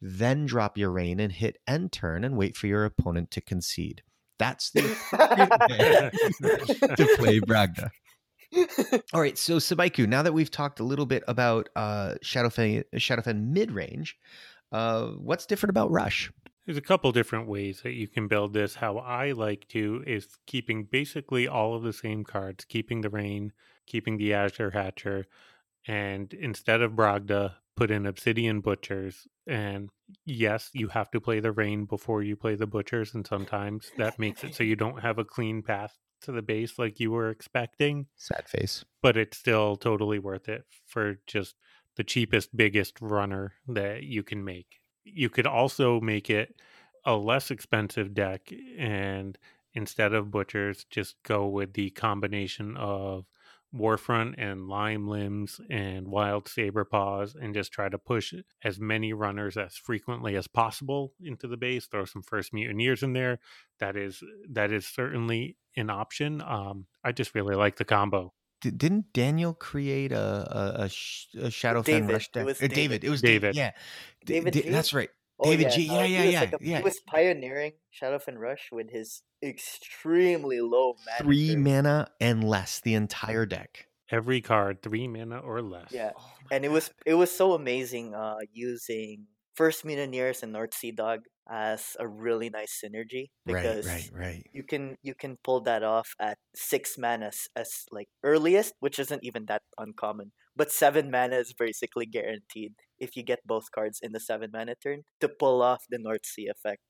Then 0.00 0.46
drop 0.46 0.78
your 0.78 0.92
rain 0.92 1.18
and 1.18 1.32
hit 1.32 1.58
end 1.66 1.90
turn 1.90 2.22
and 2.22 2.36
wait 2.36 2.56
for 2.56 2.68
your 2.68 2.84
opponent 2.84 3.32
to 3.32 3.40
concede. 3.40 4.02
That's 4.38 4.70
the 4.70 4.82
to 6.96 7.16
play 7.16 7.40
Bragda. 7.40 7.90
All 9.12 9.20
right, 9.20 9.36
so 9.36 9.56
Subaiku, 9.56 10.08
now 10.08 10.22
that 10.22 10.32
we've 10.32 10.50
talked 10.50 10.80
a 10.80 10.84
little 10.84 11.06
bit 11.06 11.22
about 11.28 11.68
uh, 11.76 12.14
Shadowfen, 12.24 12.84
Shadowfen 12.94 13.48
mid 13.48 13.72
range, 13.72 14.16
uh, 14.72 15.08
what's 15.08 15.46
different 15.46 15.70
about 15.70 15.90
Rush? 15.90 16.32
There's 16.64 16.78
a 16.78 16.82
couple 16.82 17.10
different 17.12 17.48
ways 17.48 17.80
that 17.82 17.92
you 17.92 18.08
can 18.08 18.28
build 18.28 18.52
this. 18.52 18.74
How 18.74 18.98
I 18.98 19.32
like 19.32 19.66
to 19.68 20.02
is 20.06 20.26
keeping 20.46 20.84
basically 20.84 21.48
all 21.48 21.74
of 21.74 21.82
the 21.82 21.92
same 21.92 22.24
cards, 22.24 22.64
keeping 22.64 23.00
the 23.00 23.10
Rain, 23.10 23.52
keeping 23.86 24.18
the 24.18 24.34
Azure 24.34 24.70
Hatcher, 24.70 25.26
and 25.86 26.32
instead 26.34 26.82
of 26.82 26.92
Bragda, 26.92 27.54
put 27.78 27.90
in 27.90 28.06
Obsidian 28.06 28.60
Butchers. 28.60 29.28
And 29.46 29.90
yes, 30.26 30.70
you 30.72 30.88
have 30.88 31.10
to 31.12 31.20
play 31.20 31.40
the 31.40 31.52
Rain 31.52 31.84
before 31.84 32.22
you 32.22 32.36
play 32.36 32.56
the 32.56 32.66
Butchers, 32.66 33.14
and 33.14 33.26
sometimes 33.26 33.90
that 33.96 34.18
makes 34.18 34.42
it 34.42 34.54
so 34.54 34.64
you 34.64 34.76
don't 34.76 35.00
have 35.00 35.18
a 35.18 35.24
clean 35.24 35.62
path 35.62 35.96
to 36.22 36.32
the 36.32 36.42
base 36.42 36.78
like 36.78 36.98
you 36.98 37.12
were 37.12 37.30
expecting. 37.30 38.06
Sad 38.16 38.48
face. 38.48 38.84
but 39.00 39.16
it's 39.16 39.38
still 39.38 39.76
totally 39.76 40.18
worth 40.18 40.48
it 40.48 40.64
for 40.86 41.20
just 41.26 41.54
the 41.96 42.04
cheapest, 42.04 42.56
biggest 42.56 43.00
runner 43.00 43.54
that 43.68 44.02
you 44.02 44.22
can 44.22 44.44
make. 44.44 44.80
You 45.04 45.30
could 45.30 45.46
also 45.46 46.00
make 46.00 46.28
it 46.28 46.54
a 47.04 47.14
less 47.14 47.50
expensive 47.50 48.12
deck 48.12 48.52
and 48.76 49.38
instead 49.74 50.12
of 50.12 50.30
butchers, 50.30 50.84
just 50.90 51.14
go 51.22 51.46
with 51.46 51.72
the 51.74 51.90
combination 51.90 52.76
of 52.76 53.24
Warfront 53.74 54.34
and 54.38 54.66
Lime 54.68 55.08
Limbs 55.08 55.60
and 55.68 56.08
Wild 56.08 56.48
Saber 56.48 56.84
Paws 56.84 57.34
and 57.40 57.52
just 57.54 57.70
try 57.72 57.88
to 57.88 57.98
push 57.98 58.32
as 58.64 58.80
many 58.80 59.12
runners 59.12 59.56
as 59.56 59.76
frequently 59.76 60.36
as 60.36 60.46
possible 60.46 61.12
into 61.22 61.46
the 61.46 61.56
base. 61.56 61.86
Throw 61.86 62.04
some 62.06 62.22
first 62.22 62.54
mutineers 62.54 63.02
in 63.02 63.12
there. 63.12 63.38
That 63.80 63.96
is 63.96 64.22
that 64.50 64.72
is 64.72 64.86
certainly 64.86 65.56
an 65.76 65.90
option. 65.90 66.40
Um, 66.40 66.86
I 67.04 67.12
just 67.12 67.34
really 67.34 67.54
like 67.56 67.76
the 67.76 67.84
combo. 67.84 68.32
D- 68.60 68.70
didn't 68.70 69.12
Daniel 69.12 69.54
create 69.54 70.10
a 70.12 70.18
a, 70.78 70.82
a, 70.84 70.88
sh- 70.88 71.26
a 71.36 71.46
Shadowfen 71.48 71.84
David. 71.84 72.10
Rush 72.10 72.26
It 72.28 72.32
deck? 72.32 72.46
was 72.46 72.56
Uh, 72.58 72.60
David. 72.62 72.74
David. 72.74 73.04
It 73.04 73.10
was 73.10 73.22
David. 73.22 73.40
David. 73.52 73.56
Yeah, 73.56 73.70
D- 74.24 74.32
David 74.34 74.52
D- 74.54 74.62
G? 74.62 74.68
that's 74.70 74.92
right. 74.92 75.10
Oh, 75.40 75.50
David 75.50 75.70
G. 75.70 75.82
Yeah, 75.82 75.92
uh, 75.92 76.02
yeah, 76.02 76.22
he 76.22 76.32
yeah, 76.32 76.40
like 76.40 76.52
a- 76.52 76.58
yeah. 76.60 76.78
He 76.78 76.84
was 76.84 77.00
pioneering 77.06 77.72
Shadowfen 77.94 78.38
Rush 78.38 78.70
with 78.72 78.90
his 78.90 79.22
extremely 79.42 80.60
low 80.60 80.94
mana. 81.06 81.24
Three 81.24 81.54
curve. 81.54 81.58
mana 81.58 82.10
and 82.20 82.42
less 82.42 82.80
the 82.80 82.94
entire 82.94 83.46
deck. 83.46 83.86
Every 84.10 84.40
card, 84.40 84.82
three 84.82 85.06
mana 85.06 85.38
or 85.38 85.60
less. 85.62 85.92
Yeah. 85.92 86.12
Oh 86.16 86.32
and 86.50 86.64
it 86.64 86.70
was 86.70 86.90
it 87.06 87.14
was 87.14 87.30
so 87.30 87.52
amazing 87.52 88.14
uh 88.14 88.36
using 88.52 89.26
first 89.54 89.84
mutineers 89.84 90.42
and 90.42 90.52
north 90.52 90.74
sea 90.74 90.92
dog 90.92 91.20
as 91.50 91.96
a 91.98 92.06
really 92.06 92.50
nice 92.50 92.80
synergy 92.82 93.30
because 93.46 93.86
right, 93.86 94.10
right, 94.12 94.26
right. 94.26 94.46
you 94.52 94.62
can 94.62 94.96
you 95.02 95.14
can 95.14 95.36
pull 95.42 95.60
that 95.60 95.82
off 95.82 96.08
at 96.20 96.36
six 96.54 96.98
mana 96.98 97.26
as, 97.26 97.48
as 97.56 97.70
like 97.90 98.08
earliest 98.22 98.74
which 98.80 98.98
isn't 98.98 99.24
even 99.24 99.46
that 99.46 99.62
uncommon 99.78 100.30
but 100.58 100.72
seven 100.72 101.10
mana 101.12 101.36
is 101.38 101.54
basically 101.54 102.06
guaranteed 102.06 102.74
if 102.98 103.16
you 103.16 103.24
get 103.24 103.40
both 103.46 103.70
cards 103.72 104.00
in 104.02 104.12
the 104.12 104.20
seven 104.20 104.50
mana 104.52 104.74
turn 104.76 105.04
to 105.20 105.30
pull 105.30 105.62
off 105.62 105.84
the 105.90 105.98
north 106.00 106.26
sea 106.26 106.48
effect 106.48 106.82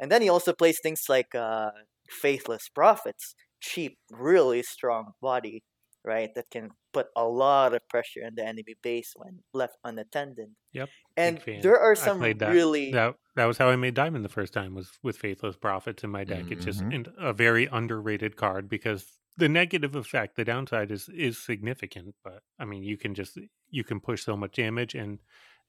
and 0.00 0.10
then 0.12 0.22
he 0.22 0.28
also 0.30 0.52
plays 0.54 0.78
things 0.82 1.04
like 1.10 1.34
uh 1.34 1.70
faithless 2.10 2.68
prophets 2.68 3.34
cheap 3.60 3.98
really 4.10 4.62
strong 4.62 5.12
body 5.20 5.64
right 6.04 6.30
that 6.34 6.50
can 6.50 6.70
put 6.92 7.08
a 7.16 7.24
lot 7.26 7.74
of 7.74 7.80
pressure 7.88 8.24
on 8.24 8.34
the 8.36 8.44
enemy 8.46 8.74
base 8.82 9.12
when 9.16 9.42
left 9.52 9.76
unattended 9.84 10.54
Yep, 10.72 10.92
and 11.16 11.42
there 11.54 11.78
are 11.80 11.96
some 11.96 12.38
that. 12.38 12.42
really 12.44 12.88
That 12.88 13.16
that 13.34 13.46
was 13.46 13.58
how 13.58 13.68
I 13.68 13.76
made 13.76 13.94
diamond 13.94 14.24
the 14.24 14.28
first 14.28 14.52
time 14.52 14.74
was 14.74 14.98
with 15.02 15.18
faithless 15.18 15.56
prophets 15.56 16.04
in 16.04 16.10
my 16.10 16.22
deck. 16.24 16.52
It's 16.52 16.64
just 16.64 16.84
Mhm. 16.84 16.96
a 17.18 17.32
very 17.32 17.66
underrated 17.66 18.36
card 18.36 18.68
because 18.68 19.18
the 19.36 19.48
negative 19.48 19.94
effect, 19.94 20.36
the 20.36 20.44
downside 20.44 20.90
is 20.90 21.08
is 21.08 21.38
significant. 21.38 22.14
But 22.24 22.42
I 22.58 22.64
mean, 22.64 22.82
you 22.82 22.96
can 22.96 23.14
just 23.14 23.38
you 23.70 23.84
can 23.84 24.00
push 24.00 24.22
so 24.24 24.36
much 24.36 24.56
damage, 24.56 24.94
and 24.94 25.20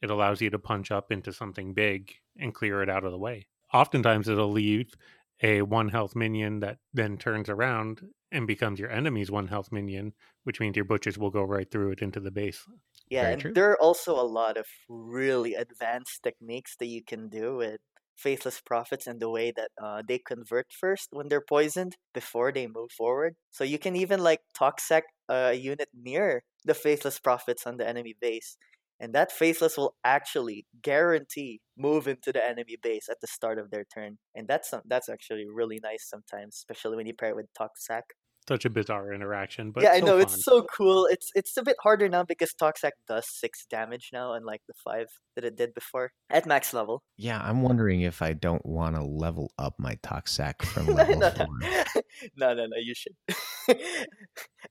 it 0.01 0.09
allows 0.09 0.41
you 0.41 0.49
to 0.49 0.59
punch 0.59 0.91
up 0.91 1.11
into 1.11 1.33
something 1.33 1.73
big 1.73 2.13
and 2.37 2.53
clear 2.53 2.81
it 2.81 2.89
out 2.89 3.03
of 3.03 3.11
the 3.11 3.17
way. 3.17 3.47
Oftentimes, 3.73 4.27
it'll 4.29 4.51
leave 4.51 4.93
a 5.41 5.61
one 5.61 5.89
health 5.89 6.15
minion 6.15 6.59
that 6.61 6.79
then 6.93 7.17
turns 7.17 7.49
around 7.49 8.01
and 8.31 8.47
becomes 8.47 8.79
your 8.79 8.89
enemy's 8.89 9.31
one 9.31 9.47
health 9.47 9.71
minion, 9.71 10.13
which 10.43 10.59
means 10.59 10.75
your 10.75 10.85
butchers 10.85 11.17
will 11.17 11.29
go 11.29 11.43
right 11.43 11.69
through 11.69 11.91
it 11.91 12.01
into 12.01 12.19
the 12.19 12.31
base. 12.31 12.65
Yeah, 13.09 13.21
Very 13.23 13.33
and 13.33 13.41
true. 13.41 13.53
there 13.53 13.69
are 13.71 13.81
also 13.81 14.19
a 14.19 14.23
lot 14.27 14.57
of 14.57 14.65
really 14.89 15.55
advanced 15.55 16.23
techniques 16.23 16.75
that 16.77 16.87
you 16.87 17.03
can 17.03 17.29
do 17.29 17.55
with 17.55 17.79
faithless 18.17 18.61
prophets 18.61 19.07
and 19.07 19.19
the 19.21 19.29
way 19.29 19.51
that 19.55 19.71
uh, 19.81 20.01
they 20.07 20.19
convert 20.19 20.67
first 20.71 21.09
when 21.11 21.27
they're 21.29 21.41
poisoned 21.47 21.97
before 22.13 22.51
they 22.51 22.67
move 22.67 22.91
forward. 22.91 23.35
So 23.51 23.63
you 23.63 23.79
can 23.79 23.95
even 23.95 24.21
like 24.21 24.41
toxic 24.57 25.05
a 25.29 25.53
unit 25.53 25.89
near 25.93 26.43
the 26.65 26.73
faithless 26.73 27.19
prophets 27.19 27.65
on 27.67 27.77
the 27.77 27.87
enemy 27.87 28.15
base. 28.19 28.57
And 28.99 29.13
that 29.13 29.31
faithless 29.31 29.77
will 29.77 29.95
actually 30.03 30.65
guarantee 30.81 31.61
move 31.77 32.07
into 32.07 32.31
the 32.31 32.43
enemy 32.43 32.77
base 32.81 33.07
at 33.09 33.21
the 33.21 33.27
start 33.27 33.59
of 33.59 33.69
their 33.69 33.85
turn. 33.85 34.17
And 34.35 34.47
that's 34.47 34.73
that's 34.85 35.09
actually 35.09 35.45
really 35.47 35.79
nice 35.83 36.07
sometimes, 36.09 36.55
especially 36.55 36.97
when 36.97 37.05
you 37.07 37.13
pair 37.13 37.29
it 37.29 37.35
with 37.35 37.53
Toxac. 37.57 38.16
Such 38.47 38.65
a 38.65 38.69
bizarre 38.69 39.13
interaction, 39.13 39.71
but 39.71 39.83
yeah, 39.83 39.91
I 39.91 39.99
know 39.99 40.13
fun. 40.13 40.21
it's 40.21 40.45
so 40.45 40.63
cool. 40.63 41.05
It's 41.11 41.29
it's 41.35 41.57
a 41.57 41.63
bit 41.63 41.75
harder 41.81 42.07
now 42.07 42.23
because 42.23 42.53
Toxac 42.53 42.93
does 43.07 43.25
six 43.27 43.65
damage 43.69 44.09
now, 44.13 44.33
unlike 44.33 44.61
the 44.67 44.73
five 44.83 45.07
that 45.35 45.43
it 45.43 45.57
did 45.57 45.73
before 45.73 46.11
at 46.29 46.45
max 46.45 46.73
level. 46.73 47.03
Yeah, 47.17 47.41
I'm 47.43 47.61
wondering 47.61 48.01
if 48.01 48.21
I 48.21 48.33
don't 48.33 48.65
want 48.65 48.95
to 48.95 49.03
level 49.03 49.51
up 49.59 49.75
my 49.77 49.97
Toxac 50.01 50.63
from 50.63 50.85
no, 50.87 50.93
level 50.93 51.19
no, 51.19 51.29
four. 51.31 51.47
no, 52.37 52.53
no, 52.53 52.65
no, 52.67 52.77
you 52.81 52.93
should. 52.95 53.15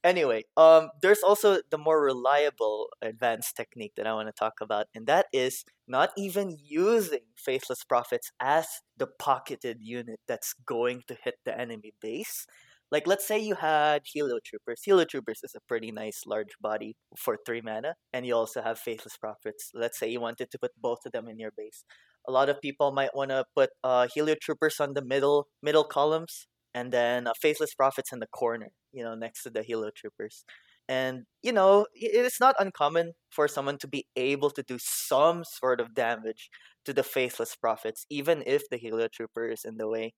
anyway, 0.05 0.45
um, 0.57 0.89
there's 1.03 1.22
also 1.22 1.59
the 1.70 1.79
more 1.79 2.03
reliable 2.03 2.89
advanced 3.03 3.57
technique 3.57 3.93
that 3.97 4.07
I 4.07 4.14
want 4.14 4.29
to 4.29 4.33
talk 4.33 4.55
about, 4.62 4.87
and 4.95 5.07
that 5.07 5.27
is 5.33 5.64
not 5.87 6.11
even 6.16 6.57
using 6.64 7.20
Faithless 7.37 7.85
Prophets 7.85 8.33
as 8.41 8.66
the 8.97 9.07
pocketed 9.07 9.79
unit 9.81 10.20
that's 10.27 10.55
going 10.64 11.03
to 11.09 11.16
hit 11.22 11.35
the 11.45 11.59
enemy 11.59 11.93
base. 12.01 12.47
Like, 12.91 13.07
let's 13.07 13.26
say 13.26 13.39
you 13.39 13.57
had 13.57 14.03
Helio 14.07 14.39
Troopers. 14.45 14.82
Helio 14.84 15.05
Troopers 15.05 15.41
is 15.43 15.55
a 15.57 15.61
pretty 15.66 15.91
nice 15.91 16.22
large 16.26 16.55
body 16.61 16.97
for 17.18 17.37
three 17.45 17.61
mana, 17.61 17.95
and 18.12 18.24
you 18.26 18.34
also 18.34 18.62
have 18.62 18.78
Faithless 18.78 19.16
Prophets. 19.16 19.70
Let's 19.74 19.99
say 19.99 20.09
you 20.09 20.20
wanted 20.20 20.51
to 20.53 20.59
put 20.59 20.70
both 20.80 21.01
of 21.05 21.12
them 21.12 21.28
in 21.28 21.39
your 21.39 21.51
base. 21.57 21.84
A 22.28 22.32
lot 22.32 22.49
of 22.49 22.61
people 22.61 22.93
might 22.93 23.14
want 23.14 23.30
to 23.30 23.45
put 23.57 23.70
uh, 23.84 24.09
Helio 24.12 24.37
Troopers 24.41 24.80
on 24.80 24.95
the 24.95 25.03
middle 25.03 25.49
middle 25.62 25.84
columns, 25.84 26.47
and 26.74 26.93
then 26.93 27.26
uh, 27.26 27.32
Faithless 27.41 27.74
Prophets 27.74 28.12
in 28.12 28.20
the 28.20 28.26
corner, 28.28 28.70
you 28.93 29.03
know, 29.03 29.14
next 29.14 29.43
to 29.43 29.51
the 29.51 29.62
Helio 29.62 29.91
Troopers. 29.97 30.45
And, 30.89 31.24
you 31.43 31.51
know, 31.51 31.87
it's 31.95 32.41
not 32.41 32.55
uncommon 32.61 33.14
for 33.30 33.49
someone 33.49 33.78
to 33.78 33.89
be 33.89 34.07
able 34.14 34.51
to 34.51 34.62
do 34.62 34.78
some 34.80 35.43
sort 35.43 35.80
of 35.80 35.95
damage 35.95 36.49
to 36.84 36.93
the 36.93 37.03
Faithless 37.03 37.57
Prophets, 37.57 38.07
even 38.09 38.45
if 38.47 38.62
the 38.70 38.76
Helio 38.76 39.09
Trooper 39.12 39.49
is 39.49 39.64
in 39.64 39.78
the 39.78 39.89
way, 39.89 40.14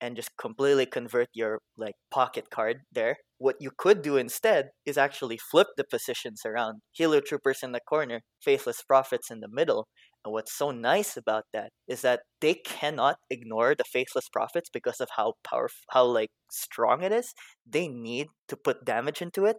and 0.00 0.16
just 0.16 0.30
completely 0.38 0.86
convert 0.86 1.28
your, 1.34 1.60
like, 1.76 1.94
pocket 2.10 2.50
card 2.50 2.80
there. 2.92 3.16
What 3.38 3.56
you 3.60 3.70
could 3.76 4.02
do 4.02 4.16
instead 4.16 4.70
is 4.86 4.98
actually 4.98 5.38
flip 5.38 5.68
the 5.76 5.84
positions 5.84 6.42
around. 6.44 6.80
Helio 6.92 7.20
Troopers 7.20 7.62
in 7.62 7.72
the 7.72 7.80
corner, 7.80 8.20
Faithless 8.42 8.82
Prophets 8.82 9.30
in 9.30 9.40
the 9.40 9.48
middle, 9.50 9.88
and 10.24 10.32
what's 10.32 10.52
so 10.56 10.70
nice 10.70 11.16
about 11.16 11.44
that 11.52 11.70
is 11.88 12.02
that 12.02 12.20
they 12.40 12.54
cannot 12.54 13.16
ignore 13.30 13.74
the 13.74 13.84
faithless 13.84 14.28
prophets 14.28 14.68
because 14.72 15.00
of 15.00 15.08
how 15.16 15.34
powerful, 15.44 15.80
how 15.90 16.04
like 16.04 16.30
strong 16.50 17.02
it 17.02 17.12
is. 17.12 17.32
They 17.66 17.88
need 17.88 18.28
to 18.48 18.56
put 18.56 18.84
damage 18.84 19.22
into 19.22 19.46
it, 19.46 19.56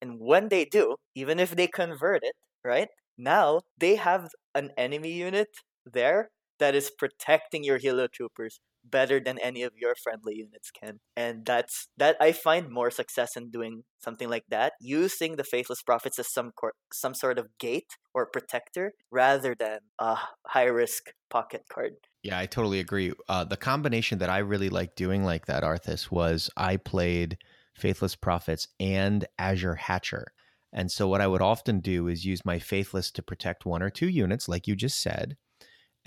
and 0.00 0.18
when 0.20 0.48
they 0.48 0.64
do, 0.64 0.96
even 1.14 1.38
if 1.40 1.56
they 1.56 1.66
convert 1.68 2.22
it, 2.24 2.34
right 2.64 2.88
now 3.18 3.62
they 3.78 3.96
have 3.96 4.30
an 4.54 4.70
enemy 4.78 5.12
unit 5.12 5.48
there 5.84 6.30
that 6.58 6.74
is 6.74 6.90
protecting 6.98 7.64
your 7.64 7.78
helio 7.78 8.06
troopers 8.12 8.60
better 8.90 9.20
than 9.20 9.38
any 9.38 9.62
of 9.62 9.72
your 9.76 9.94
friendly 9.94 10.36
units 10.36 10.70
can 10.70 11.00
and 11.16 11.44
that's 11.44 11.88
that 11.96 12.16
i 12.20 12.32
find 12.32 12.70
more 12.70 12.90
success 12.90 13.36
in 13.36 13.50
doing 13.50 13.82
something 13.98 14.28
like 14.28 14.44
that 14.48 14.72
using 14.80 15.36
the 15.36 15.44
faithless 15.44 15.82
prophets 15.82 16.18
as 16.18 16.32
some 16.32 16.50
cor- 16.56 16.74
some 16.92 17.14
sort 17.14 17.38
of 17.38 17.46
gate 17.58 17.96
or 18.14 18.26
protector 18.26 18.92
rather 19.10 19.54
than 19.58 19.78
a 19.98 20.16
high 20.46 20.64
risk 20.64 21.12
pocket 21.30 21.62
card 21.72 21.92
Yeah, 22.22 22.38
I 22.38 22.46
totally 22.46 22.80
agree. 22.80 23.12
Uh, 23.28 23.44
the 23.44 23.56
combination 23.56 24.18
that 24.18 24.30
I 24.30 24.38
really 24.38 24.68
like 24.68 24.96
doing 24.96 25.24
like 25.24 25.46
that, 25.46 25.62
Arthis, 25.62 26.10
was 26.10 26.50
I 26.56 26.76
played 26.76 27.38
Faithless 27.74 28.16
Prophets 28.16 28.68
and 28.80 29.26
Azure 29.38 29.74
Hatcher. 29.74 30.32
And 30.72 30.90
so 30.90 31.08
what 31.08 31.20
I 31.20 31.26
would 31.26 31.42
often 31.42 31.80
do 31.80 32.08
is 32.08 32.24
use 32.24 32.44
my 32.44 32.58
Faithless 32.58 33.10
to 33.12 33.22
protect 33.22 33.64
one 33.64 33.82
or 33.82 33.90
two 33.90 34.08
units, 34.08 34.48
like 34.48 34.66
you 34.66 34.76
just 34.76 35.00
said. 35.00 35.36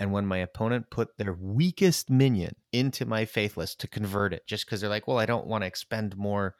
And 0.00 0.12
when 0.12 0.24
my 0.24 0.38
opponent 0.38 0.88
put 0.90 1.18
their 1.18 1.34
weakest 1.34 2.08
minion 2.08 2.56
into 2.72 3.04
my 3.04 3.26
Faithless 3.26 3.74
to 3.76 3.86
convert 3.86 4.32
it, 4.32 4.46
just 4.46 4.64
because 4.64 4.80
they're 4.80 4.88
like, 4.88 5.06
well, 5.06 5.18
I 5.18 5.26
don't 5.26 5.46
want 5.46 5.62
to 5.62 5.68
expend 5.68 6.16
more 6.16 6.56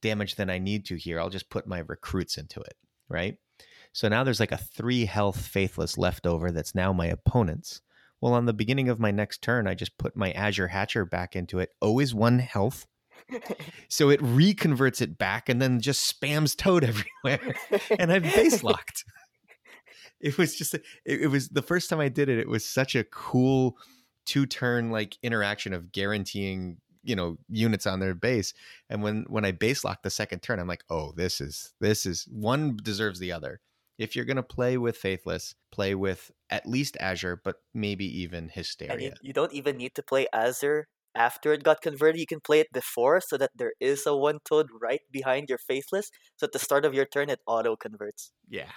damage 0.00 0.36
than 0.36 0.48
I 0.48 0.58
need 0.58 0.86
to 0.86 0.96
here, 0.96 1.18
I'll 1.18 1.28
just 1.28 1.50
put 1.50 1.66
my 1.66 1.80
recruits 1.80 2.38
into 2.38 2.60
it, 2.60 2.76
right? 3.08 3.38
So 3.92 4.06
now 4.06 4.22
there's 4.22 4.38
like 4.38 4.52
a 4.52 4.56
three 4.56 5.04
health 5.04 5.40
Faithless 5.40 5.98
left 5.98 6.28
over 6.28 6.52
that's 6.52 6.76
now 6.76 6.92
my 6.92 7.06
opponent's. 7.06 7.80
Well, 8.20 8.34
on 8.34 8.46
the 8.46 8.52
beginning 8.52 8.88
of 8.88 9.00
my 9.00 9.10
next 9.10 9.42
turn, 9.42 9.66
I 9.66 9.74
just 9.74 9.98
put 9.98 10.16
my 10.16 10.30
Azure 10.32 10.68
Hatcher 10.68 11.04
back 11.04 11.34
into 11.34 11.58
it. 11.58 11.70
Always 11.80 12.14
one 12.14 12.38
health. 12.38 12.86
so 13.88 14.10
it 14.10 14.20
reconverts 14.20 15.02
it 15.02 15.18
back 15.18 15.48
and 15.48 15.60
then 15.60 15.80
just 15.80 16.08
spams 16.08 16.56
Toad 16.56 16.84
everywhere. 17.24 17.56
and 17.98 18.12
I've 18.12 18.22
base 18.22 18.62
locked. 18.62 19.04
it 20.20 20.38
was 20.38 20.56
just, 20.56 20.74
it, 20.74 20.82
it 21.04 21.30
was 21.30 21.48
the 21.48 21.62
first 21.62 21.90
time 21.90 22.00
I 22.00 22.08
did 22.08 22.28
it. 22.28 22.38
It 22.38 22.48
was 22.48 22.64
such 22.64 22.94
a 22.94 23.04
cool 23.04 23.76
two 24.24 24.46
turn 24.46 24.90
like 24.90 25.16
interaction 25.22 25.72
of 25.72 25.92
guaranteeing 25.92 26.78
you 27.04 27.14
know 27.14 27.36
units 27.48 27.86
on 27.86 28.00
their 28.00 28.16
base 28.16 28.52
and 28.90 29.00
when 29.00 29.24
when 29.28 29.44
i 29.44 29.52
base 29.52 29.84
lock 29.84 30.02
the 30.02 30.10
second 30.10 30.40
turn 30.40 30.58
i'm 30.58 30.66
like 30.66 30.82
oh 30.90 31.12
this 31.12 31.40
is 31.40 31.72
this 31.80 32.04
is 32.04 32.26
one 32.32 32.76
deserves 32.82 33.20
the 33.20 33.30
other 33.30 33.60
if 33.98 34.14
you're 34.14 34.24
going 34.24 34.36
to 34.36 34.42
play 34.42 34.76
with 34.76 34.96
Faithless, 34.96 35.54
play 35.72 35.94
with 35.94 36.30
at 36.50 36.66
least 36.66 36.96
Azure, 37.00 37.40
but 37.42 37.56
maybe 37.74 38.04
even 38.22 38.48
Hysteria. 38.48 38.92
And 38.92 39.02
you, 39.02 39.12
you 39.22 39.32
don't 39.32 39.52
even 39.52 39.76
need 39.76 39.94
to 39.94 40.02
play 40.02 40.26
Azure 40.32 40.86
after 41.14 41.52
it 41.52 41.62
got 41.62 41.80
converted. 41.80 42.20
You 42.20 42.26
can 42.26 42.40
play 42.40 42.60
it 42.60 42.68
before 42.72 43.20
so 43.20 43.36
that 43.38 43.50
there 43.54 43.72
is 43.80 44.06
a 44.06 44.14
one 44.14 44.38
toad 44.44 44.68
right 44.80 45.00
behind 45.10 45.48
your 45.48 45.58
Faithless. 45.58 46.10
So 46.36 46.44
at 46.44 46.52
the 46.52 46.58
start 46.58 46.84
of 46.84 46.94
your 46.94 47.06
turn, 47.06 47.30
it 47.30 47.40
auto 47.46 47.76
converts. 47.76 48.32
Yeah. 48.48 48.70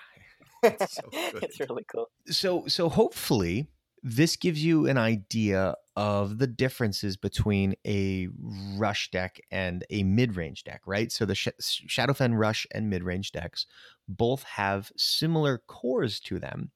It's, 0.63 0.95
so 0.95 1.01
it's 1.41 1.59
really 1.59 1.85
cool. 1.91 2.09
So 2.27 2.65
so 2.67 2.89
hopefully 2.89 3.67
this 4.03 4.35
gives 4.35 4.63
you 4.63 4.87
an 4.87 4.97
idea 4.97 5.75
of 5.95 6.37
the 6.37 6.47
differences 6.47 7.17
between 7.17 7.75
a 7.85 8.29
rush 8.77 9.11
deck 9.11 9.39
and 9.51 9.83
a 9.89 10.03
mid-range 10.03 10.63
deck, 10.63 10.81
right? 10.85 11.11
So 11.11 11.25
the 11.25 11.35
Sh- 11.35 11.49
Shadowfen 11.59 12.37
rush 12.37 12.65
and 12.71 12.89
mid-range 12.89 13.31
decks 13.33 13.65
both 14.07 14.43
have 14.43 14.91
similar 14.95 15.61
cores 15.67 16.19
to 16.21 16.39
them, 16.39 16.71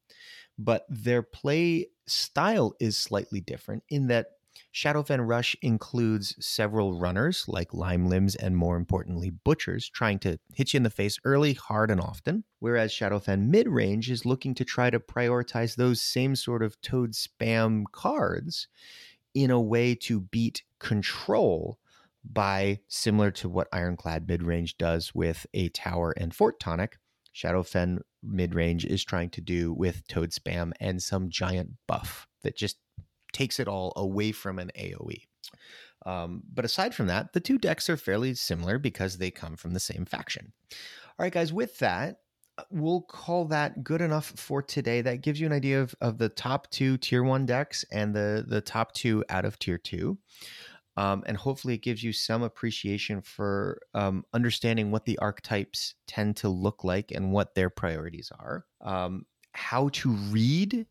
but 0.57 0.85
their 0.89 1.21
play 1.21 1.87
style 2.05 2.75
is 2.79 2.97
slightly 2.97 3.39
different 3.39 3.83
in 3.89 4.07
that 4.07 4.27
Shadowfen 4.73 5.27
Rush 5.27 5.55
includes 5.61 6.35
several 6.39 6.99
runners 6.99 7.45
like 7.47 7.73
Lime 7.73 8.07
Limbs 8.07 8.35
and 8.35 8.57
more 8.57 8.75
importantly 8.75 9.29
Butchers 9.29 9.89
trying 9.89 10.19
to 10.19 10.39
hit 10.53 10.73
you 10.73 10.77
in 10.77 10.83
the 10.83 10.89
face 10.89 11.19
early, 11.23 11.53
hard, 11.53 11.91
and 11.91 12.01
often, 12.01 12.43
whereas 12.59 12.91
Shadowfen 12.91 13.47
Mid 13.47 13.67
Range 13.67 14.09
is 14.09 14.25
looking 14.25 14.55
to 14.55 14.65
try 14.65 14.89
to 14.89 14.99
prioritize 14.99 15.75
those 15.75 16.01
same 16.01 16.35
sort 16.35 16.63
of 16.63 16.79
Toad 16.81 17.11
spam 17.11 17.83
cards 17.91 18.67
in 19.33 19.51
a 19.51 19.61
way 19.61 19.95
to 19.95 20.21
beat 20.21 20.63
control 20.79 21.79
by 22.23 22.79
similar 22.87 23.31
to 23.31 23.49
what 23.49 23.67
Ironclad 23.73 24.27
Mid 24.27 24.43
Range 24.43 24.77
does 24.77 25.13
with 25.13 25.45
a 25.53 25.69
tower 25.69 26.13
and 26.17 26.33
fort 26.33 26.59
tonic. 26.59 26.97
Shadowfen 27.35 27.99
mid 28.21 28.55
range 28.55 28.85
is 28.85 29.03
trying 29.03 29.29
to 29.31 29.41
do 29.41 29.73
with 29.73 30.07
Toad 30.07 30.29
Spam 30.29 30.71
and 30.79 31.01
some 31.01 31.29
giant 31.29 31.71
buff 31.87 32.27
that 32.43 32.55
just 32.55 32.77
takes 33.33 33.59
it 33.59 33.67
all 33.67 33.93
away 33.95 34.31
from 34.31 34.59
an 34.59 34.71
AoE. 34.77 35.23
Um, 36.05 36.43
but 36.53 36.65
aside 36.65 36.93
from 36.93 37.07
that, 37.07 37.33
the 37.33 37.39
two 37.39 37.57
decks 37.57 37.89
are 37.89 37.97
fairly 37.97 38.33
similar 38.33 38.77
because 38.77 39.17
they 39.17 39.31
come 39.31 39.55
from 39.55 39.73
the 39.73 39.79
same 39.79 40.05
faction. 40.05 40.51
All 40.71 41.23
right, 41.23 41.33
guys, 41.33 41.53
with 41.53 41.77
that, 41.79 42.17
we'll 42.69 43.01
call 43.01 43.45
that 43.45 43.83
good 43.83 44.01
enough 44.01 44.33
for 44.35 44.61
today. 44.61 45.01
That 45.01 45.21
gives 45.21 45.39
you 45.39 45.47
an 45.47 45.53
idea 45.53 45.81
of, 45.81 45.95
of 46.01 46.17
the 46.17 46.29
top 46.29 46.69
two 46.71 46.97
tier 46.97 47.23
one 47.23 47.45
decks 47.45 47.85
and 47.91 48.13
the, 48.13 48.45
the 48.47 48.61
top 48.61 48.93
two 48.93 49.23
out 49.29 49.45
of 49.45 49.57
tier 49.59 49.77
two. 49.77 50.17
Um, 50.95 51.23
and 51.25 51.35
hopefully, 51.35 51.73
it 51.73 51.81
gives 51.81 52.03
you 52.03 52.13
some 52.13 52.43
appreciation 52.43 53.21
for 53.21 53.81
um, 53.95 54.25
understanding 54.33 54.91
what 54.91 55.05
the 55.05 55.17
archetypes 55.19 55.95
tend 56.05 56.35
to 56.37 56.49
look 56.49 56.83
like 56.83 57.11
and 57.11 57.31
what 57.31 57.55
their 57.55 57.71
priorities 57.71 58.31
are. 58.37 58.65
Um, 58.81 59.25
how 59.53 59.89
to 59.89 60.11
read 60.11 60.85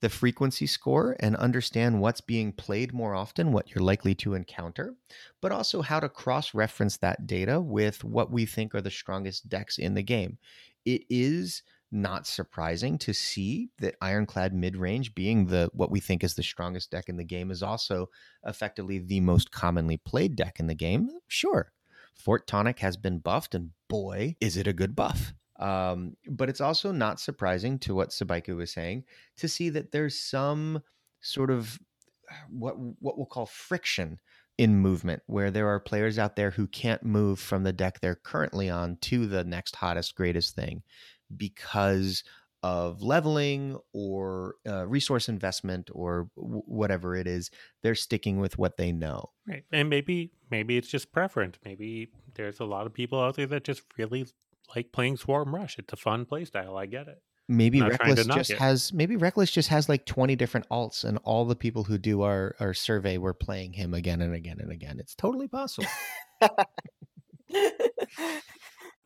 the 0.00 0.08
frequency 0.08 0.66
score 0.66 1.16
and 1.20 1.34
understand 1.36 2.00
what's 2.00 2.20
being 2.20 2.52
played 2.52 2.92
more 2.92 3.14
often, 3.14 3.52
what 3.52 3.74
you're 3.74 3.82
likely 3.82 4.14
to 4.14 4.34
encounter, 4.34 4.94
but 5.40 5.52
also 5.52 5.82
how 5.82 5.98
to 6.00 6.08
cross 6.08 6.54
reference 6.54 6.96
that 6.98 7.26
data 7.26 7.60
with 7.60 8.04
what 8.04 8.30
we 8.30 8.46
think 8.46 8.74
are 8.74 8.80
the 8.80 8.90
strongest 8.90 9.48
decks 9.48 9.78
in 9.78 9.94
the 9.94 10.02
game. 10.02 10.38
It 10.84 11.02
is 11.10 11.62
not 11.90 12.26
surprising 12.26 12.98
to 12.98 13.12
see 13.12 13.70
that 13.78 13.96
Ironclad 14.00 14.52
mid-range 14.52 15.14
being 15.14 15.46
the 15.46 15.70
what 15.72 15.90
we 15.90 16.00
think 16.00 16.22
is 16.22 16.34
the 16.34 16.42
strongest 16.42 16.90
deck 16.90 17.08
in 17.08 17.16
the 17.16 17.24
game 17.24 17.50
is 17.50 17.62
also 17.62 18.10
effectively 18.46 18.98
the 18.98 19.20
most 19.20 19.50
commonly 19.50 19.96
played 19.96 20.36
deck 20.36 20.60
in 20.60 20.66
the 20.66 20.74
game. 20.74 21.08
Sure. 21.26 21.72
Fort 22.14 22.46
Tonic 22.46 22.80
has 22.80 22.96
been 22.96 23.18
buffed 23.18 23.54
and 23.54 23.70
boy, 23.88 24.36
is 24.40 24.56
it 24.56 24.66
a 24.66 24.72
good 24.72 24.94
buff. 24.94 25.32
Um, 25.58 26.16
but 26.28 26.48
it's 26.48 26.60
also 26.60 26.92
not 26.92 27.20
surprising 27.20 27.78
to 27.80 27.94
what 27.94 28.10
Subaiku 28.10 28.56
was 28.56 28.72
saying 28.72 29.04
to 29.38 29.48
see 29.48 29.70
that 29.70 29.90
there's 29.90 30.18
some 30.18 30.82
sort 31.20 31.50
of 31.50 31.78
what 32.50 32.74
what 33.00 33.16
we'll 33.16 33.26
call 33.26 33.46
friction 33.46 34.20
in 34.56 34.76
movement 34.76 35.22
where 35.26 35.50
there 35.50 35.68
are 35.68 35.80
players 35.80 36.18
out 36.18 36.36
there 36.36 36.50
who 36.50 36.66
can't 36.66 37.02
move 37.04 37.38
from 37.38 37.62
the 37.62 37.72
deck 37.72 38.00
they're 38.00 38.16
currently 38.16 38.68
on 38.68 38.96
to 39.00 39.26
the 39.26 39.44
next 39.44 39.76
hottest 39.76 40.14
greatest 40.14 40.54
thing 40.54 40.82
because 41.36 42.24
of 42.64 43.02
leveling 43.02 43.78
or 43.92 44.56
uh, 44.68 44.84
resource 44.86 45.28
investment 45.28 45.88
or 45.92 46.28
w- 46.36 46.62
whatever 46.66 47.14
it 47.14 47.28
is 47.28 47.50
they're 47.82 47.94
sticking 47.94 48.40
with 48.40 48.58
what 48.58 48.76
they 48.76 48.90
know. 48.90 49.30
Right 49.46 49.64
and 49.72 49.88
maybe 49.88 50.32
maybe 50.50 50.76
it's 50.76 50.88
just 50.88 51.12
preference. 51.12 51.56
Maybe 51.64 52.08
there's 52.34 52.58
a 52.58 52.64
lot 52.64 52.86
of 52.86 52.92
people 52.92 53.20
out 53.20 53.36
there 53.36 53.46
that 53.46 53.64
just 53.64 53.82
really 53.96 54.26
like 54.74 54.92
playing 54.92 55.16
Swarm 55.16 55.54
Rush. 55.54 55.78
It's 55.78 55.92
a 55.92 55.96
fun 55.96 56.26
playstyle. 56.26 56.78
I 56.78 56.86
get 56.86 57.08
it. 57.08 57.22
Maybe 57.50 57.80
Reckless 57.80 58.26
just 58.26 58.52
has 58.52 58.92
maybe 58.92 59.16
Reckless 59.16 59.50
just 59.50 59.70
has 59.70 59.88
like 59.88 60.04
twenty 60.04 60.36
different 60.36 60.68
alts, 60.68 61.02
and 61.04 61.18
all 61.24 61.46
the 61.46 61.56
people 61.56 61.84
who 61.84 61.96
do 61.96 62.22
our 62.22 62.54
our 62.60 62.74
survey 62.74 63.16
were 63.16 63.32
playing 63.32 63.72
him 63.72 63.94
again 63.94 64.20
and 64.20 64.34
again 64.34 64.58
and 64.60 64.70
again. 64.70 64.98
It's 65.00 65.14
totally 65.14 65.48
possible. 65.48 65.88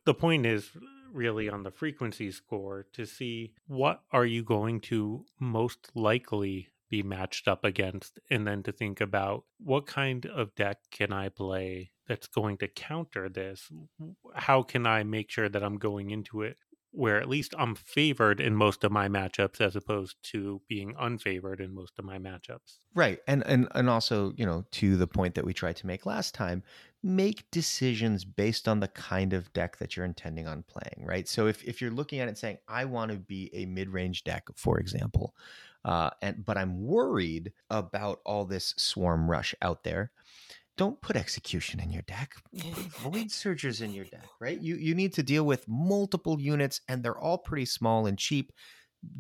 the 0.05 0.15
point 0.15 0.45
is 0.47 0.71
really 1.13 1.49
on 1.49 1.63
the 1.63 1.71
frequency 1.71 2.33
score 2.33 2.87
to 2.95 3.05
see 3.07 3.53
what 3.67 4.03
are 4.11 4.25
you 4.25 4.43
going 4.43 4.81
to 4.81 5.25
most 5.39 5.91
likely 5.95 6.69
be 6.91 7.03
matched 7.03 7.49
up 7.49 7.65
against 7.65 8.19
and 8.31 8.47
then 8.47 8.63
to 8.63 8.73
think 8.73 9.01
about 9.01 9.45
what 9.59 9.87
kind 9.87 10.27
of 10.27 10.55
deck 10.55 10.79
can 10.91 11.13
I 11.13 11.29
play 11.29 11.91
that's 12.13 12.27
going 12.27 12.59
to 12.59 12.69
counter 12.69 13.31
this? 13.31 13.71
How 14.35 14.63
can 14.63 14.87
I 14.87 15.03
make 15.03 15.31
sure 15.31 15.49
that 15.49 15.63
I'm 15.63 15.79
going 15.79 16.11
into 16.11 16.43
it 16.43 16.59
where 16.93 17.19
at 17.19 17.29
least 17.29 17.55
I'm 17.59 17.75
favored 17.75 18.39
in 18.39 18.55
most 18.55 18.85
of 18.85 18.93
my 18.93 19.09
matchups 19.09 19.63
as 19.63 19.75
opposed 19.77 20.17
to 20.25 20.61
being 20.69 20.95
unfavored 20.95 21.59
in 21.59 21.75
most 21.75 21.99
of 21.99 22.05
my 22.05 22.19
matchups. 22.19 22.81
Right. 22.95 23.19
And 23.27 23.43
and 23.47 23.67
and 23.75 23.89
also, 23.89 24.35
you 24.37 24.45
know, 24.45 24.67
to 24.73 24.97
the 24.99 25.07
point 25.07 25.35
that 25.35 25.45
we 25.47 25.55
tried 25.55 25.77
to 25.77 25.87
make 25.87 26.05
last 26.05 26.35
time, 26.35 26.63
make 27.03 27.51
decisions 27.51 28.27
based 28.27 28.69
on 28.69 28.81
the 28.81 28.89
kind 28.89 29.33
of 29.33 29.51
deck 29.55 29.79
that 29.79 29.97
you're 29.97 30.05
intending 30.05 30.47
on 30.47 30.65
playing, 30.65 31.07
right? 31.07 31.27
So 31.27 31.47
if 31.47 31.65
if 31.65 31.81
you're 31.81 31.91
looking 31.91 32.21
at 32.21 32.29
it 32.29 32.37
saying 32.37 32.59
I 32.69 32.85
want 32.85 33.11
to 33.11 33.17
be 33.17 33.51
a 33.55 33.65
mid-range 33.65 34.25
deck, 34.25 34.45
for 34.55 34.79
example, 34.79 35.35
uh, 35.87 36.11
and 36.21 36.45
but 36.45 36.59
I'm 36.59 36.85
worried 36.85 37.53
about 37.71 38.21
all 38.27 38.45
this 38.45 38.75
swarm 38.77 39.31
rush 39.31 39.55
out 39.63 39.83
there 39.83 40.13
don't 40.77 41.01
put 41.01 41.17
execution 41.17 41.81
in 41.81 41.91
your 41.91 42.03
deck. 42.03 42.35
Void 42.53 43.31
Surgers 43.31 43.83
in 43.83 43.93
your 43.93 44.05
deck, 44.07 44.27
right? 44.41 44.61
You 44.61 44.77
you 44.77 44.95
need 44.95 45.13
to 45.15 45.23
deal 45.23 45.45
with 45.45 45.69
multiple 45.69 46.41
units 46.41 46.81
and 46.89 47.03
they're 47.03 47.19
all 47.19 47.39
pretty 47.39 47.67
small 47.67 48.07
and 48.07 48.19
cheap. 48.19 48.53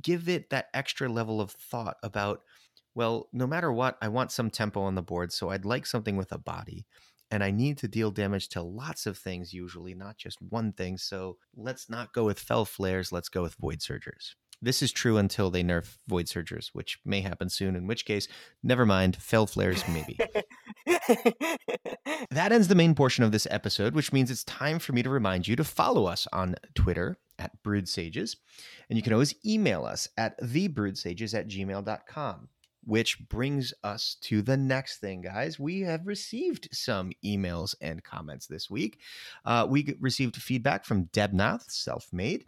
Give 0.00 0.28
it 0.28 0.50
that 0.50 0.68
extra 0.72 1.08
level 1.08 1.40
of 1.40 1.50
thought 1.52 1.96
about 2.02 2.42
well, 2.94 3.28
no 3.32 3.46
matter 3.46 3.72
what, 3.72 3.96
I 4.02 4.08
want 4.08 4.32
some 4.32 4.50
tempo 4.50 4.82
on 4.82 4.94
the 4.94 5.02
board, 5.02 5.32
so 5.32 5.48
I'd 5.50 5.64
like 5.64 5.86
something 5.86 6.16
with 6.16 6.32
a 6.32 6.38
body. 6.38 6.86
And 7.30 7.42
I 7.42 7.50
need 7.50 7.78
to 7.78 7.88
deal 7.88 8.10
damage 8.10 8.50
to 8.50 8.62
lots 8.62 9.06
of 9.06 9.16
things 9.16 9.54
usually, 9.54 9.94
not 9.94 10.18
just 10.18 10.42
one 10.42 10.72
thing. 10.72 10.98
So 10.98 11.38
let's 11.56 11.88
not 11.88 12.12
go 12.12 12.24
with 12.24 12.38
fell 12.38 12.66
Flares, 12.66 13.10
let's 13.10 13.30
go 13.30 13.40
with 13.42 13.54
Void 13.54 13.80
Surgers. 13.80 14.36
This 14.64 14.80
is 14.80 14.92
true 14.92 15.16
until 15.18 15.50
they 15.50 15.64
nerf 15.64 15.98
Void 16.06 16.26
Surgers, 16.26 16.70
which 16.72 17.00
may 17.04 17.20
happen 17.20 17.50
soon, 17.50 17.74
in 17.74 17.88
which 17.88 18.04
case, 18.04 18.28
never 18.62 18.86
mind, 18.86 19.16
fell 19.16 19.48
Flares 19.48 19.82
maybe. 19.88 20.16
that 22.30 22.52
ends 22.52 22.68
the 22.68 22.76
main 22.76 22.94
portion 22.94 23.24
of 23.24 23.32
this 23.32 23.48
episode, 23.50 23.96
which 23.96 24.12
means 24.12 24.30
it's 24.30 24.44
time 24.44 24.78
for 24.78 24.92
me 24.92 25.02
to 25.02 25.10
remind 25.10 25.48
you 25.48 25.56
to 25.56 25.64
follow 25.64 26.06
us 26.06 26.28
on 26.32 26.54
Twitter 26.76 27.18
at 27.40 27.60
Brood 27.64 27.88
Sages. 27.88 28.36
And 28.88 28.96
you 28.96 29.02
can 29.02 29.12
always 29.12 29.34
email 29.44 29.84
us 29.84 30.08
at 30.16 30.40
thebroodsages 30.40 31.36
at 31.36 31.48
gmail.com. 31.48 32.48
which 32.84 33.18
brings 33.28 33.72
us 33.84 34.16
to 34.22 34.42
the 34.42 34.56
next 34.56 34.98
thing, 34.98 35.22
guys. 35.22 35.58
We 35.58 35.80
have 35.80 36.06
received 36.06 36.68
some 36.72 37.12
emails 37.24 37.74
and 37.80 38.02
comments 38.02 38.46
this 38.46 38.70
week. 38.70 39.00
Uh, 39.44 39.66
we 39.68 39.96
received 40.00 40.36
feedback 40.36 40.84
from 40.84 41.06
Debnath, 41.06 41.70
self-made. 41.70 42.46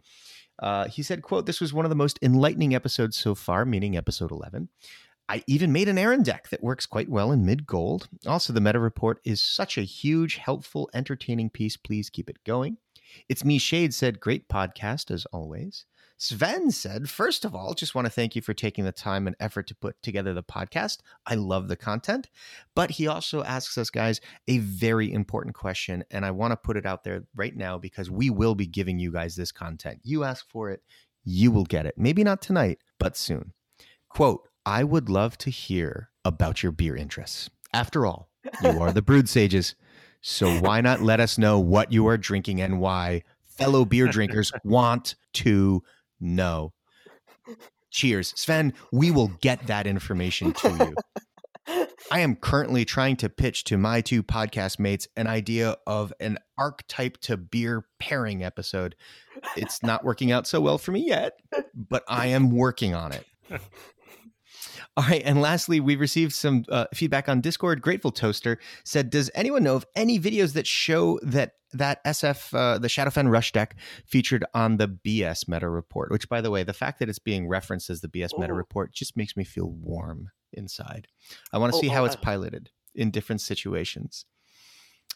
Uh, 0.59 0.87
he 0.87 1.03
said, 1.03 1.21
quote, 1.21 1.45
this 1.45 1.61
was 1.61 1.73
one 1.73 1.85
of 1.85 1.89
the 1.89 1.95
most 1.95 2.19
enlightening 2.21 2.75
episodes 2.75 3.17
so 3.17 3.35
far, 3.35 3.65
meaning 3.65 3.97
episode 3.97 4.31
11. 4.31 4.69
I 5.27 5.43
even 5.47 5.71
made 5.71 5.89
an 5.89 5.97
Aaron 5.97 6.21
deck 6.21 6.49
that 6.49 6.63
works 6.63 6.85
quite 6.85 7.09
well 7.09 7.31
in 7.31 7.45
mid 7.45 7.65
gold. 7.65 8.07
Also, 8.27 8.53
the 8.53 8.61
meta 8.61 8.79
report 8.79 9.19
is 9.23 9.41
such 9.41 9.77
a 9.77 9.81
huge, 9.81 10.35
helpful, 10.35 10.89
entertaining 10.93 11.49
piece. 11.49 11.77
Please 11.77 12.09
keep 12.09 12.29
it 12.29 12.43
going. 12.43 12.77
It's 13.27 13.43
me, 13.45 13.57
Shade 13.57 13.93
said, 13.93 14.19
great 14.19 14.47
podcast 14.49 15.09
as 15.09 15.25
always. 15.27 15.85
Sven 16.17 16.71
said, 16.71 17.09
First 17.09 17.43
of 17.43 17.53
all, 17.53 17.73
just 17.73 17.93
want 17.93 18.05
to 18.05 18.11
thank 18.11 18.35
you 18.35 18.41
for 18.41 18.53
taking 18.53 18.85
the 18.85 18.91
time 18.91 19.27
and 19.27 19.35
effort 19.39 19.67
to 19.67 19.75
put 19.75 20.01
together 20.01 20.33
the 20.33 20.43
podcast. 20.43 20.99
I 21.25 21.35
love 21.35 21.67
the 21.67 21.75
content. 21.75 22.29
But 22.73 22.91
he 22.91 23.07
also 23.07 23.43
asks 23.43 23.77
us, 23.77 23.89
guys, 23.89 24.21
a 24.47 24.59
very 24.59 25.11
important 25.11 25.55
question. 25.55 26.03
And 26.11 26.25
I 26.25 26.31
want 26.31 26.51
to 26.51 26.57
put 26.57 26.77
it 26.77 26.85
out 26.85 27.03
there 27.03 27.23
right 27.35 27.55
now 27.55 27.77
because 27.77 28.09
we 28.09 28.29
will 28.29 28.55
be 28.55 28.65
giving 28.65 28.97
you 28.97 29.11
guys 29.11 29.35
this 29.35 29.51
content. 29.51 29.99
You 30.03 30.23
ask 30.23 30.49
for 30.49 30.71
it, 30.71 30.81
you 31.25 31.51
will 31.51 31.65
get 31.65 31.85
it. 31.85 31.95
Maybe 31.97 32.23
not 32.23 32.41
tonight, 32.41 32.79
but 32.97 33.17
soon. 33.17 33.53
Quote, 34.09 34.47
I 34.65 34.83
would 34.83 35.09
love 35.09 35.37
to 35.39 35.49
hear 35.49 36.09
about 36.23 36.63
your 36.63 36.71
beer 36.71 36.95
interests. 36.95 37.49
After 37.73 38.05
all, 38.05 38.29
you 38.63 38.81
are 38.81 38.93
the 38.93 39.01
brood 39.01 39.27
sages. 39.27 39.75
So 40.21 40.59
why 40.59 40.81
not 40.81 41.01
let 41.01 41.19
us 41.19 41.37
know 41.37 41.59
what 41.59 41.91
you 41.91 42.07
are 42.07 42.17
drinking 42.17 42.61
and 42.61 42.79
why? 42.79 43.23
Fellow 43.43 43.85
beer 43.85 44.07
drinkers 44.07 44.51
want 44.63 45.15
to 45.33 45.83
know. 46.19 46.73
Cheers. 47.91 48.33
Sven, 48.35 48.73
we 48.91 49.11
will 49.11 49.29
get 49.41 49.67
that 49.67 49.87
information 49.87 50.53
to 50.53 50.69
you. 50.69 50.95
I 52.11 52.19
am 52.19 52.35
currently 52.35 52.85
trying 52.85 53.15
to 53.17 53.29
pitch 53.29 53.63
to 53.65 53.77
my 53.77 54.01
two 54.01 54.21
podcast 54.21 54.79
mates 54.79 55.07
an 55.15 55.27
idea 55.27 55.77
of 55.87 56.13
an 56.19 56.37
archetype 56.57 57.17
to 57.21 57.37
beer 57.37 57.85
pairing 57.99 58.43
episode. 58.43 58.95
It's 59.57 59.81
not 59.81 60.03
working 60.03 60.31
out 60.31 60.45
so 60.45 60.61
well 60.61 60.77
for 60.77 60.91
me 60.91 61.07
yet, 61.07 61.33
but 61.73 62.03
I 62.07 62.27
am 62.27 62.51
working 62.51 62.93
on 62.93 63.11
it. 63.13 63.25
All 64.97 65.03
right, 65.03 65.21
and 65.25 65.41
lastly, 65.41 65.81
we 65.81 65.97
received 65.97 66.31
some 66.31 66.63
uh, 66.69 66.85
feedback 66.93 67.27
on 67.27 67.41
Discord. 67.41 67.81
Grateful 67.81 68.11
Toaster 68.11 68.57
said, 68.85 69.09
"Does 69.09 69.29
anyone 69.35 69.61
know 69.63 69.75
of 69.75 69.85
any 69.93 70.17
videos 70.19 70.53
that 70.53 70.65
show 70.65 71.19
that 71.21 71.55
that 71.73 72.01
SF 72.05 72.53
uh, 72.53 72.77
the 72.77 72.87
Shadowfen 72.87 73.29
Rush 73.29 73.51
deck 73.51 73.75
featured 74.05 74.45
on 74.53 74.77
the 74.77 74.87
BS 74.87 75.49
Meta 75.49 75.67
Report?" 75.69 76.11
Which, 76.11 76.29
by 76.29 76.39
the 76.39 76.49
way, 76.49 76.63
the 76.63 76.71
fact 76.71 76.99
that 76.99 77.09
it's 77.09 77.19
being 77.19 77.49
referenced 77.49 77.89
as 77.89 77.99
the 77.99 78.07
BS 78.07 78.39
Meta 78.39 78.53
Report 78.53 78.93
just 78.93 79.17
makes 79.17 79.35
me 79.35 79.43
feel 79.43 79.69
warm 79.69 80.29
inside. 80.53 81.07
I 81.51 81.57
want 81.57 81.73
to 81.73 81.77
Oh, 81.77 81.81
see 81.81 81.89
how 81.89 82.03
oh, 82.03 82.05
it's 82.05 82.15
uh, 82.15 82.19
piloted 82.19 82.69
in 82.93 83.11
different 83.11 83.41
situations. 83.41 84.25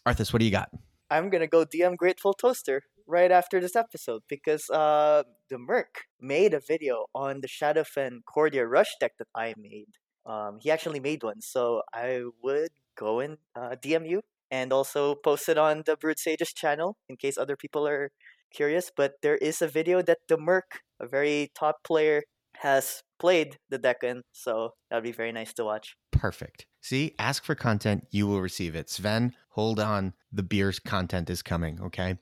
Arthis, 0.06 0.34
what 0.34 0.40
do 0.40 0.46
you 0.46 0.52
got? 0.52 0.70
I'm 1.10 1.30
gonna 1.30 1.48
go 1.48 1.66
DM 1.66 1.96
Grateful 1.96 2.34
Toaster 2.34 2.84
right 3.10 3.32
after 3.32 3.60
this 3.60 3.76
episode 3.76 4.22
because 4.30 4.70
uh, 4.70 5.24
the 5.50 5.58
Merc 5.58 6.06
made 6.22 6.54
a 6.54 6.60
video 6.60 7.08
on 7.16 7.42
the 7.42 7.48
Shadowfen 7.48 8.20
Cordia 8.24 8.70
Rush 8.70 8.96
deck 9.00 9.14
that 9.18 9.28
I 9.36 9.56
made. 9.58 9.88
Um, 10.26 10.60
he 10.62 10.70
actually 10.70 11.00
made 11.00 11.24
one, 11.24 11.42
so 11.42 11.82
I 11.94 12.24
would 12.44 12.70
go 12.96 13.20
and 13.20 13.38
uh, 13.56 13.76
DM 13.84 14.08
you 14.08 14.22
and 14.52 14.72
also 14.72 15.16
post 15.16 15.50
it 15.50 15.58
on 15.58 15.84
the 15.86 15.96
Brood 15.96 16.20
Sages 16.20 16.54
channel 16.54 16.98
in 17.08 17.18
case 17.18 17.38
other 17.38 17.56
people 17.56 17.88
are 17.88 18.12
curious. 18.54 18.92
But 18.96 19.14
there 19.24 19.38
is 19.38 19.62
a 19.62 19.68
video 19.68 20.02
that 20.04 20.20
the 20.28 20.38
Merc, 20.38 20.82
a 21.00 21.08
very 21.08 21.52
top 21.56 21.84
player, 21.84 22.24
has 22.58 23.04
played 23.20 23.58
the 23.70 23.78
deck 23.78 24.04
in, 24.04 24.22
so 24.32 24.74
that'd 24.90 25.04
be 25.04 25.12
very 25.12 25.32
nice 25.32 25.54
to 25.54 25.64
watch. 25.64 25.96
Perfect. 26.12 26.66
See, 26.82 27.16
ask 27.18 27.44
for 27.44 27.56
content, 27.56 28.08
you 28.12 28.28
will 28.28 28.42
receive 28.42 28.76
it. 28.76 28.90
Sven, 28.90 29.34
hold 29.60 29.78
on. 29.78 30.14
The 30.32 30.42
beer's 30.42 30.80
content 30.80 31.30
is 31.30 31.42
coming, 31.42 31.82
okay? 31.82 32.18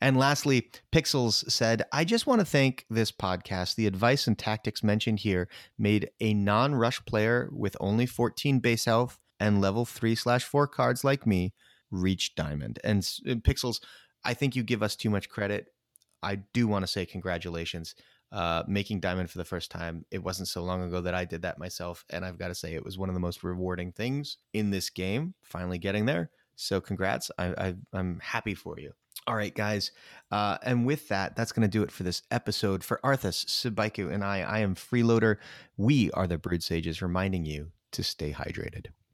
And 0.00 0.16
lastly, 0.16 0.70
Pixels 0.92 1.50
said, 1.50 1.82
I 1.92 2.04
just 2.04 2.28
want 2.28 2.40
to 2.40 2.44
thank 2.44 2.86
this 2.88 3.10
podcast. 3.10 3.74
The 3.74 3.88
advice 3.88 4.28
and 4.28 4.38
tactics 4.38 4.84
mentioned 4.84 5.18
here 5.20 5.48
made 5.76 6.10
a 6.20 6.32
non 6.32 6.76
rush 6.76 7.04
player 7.04 7.48
with 7.50 7.76
only 7.80 8.06
14 8.06 8.60
base 8.60 8.84
health 8.84 9.18
and 9.40 9.60
level 9.60 9.84
3 9.84 10.14
slash 10.14 10.44
4 10.44 10.68
cards 10.68 11.02
like 11.02 11.26
me 11.26 11.54
reach 11.90 12.36
diamond. 12.36 12.78
And, 12.84 12.98
s- 12.98 13.20
Pixels, 13.26 13.80
I 14.24 14.34
think 14.34 14.54
you 14.54 14.62
give 14.62 14.84
us 14.84 14.94
too 14.94 15.10
much 15.10 15.28
credit. 15.28 15.66
I 16.22 16.36
do 16.54 16.68
want 16.68 16.84
to 16.84 16.86
say 16.86 17.04
congratulations 17.04 17.96
uh, 18.30 18.62
making 18.68 19.00
diamond 19.00 19.28
for 19.28 19.38
the 19.38 19.44
first 19.44 19.72
time. 19.72 20.04
It 20.12 20.22
wasn't 20.22 20.48
so 20.48 20.62
long 20.62 20.82
ago 20.82 21.00
that 21.00 21.14
I 21.14 21.24
did 21.24 21.42
that 21.42 21.58
myself, 21.58 22.04
and 22.10 22.24
I've 22.24 22.38
got 22.38 22.48
to 22.48 22.54
say 22.54 22.74
it 22.74 22.84
was 22.84 22.96
one 22.96 23.08
of 23.08 23.14
the 23.14 23.20
most 23.20 23.42
rewarding 23.42 23.90
things 23.90 24.36
in 24.52 24.70
this 24.70 24.88
game. 24.88 25.34
Finally 25.42 25.78
getting 25.78 26.06
there, 26.06 26.30
so 26.56 26.80
congrats! 26.80 27.30
I, 27.38 27.74
I'm 27.92 28.18
happy 28.20 28.54
for 28.54 28.80
you. 28.80 28.92
All 29.26 29.36
right, 29.36 29.54
guys, 29.54 29.90
uh, 30.30 30.58
and 30.62 30.86
with 30.86 31.08
that, 31.08 31.34
that's 31.36 31.52
going 31.52 31.68
to 31.68 31.78
do 31.78 31.82
it 31.82 31.90
for 31.90 32.02
this 32.02 32.22
episode. 32.30 32.84
For 32.84 33.00
Arthis, 33.02 33.44
Subaiku, 33.46 34.12
and 34.12 34.22
I, 34.24 34.40
I 34.40 34.58
am 34.60 34.74
Freeloader. 34.74 35.36
We 35.76 36.10
are 36.12 36.26
the 36.26 36.38
Brood 36.38 36.62
Sages, 36.62 37.02
reminding 37.02 37.44
you 37.44 37.72
to 37.92 38.02
stay 38.02 38.32
hydrated. 38.32 38.86